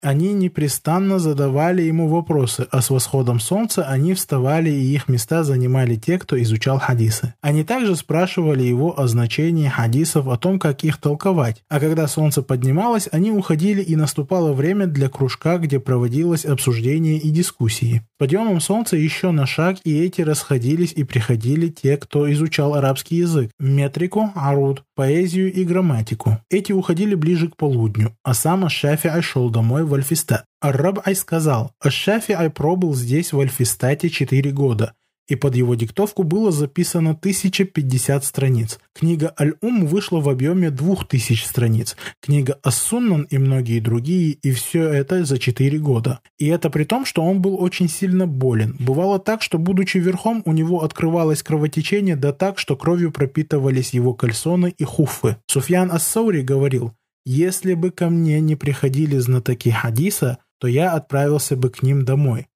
[0.03, 5.97] Они непрестанно задавали ему вопросы, а с восходом солнца они вставали и их места занимали
[5.97, 7.35] те, кто изучал хадисы.
[7.41, 11.65] Они также спрашивали его о значении хадисов, о том, как их толковать.
[11.69, 17.31] А когда солнце поднималось, они уходили и наступало время для кружка, где проводилось обсуждение и
[17.31, 18.03] дискуссии.
[18.19, 23.51] Подъемом солнца еще на шаг и эти расходились и приходили те, кто изучал арабский язык,
[23.59, 26.39] метрику, аруд, поэзию и грамматику.
[26.51, 30.45] Эти уходили ближе к полудню, а сам Шафи'ай шел домой в Альфистат.
[30.61, 34.93] Ар-Раб'ай сказал, Аш-Шафи'ай пробыл здесь в Альфистате четыре года–
[35.29, 38.79] и под его диктовку было записано 1050 страниц.
[38.95, 41.97] Книга Аль-Ум вышла в объеме 2000 страниц.
[42.21, 46.21] Книга Ас-Суннан и многие другие, и все это за 4 года.
[46.39, 48.77] И это при том, что он был очень сильно болен.
[48.79, 54.15] Бывало так, что, будучи верхом, у него открывалось кровотечение, да так, что кровью пропитывались его
[54.15, 55.37] кальсоны и хуфы.
[55.49, 56.93] Суфьян Ас-Саури говорил,
[57.27, 62.47] «Если бы ко мне не приходили знатоки хадиса, то я отправился бы к ним домой.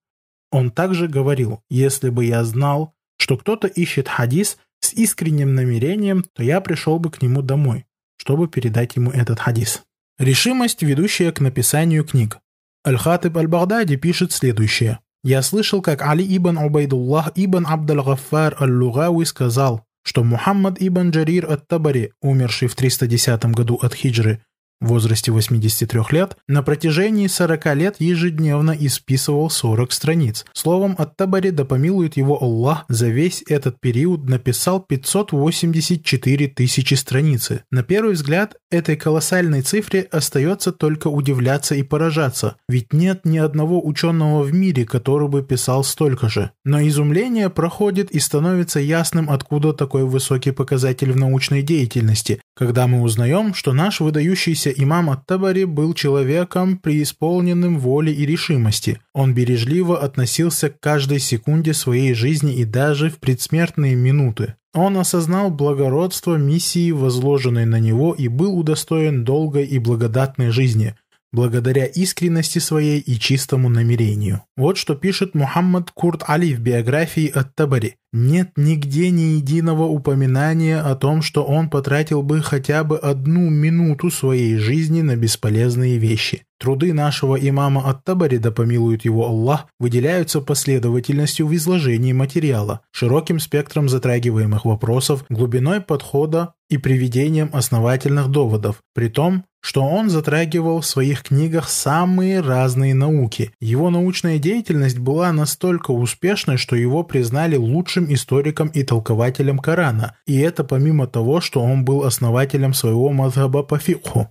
[0.51, 6.43] Он также говорил, если бы я знал, что кто-то ищет хадис с искренним намерением, то
[6.43, 7.85] я пришел бы к нему домой,
[8.17, 9.83] чтобы передать ему этот хадис.
[10.19, 12.39] Решимость, ведущая к написанию книг.
[12.87, 15.01] Аль-Хатиб Аль-Багдади пишет следующее.
[15.23, 22.13] «Я слышал, как Али ибн Убайдуллах ибн Абдал-Гаффар Аль-Лугауи сказал, что Мухаммад ибн Джарир ат-Табари,
[22.23, 24.43] умерший в 310 году от хиджры,
[24.81, 30.45] в возрасте 83 лет, на протяжении 40 лет ежедневно исписывал 40 страниц.
[30.53, 37.65] Словом, от Табари да помилует его Аллах, за весь этот период написал 584 тысячи страницы.
[37.71, 43.85] На первый взгляд, этой колоссальной цифре остается только удивляться и поражаться, ведь нет ни одного
[43.85, 46.53] ученого в мире, который бы писал столько же.
[46.65, 53.03] Но изумление проходит и становится ясным, откуда такой высокий показатель в научной деятельности, когда мы
[53.03, 59.01] узнаем, что наш выдающийся имам Ат-Табари был человеком, преисполненным воли и решимости.
[59.13, 64.55] Он бережливо относился к каждой секунде своей жизни и даже в предсмертные минуты.
[64.73, 70.95] Он осознал благородство миссии, возложенной на него, и был удостоен долгой и благодатной жизни–
[71.33, 74.43] благодаря искренности своей и чистому намерению.
[74.57, 77.97] Вот что пишет Мухаммад Курт Али в биографии от Табари.
[78.13, 84.11] Нет нигде ни единого упоминания о том, что он потратил бы хотя бы одну минуту
[84.11, 86.43] своей жизни на бесполезные вещи.
[86.59, 93.89] Труды нашего имама Ат-Табари, да помилует его Аллах, выделяются последовательностью в изложении материала, широким спектром
[93.89, 101.23] затрагиваемых вопросов, глубиной подхода и приведением основательных доводов, при том, что он затрагивал в своих
[101.23, 103.53] книгах самые разные науки.
[103.61, 110.39] Его научная деятельность была настолько успешной, что его признали лучшим историком и толкователем Корана, и
[110.39, 114.29] это помимо того, что он был основателем своего мазхаба по фикху.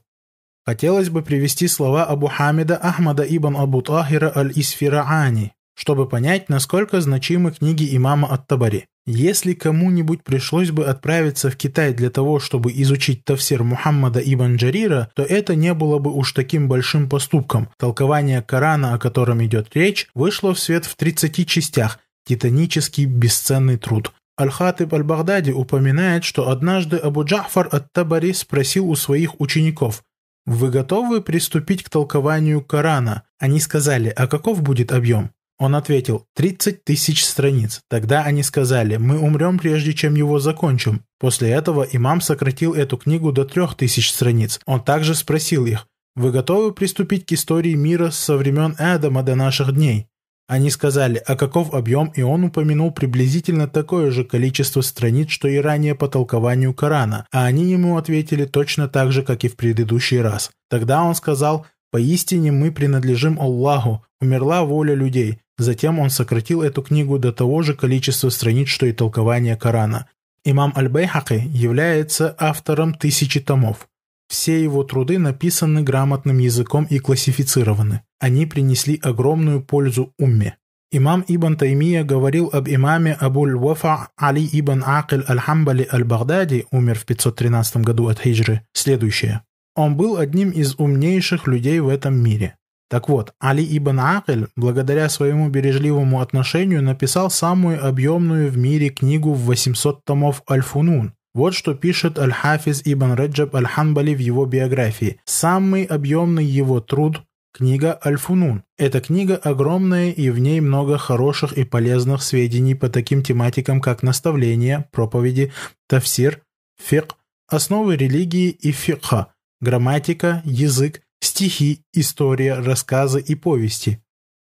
[0.65, 7.51] Хотелось бы привести слова Абу Хамида Ахмада ибн Абу Тахира аль-Исфираани, чтобы понять, насколько значимы
[7.51, 8.85] книги имама Ат-Табари.
[9.05, 15.09] Если кому-нибудь пришлось бы отправиться в Китай для того, чтобы изучить тафсир Мухаммада ибн Джарира,
[15.15, 17.69] то это не было бы уж таким большим поступком.
[17.79, 24.11] Толкование Корана, о котором идет речь, вышло в свет в 30 частях, Титанический бесценный труд.
[24.39, 30.03] Аль-Хатыб Аль-Багдади упоминает, что однажды Абу Джафар ат-Табари спросил у своих учеников,
[30.45, 36.79] «Вы готовы приступить к толкованию Корана?» Они сказали, «А каков будет объем?» Он ответил, «30
[36.85, 37.81] тысяч страниц».
[37.89, 41.03] Тогда они сказали, «Мы умрем, прежде чем его закончим».
[41.19, 44.59] После этого имам сократил эту книгу до 3000 страниц.
[44.65, 45.85] Он также спросил их,
[46.15, 50.07] «Вы готовы приступить к истории мира со времен Адама до наших дней?»
[50.49, 55.57] Они сказали, а каков объем, и он упомянул приблизительно такое же количество страниц, что и
[55.57, 60.19] ранее по толкованию Корана, а они ему ответили точно так же, как и в предыдущий
[60.19, 60.49] раз.
[60.67, 65.38] Тогда он сказал, «Поистине мы принадлежим Аллаху, умерла воля людей».
[65.59, 70.07] Затем он сократил эту книгу до того же количества страниц, что и толкование Корана.
[70.43, 73.88] Имам Аль-Байхаки является автором тысячи томов.
[74.27, 78.01] Все его труды написаны грамотным языком и классифицированы.
[78.19, 80.57] Они принесли огромную пользу умме.
[80.91, 87.77] Имам Ибн Таймия говорил об имаме Абуль-Вафа Али ибн Акиль Аль-Хамбали Аль-Багдади, умер в 513
[87.77, 89.41] году от хиджры, следующее.
[89.75, 92.55] Он был одним из умнейших людей в этом мире.
[92.89, 99.33] Так вот, Али ибн Акиль, благодаря своему бережливому отношению, написал самую объемную в мире книгу
[99.33, 105.21] в 800 томов Аль-Фунун, вот что пишет Аль-Хафиз Ибн Раджаб Аль-Ханбали в его биографии.
[105.25, 107.21] Самый объемный его труд–
[107.60, 108.64] книга Аль-Фунун.
[108.77, 114.02] Эта книга огромная и в ней много хороших и полезных сведений по таким тематикам, как
[114.02, 115.52] наставление, проповеди,
[115.86, 116.41] тафсир,
[116.81, 117.18] фикх,
[117.49, 124.02] основы религии и фикха, грамматика, язык, стихи, история, рассказы и повести.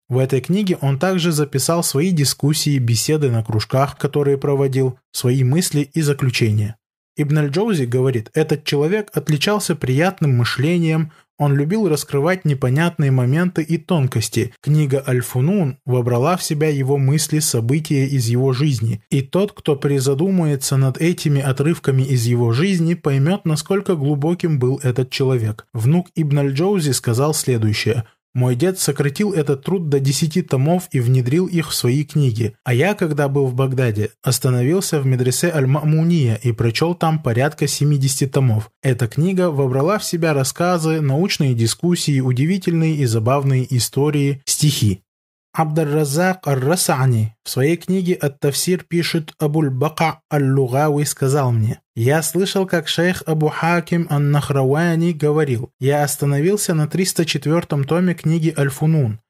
[0.09, 5.83] В этой книге он также записал свои дискуссии, беседы на кружках, которые проводил, свои мысли
[5.83, 6.79] и заключения.
[7.17, 14.55] Ибн аль-Джоузи говорит, этот человек отличался приятным мышлением, он любил раскрывать непонятные моменты и тонкости.
[14.61, 19.03] Книга Аль-Фунун вобрала в себя его мысли, события из его жизни.
[19.11, 25.11] И тот, кто призадумается над этими отрывками из его жизни, поймет, насколько глубоким был этот
[25.11, 25.67] человек.
[25.73, 31.47] Внук Ибн аль-Джоузи сказал следующее– мой дед сократил этот труд до десяти томов и внедрил
[31.47, 36.53] их в свои книги, а я, когда был в Багдаде, остановился в медресе Аль-Ма'муния и
[36.53, 38.71] прочел там порядка 70 томов.
[38.83, 45.03] Эта книга вобрала в себя рассказы, научные дискуссии, удивительные и забавные истории, стихи.
[45.55, 53.23] Абдар-Разак Ар-Расани в своей книге «Ат-Тавсир» пишет Абуль-Бака Аль-Лугауи сказал мне, «Я слышал, как шейх
[53.27, 59.21] Абу Хаким Ан-Нахрауани говорил, я остановился на 304-м томе книги Аль-Фунун.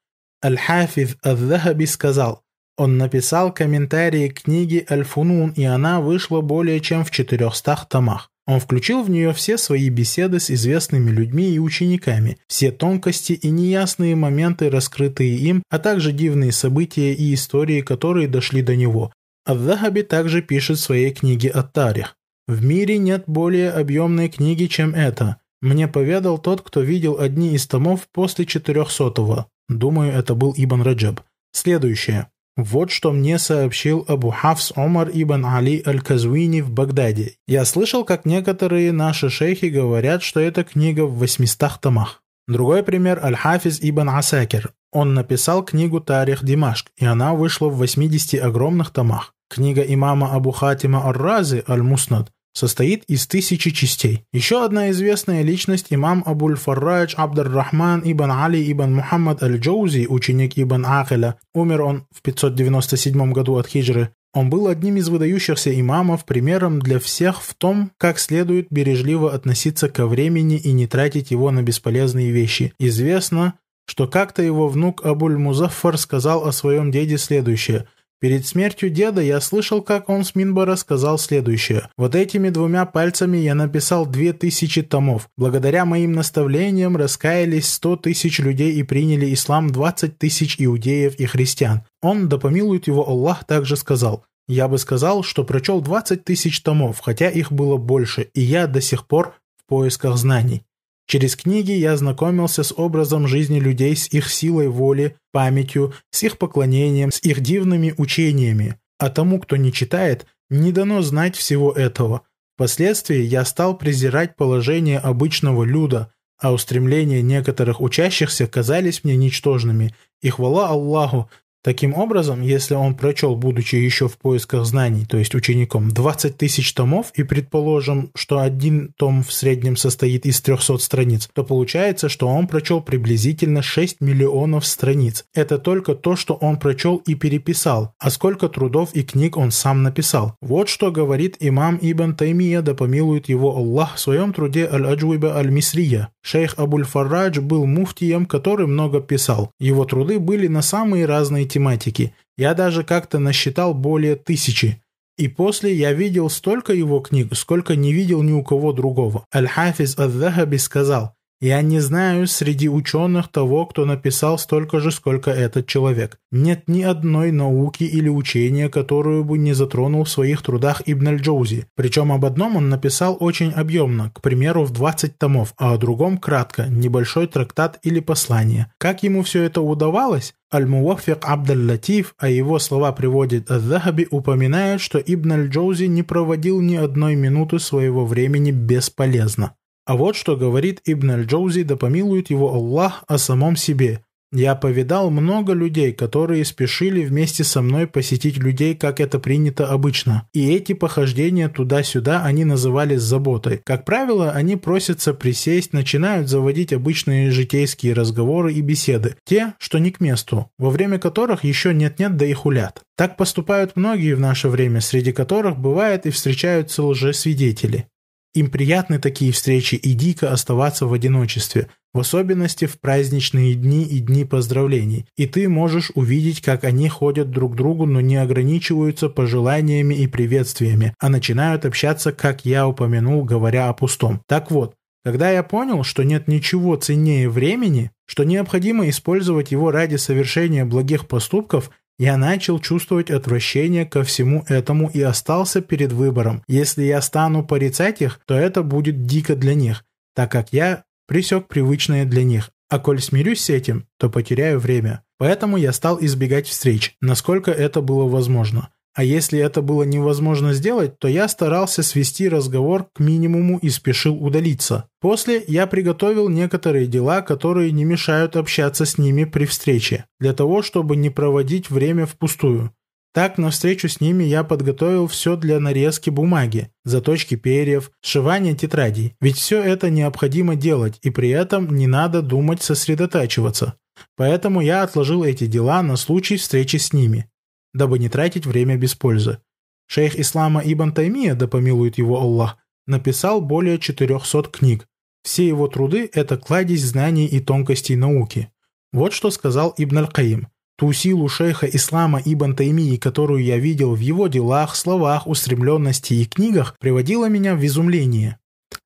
[0.45, 2.43] Аль-Хафиз Ад-Дахаби сказал,
[2.77, 8.32] он написал комментарии книги Аль-Фунун, и она вышла более чем в 400 томах.
[8.47, 13.51] Он включил в нее все свои беседы с известными людьми и учениками, все тонкости и
[13.51, 19.13] неясные моменты, раскрытые им, а также дивные события и истории, которые дошли до него.
[19.47, 22.17] Ад-Дахаби также пишет в своей книге «Ат-Тарих».
[22.49, 25.37] «В мире нет более объемной книги, чем эта.
[25.61, 29.47] Мне поведал тот, кто видел одни из томов после 400-го.
[29.69, 31.21] Думаю, это был Ибн Раджаб.
[31.53, 32.29] Следующее.
[32.57, 37.37] Вот что мне сообщил Абу Хафс Омар ибн Али аль-Казуини в Багдаде.
[37.47, 42.23] Я слышал, как некоторые наши шейхи говорят, что эта книга в 800 томах.
[42.47, 44.73] Другой пример– Аль-Хафиз ибн Асакер.
[44.93, 49.35] Он написал книгу Тарих Димашк, и она вышла в 80 огромных томах.
[49.49, 54.25] Книга имама Абу Хатима Ар-Рази Аль-Муснад состоит из тысячи частей.
[54.33, 61.37] Еще одна известная личность, имам Абуль-Фаррадж Абдар-Рахман ибн Али ибн Мухаммад аль-Джоузи, ученик ибн Ахиля,
[61.55, 64.11] умер он в 597 году от хиджры.
[64.35, 69.91] Он был одним из выдающихся имамов, примером для всех в том, как следует бережливо относиться
[69.91, 72.73] ко времени и не тратить его на бесполезные вещи.
[72.79, 73.55] Известно,
[73.87, 77.87] что как-то его внук Абуль-Музаффар сказал о своем деде следующее–
[78.23, 81.89] Перед смертью деда я слышал, как он с Минбара сказал следующее.
[81.97, 85.29] «Вот этими двумя пальцами я написал две тысячи томов.
[85.37, 91.83] Благодаря моим наставлениям раскаялись сто тысяч людей и приняли ислам двадцать тысяч иудеев и христиан».
[92.01, 96.99] Он, да помилует его Аллах, также сказал– я бы сказал, что прочел 20 тысяч томов,
[97.01, 100.65] хотя их было больше, и я до сих пор в поисках знаний.
[101.07, 106.39] Через книги я знакомился с образом жизни людей, с их силой воли, памятью, с их
[106.39, 108.77] поклонением, с их дивными учениями.
[108.99, 112.23] А тому, кто не читает, не дано знать всего этого.
[112.55, 119.95] Впоследствии я стал презирать положение обычного люда, а устремления некоторых учащихся казались мне ничтожными.
[120.21, 121.31] И хвала Аллаху,
[121.63, 126.73] Таким образом, если он прочел, будучи еще в поисках знаний, то есть учеником, 20 тысяч
[126.73, 132.27] томов, и предположим, что один том в среднем состоит из 300 страниц, то получается, что
[132.27, 135.25] он прочел приблизительно 6 миллионов страниц.
[135.35, 139.85] Это только то, что он прочел и переписал, а сколько трудов и книг он сам
[139.85, 140.35] написал.
[140.41, 146.09] Вот что говорит имам Ибн Таймия, да помилует его Аллах, в своем труде Аль-Аджуиба Аль-Мисрия.
[146.23, 149.51] Шейх Абуль-Фаррадж был муфтием, который много писал.
[149.61, 152.15] Его труды были на самые разные тематики.
[152.37, 154.83] Я даже как-то насчитал более тысячи.
[155.19, 159.27] И после я видел столько его книг, сколько не видел ни у кого другого.
[159.35, 165.67] Аль-Хафиз Ад-Дахаби сказал, я не знаю среди ученых того, кто написал столько же, сколько этот
[165.67, 166.19] человек.
[166.31, 171.67] Нет ни одной науки или учения, которую бы не затронул в своих трудах Ибн аль-Джоузи.
[171.75, 176.17] Причем об одном он написал очень объемно, к примеру, в 20 томов, а о другом
[176.17, 178.73] кратко, небольшой трактат или послание.
[178.79, 180.35] Как ему все это удавалось?
[180.53, 187.15] Аль-Муаффик Абдаль-Латиф, а его слова приводит Ад-Захаби, упоминает, что Ибн аль-Джоузи не проводил ни одной
[187.15, 189.55] минуты своего времени бесполезно.
[189.85, 194.05] А вот что говорит Ибн аль-Джоузи, да помилует его Аллах о самом себе.
[194.33, 200.27] «Я повидал много людей, которые спешили вместе со мной посетить людей, как это принято обычно.
[200.33, 203.61] И эти похождения туда-сюда они называли заботой.
[203.65, 209.91] Как правило, они просятся присесть, начинают заводить обычные житейские разговоры и беседы, те, что не
[209.91, 212.81] к месту, во время которых еще нет-нет да и хулят.
[212.97, 217.87] Так поступают многие в наше время, среди которых бывает и встречаются лжесвидетели.
[218.35, 224.01] Им приятны такие встречи и дико оставаться в одиночестве, в особенности в праздничные дни и
[224.01, 225.07] дни поздравлений.
[225.17, 230.07] И ты можешь увидеть, как они ходят друг к другу, но не ограничиваются пожеланиями и
[230.07, 234.23] приветствиями, а начинают общаться, как я упомянул, говоря о пустом.
[234.27, 234.75] Так вот,
[235.05, 241.07] когда я понял, что нет ничего ценнее времени, что необходимо использовать его ради совершения благих
[241.07, 246.43] поступков– я начал чувствовать отвращение ко всему этому и остался перед выбором.
[246.49, 250.83] Если я стану порицать их, то это будет дико для них, так как я
[251.13, 252.49] пресек привычное для них.
[252.71, 255.05] А коль смирюсь с этим, то потеряю время.
[255.19, 258.71] Поэтому я стал избегать встреч, насколько это было возможно.
[258.95, 264.25] А если это было невозможно сделать, то я старался свести разговор к минимуму и спешил
[264.25, 264.89] удалиться.
[265.03, 270.63] После я приготовил некоторые дела, которые не мешают общаться с ними при встрече, для того,
[270.63, 272.75] чтобы не проводить время впустую.
[273.15, 279.17] Так, на встречу с ними я подготовил все для нарезки бумаги, заточки перьев, сшивания тетрадей.
[279.21, 283.75] Ведь все это необходимо делать, и при этом не надо думать сосредотачиваться.
[284.17, 287.29] Поэтому я отложил эти дела на случай встречи с ними
[287.73, 289.39] дабы не тратить время без пользы.
[289.87, 292.57] Шейх Ислама Ибн Таймия, да помилует его Аллах,
[292.87, 294.87] написал более 400 книг.
[295.23, 298.51] Все его труды– это кладезь знаний и тонкостей науки.
[298.93, 300.49] Вот что сказал Ибн Аль-Каим.
[300.77, 306.25] Ту силу шейха Ислама Ибн Таймии, которую я видел в его делах, словах, устремленности и
[306.25, 308.39] книгах, приводила меня в изумление.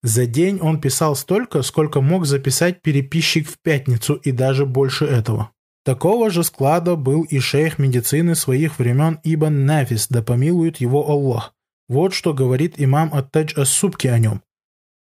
[0.03, 5.51] За день он писал столько, сколько мог записать переписчик в пятницу и даже больше этого.
[5.85, 11.55] Такого же склада был и шейх медицины своих времен Ибн Нафис, да помилует его Аллах.
[11.89, 14.43] Вот что говорит имам Аттадж Ас-Субки о нем.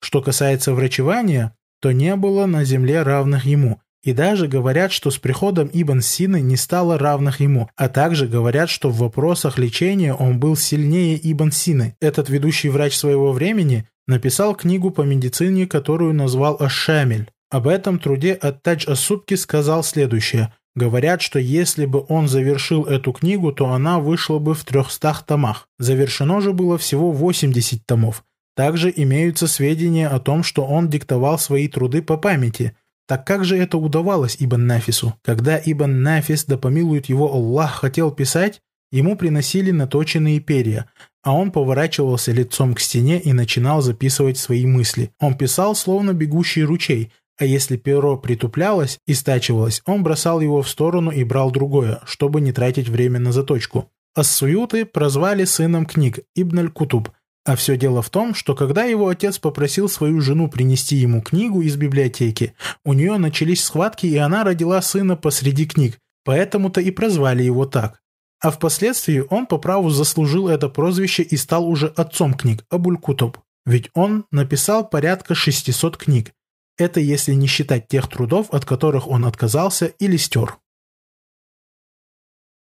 [0.02, 5.18] Что касается врачевания, то не было на земле равных ему, и даже говорят, что с
[5.18, 10.40] приходом Ибн Сины не стало равных ему, а также говорят, что в вопросах лечения он
[10.40, 11.96] был сильнее Ибн Сины.
[12.02, 17.30] Этот ведущий врач своего времени написал книгу по медицине, которую назвал Ашамель.
[17.50, 23.52] Об этом труде Аттадж Ас-Субки сказал следующее– Говорят, что если бы он завершил эту книгу,
[23.52, 25.68] то она вышла бы в 300 томах.
[25.78, 28.24] Завершено же было всего 80 томов.
[28.56, 32.76] Также имеются сведения о том, что он диктовал свои труды по памяти.
[33.08, 35.16] Так как же это удавалось Ибн Нафису?
[35.24, 38.62] Когда Ибн Нафис, да помилует его Аллах, хотел писать,
[38.92, 40.90] ему приносили наточенные перья,
[41.22, 45.12] а он поворачивался лицом к стене и начинал записывать свои мысли.
[45.20, 50.70] Он писал, словно бегущий ручей– а если перо притуплялось и стачивалось, он бросал его в
[50.70, 53.90] сторону и брал другое, чтобы не тратить время на заточку.
[54.16, 57.10] Ассуюты прозвали сыном книг Ибн аль-Кутуб,
[57.46, 61.62] а все дело в том, что когда его отец попросил свою жену принести ему книгу
[61.62, 62.56] из библиотеки,
[62.86, 68.02] у нее начались схватки, и она родила сына посреди книг, поэтому-то и прозвали его так.
[68.40, 73.38] А впоследствии он по праву заслужил это прозвище и стал уже отцом книг Абуль-Кутуб.
[73.66, 76.34] Ведь он написал порядка 600 книг,
[76.78, 80.58] это если не считать тех трудов, от которых он отказался или стер.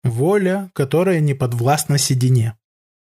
[0.03, 2.59] Воля, которая не подвластна седине.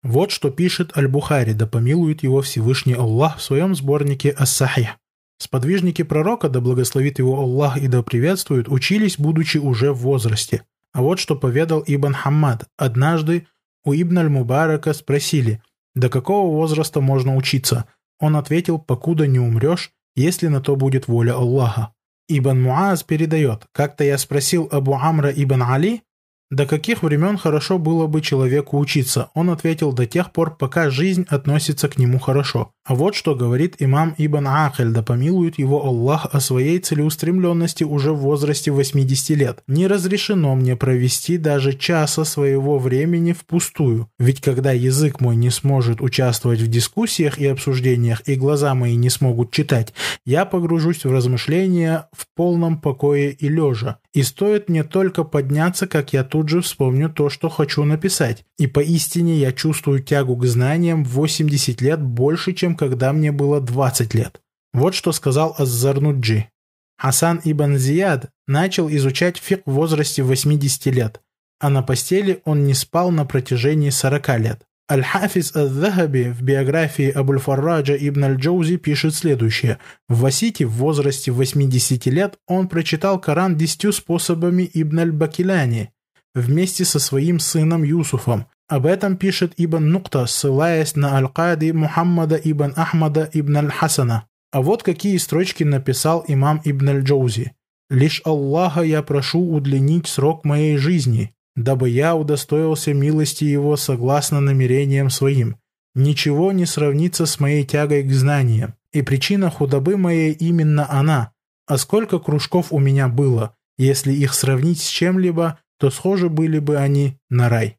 [0.04, 4.98] Вот что пишет Аль-Бухари, да помилует его Всевышний Аллах в своем сборнике Ас-Сахих.
[5.38, 10.62] Сподвижники пророка, да благословит его Аллах и да приветствует, учились, будучи уже в возрасте.
[10.92, 12.66] А вот что поведал Ибн Хаммад.
[12.76, 13.46] Однажды
[13.82, 15.62] у Ибн Аль-Мубарака спросили,
[15.94, 17.86] до какого возраста можно учиться?
[18.20, 21.94] Он ответил, покуда не умрешь, если на то будет воля Аллаха.
[22.28, 26.02] Ибн Муаз передает, как-то я спросил Абу Амра ибн Али,
[26.50, 29.30] до каких времен хорошо было бы человеку учиться?
[29.34, 32.70] Он ответил до тех пор, пока жизнь относится к нему хорошо.
[32.84, 38.12] А вот что говорит имам Ибн Ахель, да помилует его Аллах о своей целеустремленности уже
[38.12, 39.62] в возрасте 80 лет.
[39.66, 46.02] Не разрешено мне провести даже часа своего времени впустую, ведь когда язык мой не сможет
[46.02, 49.94] участвовать в дискуссиях и обсуждениях, и глаза мои не смогут читать,
[50.26, 53.98] я погружусь в размышления в полном покое и лежа.
[54.14, 58.44] И стоит мне только подняться, как я тут же вспомню то, что хочу написать.
[58.58, 63.60] И поистине я чувствую тягу к знаниям в 80 лет больше, чем когда мне было
[63.60, 64.40] 20 лет.
[64.72, 66.48] Вот что сказал Аззарнуджи.
[66.96, 71.20] Хасан ибн Зияд начал изучать фик в возрасте 80 лет,
[71.58, 74.62] а на постели он не спал на протяжении 40 лет.
[74.90, 79.78] Аль-Хафиз Аль-Захаби в биографии Абуль-Фарраджа ибн Аль-Джоузи пишет следующее.
[80.08, 85.90] В Васите в возрасте 80 лет он прочитал Коран десятью способами Ибн Аль-Бакиляни
[86.34, 92.72] вместе со своим сыном Юсуфом, об этом пишет Ибн Нукта, ссылаясь на Аль-Кади Мухаммада ибн
[92.76, 94.26] Ахмада ибн Аль-Хасана.
[94.52, 97.52] А вот какие строчки написал имам Ибн Аль-Джоузи.
[97.90, 105.10] «Лишь Аллаха я прошу удлинить срок моей жизни, дабы я удостоился милости Его согласно намерениям
[105.10, 105.56] своим.
[105.94, 111.32] Ничего не сравнится с моей тягой к знаниям, и причина худобы моей именно она.
[111.66, 116.76] А сколько кружков у меня было, если их сравнить с чем-либо, то схожи были бы
[116.76, 117.78] они на рай».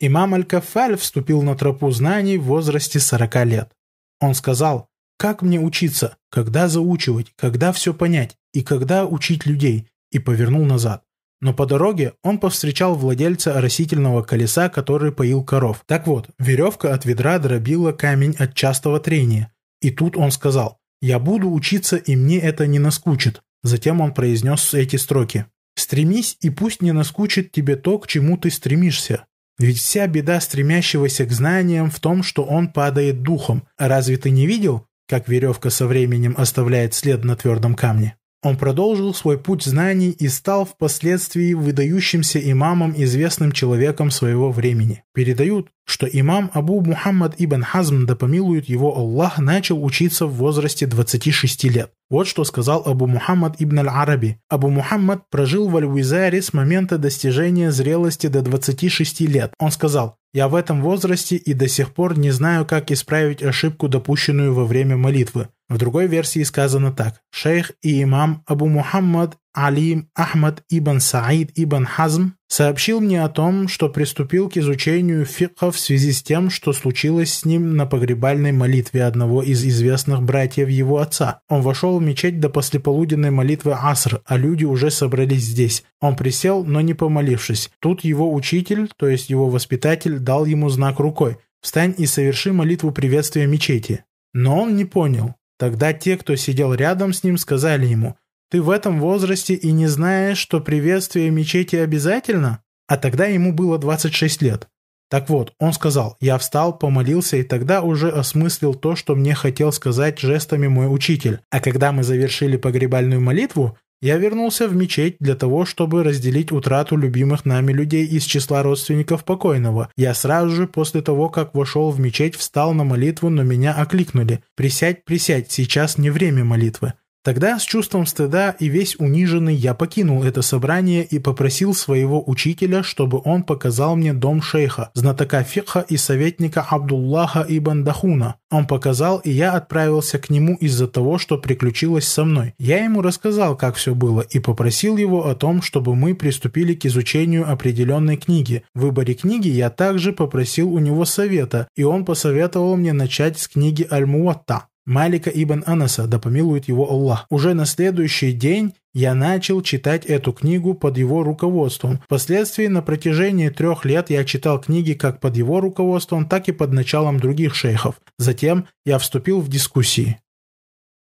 [0.00, 3.72] Имам Аль-Кафаль вступил на тропу знаний в возрасте 40 лет.
[4.20, 6.16] Он сказал, «Как мне учиться?
[6.28, 7.32] Когда заучивать?
[7.36, 8.36] Когда все понять?
[8.52, 11.04] И когда учить людей?» И повернул назад.
[11.42, 15.82] Но по дороге он повстречал владельца растительного колеса, который поил коров.
[15.86, 19.52] Так вот, веревка от ведра дробила камень от частого трения.
[19.80, 23.42] И тут он сказал, «Я буду учиться, и мне это не наскучит».
[23.64, 25.46] Затем он произнес эти строки.
[25.74, 29.24] «Стремись, и пусть не наскучит тебе то, к чему ты стремишься.
[29.58, 33.66] Ведь вся беда стремящегося к знаниям в том, что он падает духом.
[33.76, 38.16] Разве ты не видел, как веревка со временем оставляет след на твердом камне?
[38.42, 45.04] Он продолжил свой путь знаний и стал впоследствии выдающимся имамом, известным человеком своего времени.
[45.14, 50.86] Передают, что имам Абу Мухаммад ибн Хазм, да помилует его Аллах, начал учиться в возрасте
[50.86, 51.90] 26 лет.
[52.10, 54.38] Вот что сказал Абу Мухаммад ибн Аль-Араби.
[54.48, 59.52] Абу Мухаммад прожил в Аль-Уизаре с момента достижения зрелости до 26 лет.
[59.58, 63.88] Он сказал, «Я в этом возрасте и до сих пор не знаю, как исправить ошибку,
[63.88, 65.48] допущенную во время молитвы.
[65.68, 67.20] В другой версии сказано так.
[67.30, 73.68] Шейх и имам Абу Мухаммад Алим Ахмад ибн Саид ибн Хазм сообщил мне о том,
[73.68, 78.52] что приступил к изучению фикха в связи с тем, что случилось с ним на погребальной
[78.52, 81.40] молитве одного из известных братьев его отца.
[81.50, 85.84] Он вошел в мечеть до послеполуденной молитвы Аср, а люди уже собрались здесь.
[86.00, 87.70] Он присел, но не помолившись.
[87.78, 92.90] Тут его учитель, то есть его воспитатель, дал ему знак рукой «Встань и соверши молитву
[92.90, 94.04] приветствия мечети».
[94.32, 95.34] Но он не понял.
[95.58, 98.16] Тогда те, кто сидел рядом с ним, сказали ему
[98.52, 102.62] ты в этом возрасте и не знаешь, что приветствие мечети обязательно?
[102.86, 104.68] А тогда ему было 26 лет.
[105.08, 109.72] Так вот, он сказал, я встал, помолился и тогда уже осмыслил то, что мне хотел
[109.72, 111.40] сказать жестами мой учитель.
[111.50, 116.96] А когда мы завершили погребальную молитву, я вернулся в мечеть для того, чтобы разделить утрату
[116.96, 119.90] любимых нами людей из числа родственников покойного.
[119.96, 124.42] Я сразу же после того, как вошел в мечеть, встал на молитву, но меня окликнули.
[124.56, 126.92] «Присядь, присядь, сейчас не время молитвы».
[127.24, 132.82] Тогда с чувством стыда и весь униженный я покинул это собрание и попросил своего учителя,
[132.82, 138.36] чтобы он показал мне дом шейха, знатока фикха и советника Абдуллаха ибн Дахуна.
[138.50, 142.54] Он показал, и я отправился к нему из-за того, что приключилось со мной.
[142.58, 146.84] Я ему рассказал, как все было, и попросил его о том, чтобы мы приступили к
[146.86, 148.64] изучению определенной книги.
[148.74, 153.46] В выборе книги я также попросил у него совета, и он посоветовал мне начать с
[153.46, 154.66] книги Аль-Муатта.
[154.84, 157.26] Малика ибн Анаса, да помилует его Аллах.
[157.30, 162.00] Уже на следующий день я начал читать эту книгу под его руководством.
[162.04, 166.72] Впоследствии на протяжении трех лет я читал книги как под его руководством, так и под
[166.72, 168.00] началом других шейхов.
[168.18, 170.18] Затем я вступил в дискуссии.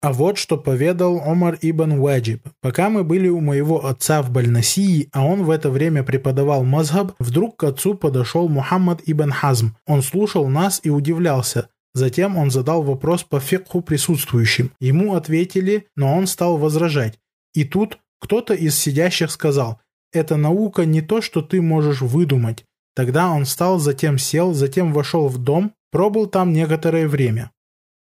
[0.03, 2.49] А вот что поведал Омар ибн Ваджиб.
[2.61, 7.13] Пока мы были у моего отца в Бальнасии, а он в это время преподавал мазхаб,
[7.21, 9.77] вдруг к отцу подошел Мухаммад ибн Хазм.
[9.87, 11.69] Он слушал нас и удивлялся.
[11.95, 14.73] Затем он задал вопрос по фикху присутствующим.
[14.81, 17.19] Ему ответили, но он стал возражать.
[17.55, 19.81] И тут кто-то из сидящих сказал,
[20.13, 22.65] эта наука не то, что ты можешь выдумать.
[22.95, 27.51] Тогда он встал, затем сел, затем вошел в дом, пробыл там некоторое время.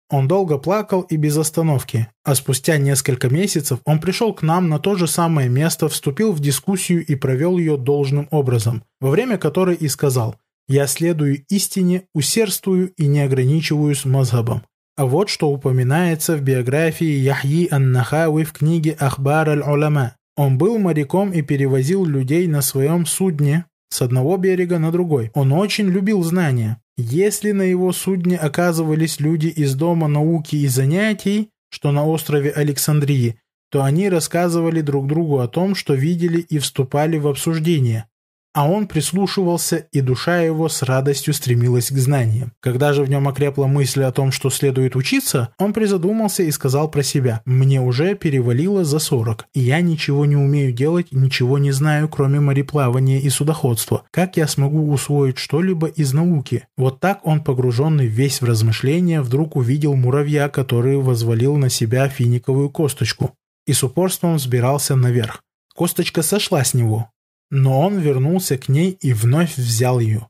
[0.10, 4.78] Он долго плакал и без остановки, а спустя несколько месяцев он пришел к нам на
[4.78, 9.76] то же самое место, вступил в дискуссию и провел ее должным образом, во время которой
[9.76, 10.36] и сказал
[10.68, 14.64] «Я следую истине, усердствую и не ограничиваюсь мазхабом».
[14.98, 20.16] А вот что упоминается в биографии Яхьи Ан-Нахави в книге «Ахбар аль-Уляма».
[20.36, 25.32] Он был моряком и перевозил людей на своем судне с одного берега на другой.
[25.34, 26.78] Он очень любил знания.
[26.98, 33.38] Если на его судне оказывались люди из Дома науки и занятий, что на острове Александрии,
[33.72, 38.06] то они рассказывали друг другу о том, что видели и вступали в обсуждение
[38.54, 42.52] а он прислушивался, и душа его с радостью стремилась к знаниям.
[42.60, 46.90] Когда же в нем окрепла мысль о том, что следует учиться, он призадумался и сказал
[46.90, 51.72] про себя «Мне уже перевалило за сорок, и я ничего не умею делать, ничего не
[51.72, 54.04] знаю, кроме мореплавания и судоходства.
[54.12, 59.56] Как я смогу усвоить что-либо из науки?» Вот так он, погруженный весь в размышления, вдруг
[59.56, 65.42] увидел муравья, который возвалил на себя финиковую косточку, и с упорством взбирался наверх.
[65.74, 67.10] Косточка сошла с него,
[67.52, 70.28] но он вернулся к ней и вновь взял ее.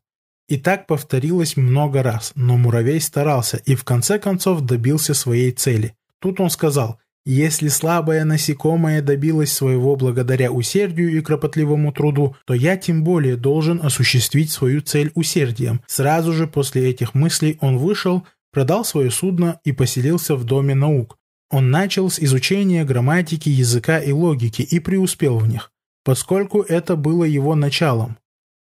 [0.49, 5.95] И так повторилось много раз, но муравей старался и в конце концов добился своей цели.
[6.19, 12.76] Тут он сказал, если слабое насекомое добилось своего благодаря усердию и кропотливому труду, то я
[12.76, 15.81] тем более должен осуществить свою цель усердием.
[15.88, 21.18] Сразу же после этих мыслей он вышел, продал свое судно и поселился в Доме наук.
[21.52, 25.70] Он начал с изучения грамматики, языка и логики и преуспел в них
[26.03, 28.18] поскольку это было его началом.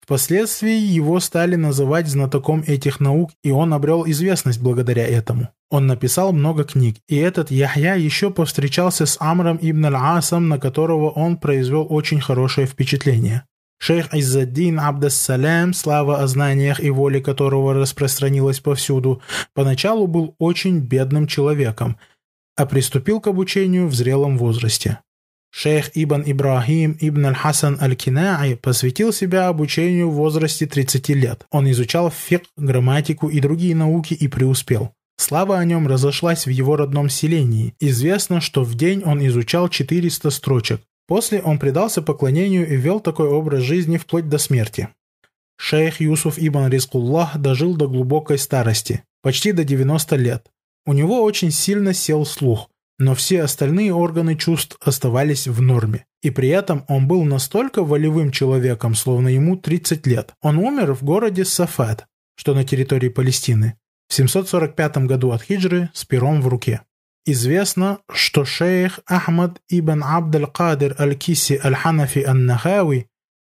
[0.06, 5.48] Впоследствии его стали называть знатоком этих наук, и он обрел известность благодаря этому.
[5.68, 11.10] Он написал много книг, и этот Яхья еще повстречался с Амром ибн аль-Асом, на которого
[11.10, 13.42] он произвел очень хорошее впечатление.
[13.78, 19.20] Шейх Иззаддин Абдассалям, слава о знаниях и воле которого распространилась повсюду,
[19.54, 21.98] поначалу был очень бедным человеком,
[22.56, 25.00] а приступил к обучению в зрелом возрасте.
[25.58, 31.46] Шейх Ибн Ибрахим Ибн Аль-Хасан Аль-Кинаи посвятил себя обучению в возрасте 30 лет.
[31.50, 34.92] Он изучал фикх, грамматику и другие науки и преуспел.
[35.16, 37.72] Слава о нем разошлась в его родном селении.
[37.80, 40.82] Известно, что в день он изучал 400 строчек.
[41.06, 44.90] После он предался поклонению и вел такой образ жизни вплоть до смерти.
[45.56, 50.48] Шейх Юсуф Ибн Рискуллах дожил до глубокой старости, почти до 90 лет.
[50.84, 56.06] У него очень сильно сел слух– но все остальные органы чувств оставались в норме.
[56.22, 60.32] И при этом он был настолько волевым человеком, словно ему 30 лет.
[60.40, 62.06] Он умер в городе Сафад,
[62.36, 63.78] что на территории Палестины,
[64.08, 66.82] в 745 году от хиджры с пером в руке.
[67.24, 73.08] Известно, что шейх Ахмад ибн Абд-аль-Кадир аль-Киси аль-Ханафи ан-Нахави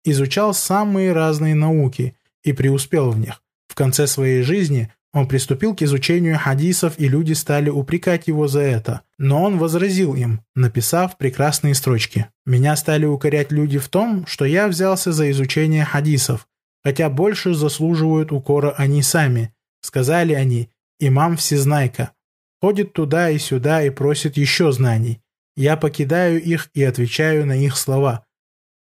[0.05, 3.43] изучал самые разные науки и преуспел в них.
[3.69, 8.61] В конце своей жизни он приступил к изучению хадисов, и люди стали упрекать его за
[8.61, 9.03] это.
[9.19, 12.29] Но он возразил им, написав прекрасные строчки.
[12.47, 16.49] «Меня стали укорять люди в том, что я взялся за изучение хадисов,
[16.83, 19.55] хотя больше заслуживают укора они сами.
[19.83, 22.13] Сказали они, имам Всезнайка.
[22.61, 25.21] Ходит туда и сюда и просит еще знаний.
[25.57, 28.25] Я покидаю их и отвечаю на их слова,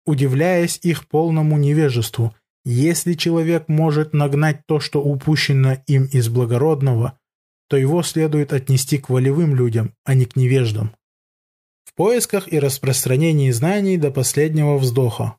[0.07, 2.35] удивляясь их полному невежеству,
[2.71, 7.19] если человек может нагнать то, что упущено им из благородного,
[7.69, 10.93] то его следует отнести к волевым людям, а не к невеждам.
[11.85, 15.37] В поисках и распространении знаний до последнего вздоха.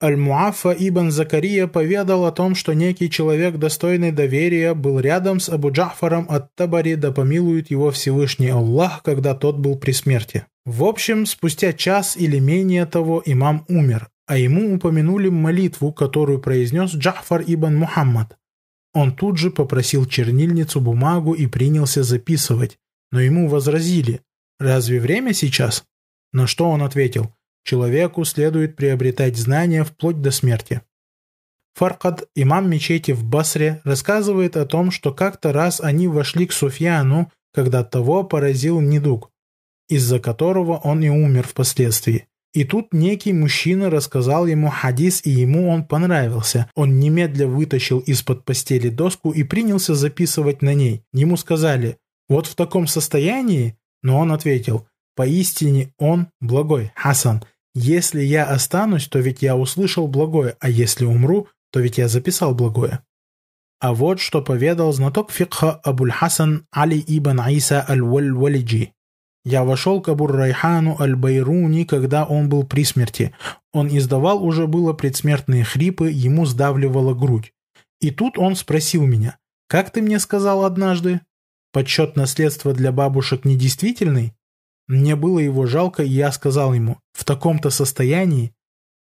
[0.00, 5.72] Аль-Муаффа ибн Закария поведал о том, что некий человек, достойный доверия, был рядом с Абу
[5.72, 10.44] Джафаром от Табари, да помилует его Всевышний Аллах, когда тот был при смерти.
[10.64, 16.94] В общем, спустя час или менее того имам умер, а ему упомянули молитву, которую произнес
[16.94, 18.36] Джафар ибн Мухаммад.
[18.92, 22.78] Он тут же попросил чернильницу, бумагу и принялся записывать,
[23.10, 24.20] но ему возразили
[24.60, 25.84] «Разве время сейчас?»
[26.32, 27.32] На что он ответил
[27.64, 30.82] «Человеку следует приобретать знания вплоть до смерти».
[31.74, 37.32] Фаркад, имам мечети в Басре, рассказывает о том, что как-то раз они вошли к Суфьяну,
[37.54, 39.30] когда того поразил недуг,
[39.88, 42.28] из-за которого он и умер впоследствии.
[42.54, 46.70] И тут некий мужчина рассказал ему хадис, и ему он понравился.
[46.74, 51.02] Он немедля вытащил из-под постели доску и принялся записывать на ней.
[51.12, 51.98] Ему сказали
[52.28, 57.42] «Вот в таком состоянии?» Но он ответил «Поистине он благой, Хасан.
[57.74, 62.54] Если я останусь, то ведь я услышал благое, а если умру, то ведь я записал
[62.54, 63.00] благое».
[63.80, 68.92] А вот что поведал знаток фикха Абуль Хасан Али ибн Иса аль-Валь-Валиджи.
[69.50, 73.32] Я вошел к Абур-Райхану Аль-Байруни, когда он был при смерти.
[73.72, 77.54] Он издавал уже было предсмертные хрипы, ему сдавливала грудь.
[77.98, 81.22] И тут он спросил меня, «Как ты мне сказал однажды?
[81.72, 84.34] Подсчет наследства для бабушек недействительный?»
[84.86, 88.52] Мне было его жалко, и я сказал ему, «В таком-то состоянии?»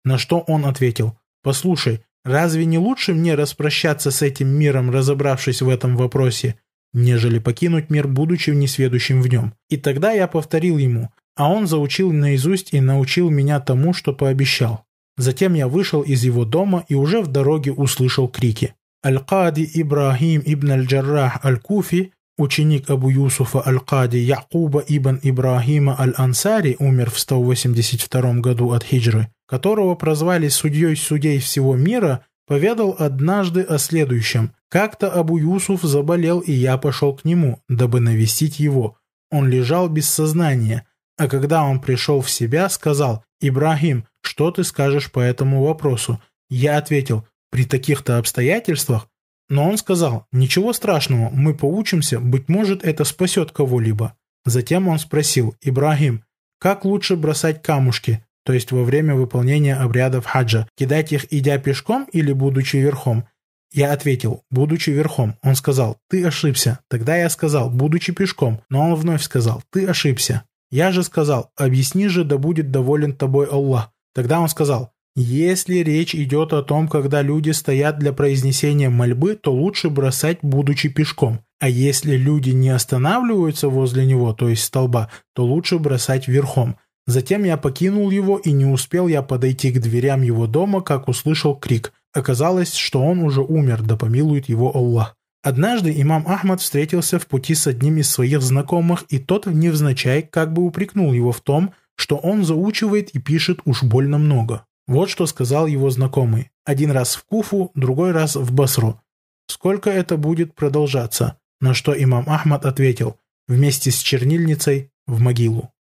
[0.03, 5.69] На что он ответил, «Послушай, разве не лучше мне распрощаться с этим миром, разобравшись в
[5.69, 6.55] этом вопросе,
[6.93, 9.53] нежели покинуть мир, будучи несведущим в нем.
[9.69, 14.85] И тогда я повторил ему, а он заучил наизусть и научил меня тому, что пообещал.
[15.17, 18.73] Затем я вышел из его дома и уже в дороге услышал крики.
[19.05, 27.19] Аль-Кади Ибрахим ибн Аль-Джаррах Аль-Куфи, ученик Абу Юсуфа Аль-Кади Якуба ибн Ибрахима Аль-Ансари, умер в
[27.19, 34.51] 182 году от хиджры, которого прозвали судьей судей всего мира, поведал однажды о следующем.
[34.73, 38.97] Как-то Абу Юсуф заболел, и я пошел к нему, дабы навестить его.
[39.29, 45.11] Он лежал без сознания, а когда он пришел в себя, сказал, «Ибрахим, что ты скажешь
[45.11, 46.19] по этому вопросу?»
[46.49, 49.09] Я ответил, «При таких-то обстоятельствах?»
[49.47, 54.15] Но он сказал, «Ничего страшного, мы поучимся, быть может, это спасет кого-либо».
[54.43, 56.23] Затем он спросил, «Ибрахим,
[56.59, 58.25] как лучше бросать камушки?
[58.45, 63.25] то есть во время выполнения обрядов хаджа, кидать их, идя пешком или будучи верхом?
[63.73, 65.35] Я ответил, будучи верхом.
[65.41, 66.79] Он сказал, ты ошибся.
[66.89, 68.61] Тогда я сказал, будучи пешком.
[68.69, 70.43] Но он вновь сказал, ты ошибся.
[70.69, 73.91] Я же сказал, объясни же, да будет доволен тобой Аллах.
[74.13, 79.51] Тогда он сказал, если речь идет о том, когда люди стоят для произнесения мольбы, то
[79.51, 81.41] лучше бросать, будучи пешком.
[81.59, 86.77] А если люди не останавливаются возле него, то есть столба, то лучше бросать верхом.
[87.07, 91.55] Затем я покинул его, и не успел я подойти к дверям его дома, как услышал
[91.55, 91.91] крик.
[92.13, 95.15] Оказалось, что он уже умер, да помилует его Аллах.
[95.41, 100.53] Однажды имам Ахмад встретился в пути с одним из своих знакомых, и тот невзначай как
[100.53, 104.65] бы упрекнул его в том, что он заучивает и пишет уж больно много.
[104.87, 106.51] Вот что сказал его знакомый.
[106.65, 109.01] Один раз в Куфу, другой раз в Басру.
[109.47, 111.37] Сколько это будет продолжаться?
[111.59, 113.17] На что имам Ахмад ответил,
[113.47, 115.73] вместе с чернильницей в могилу.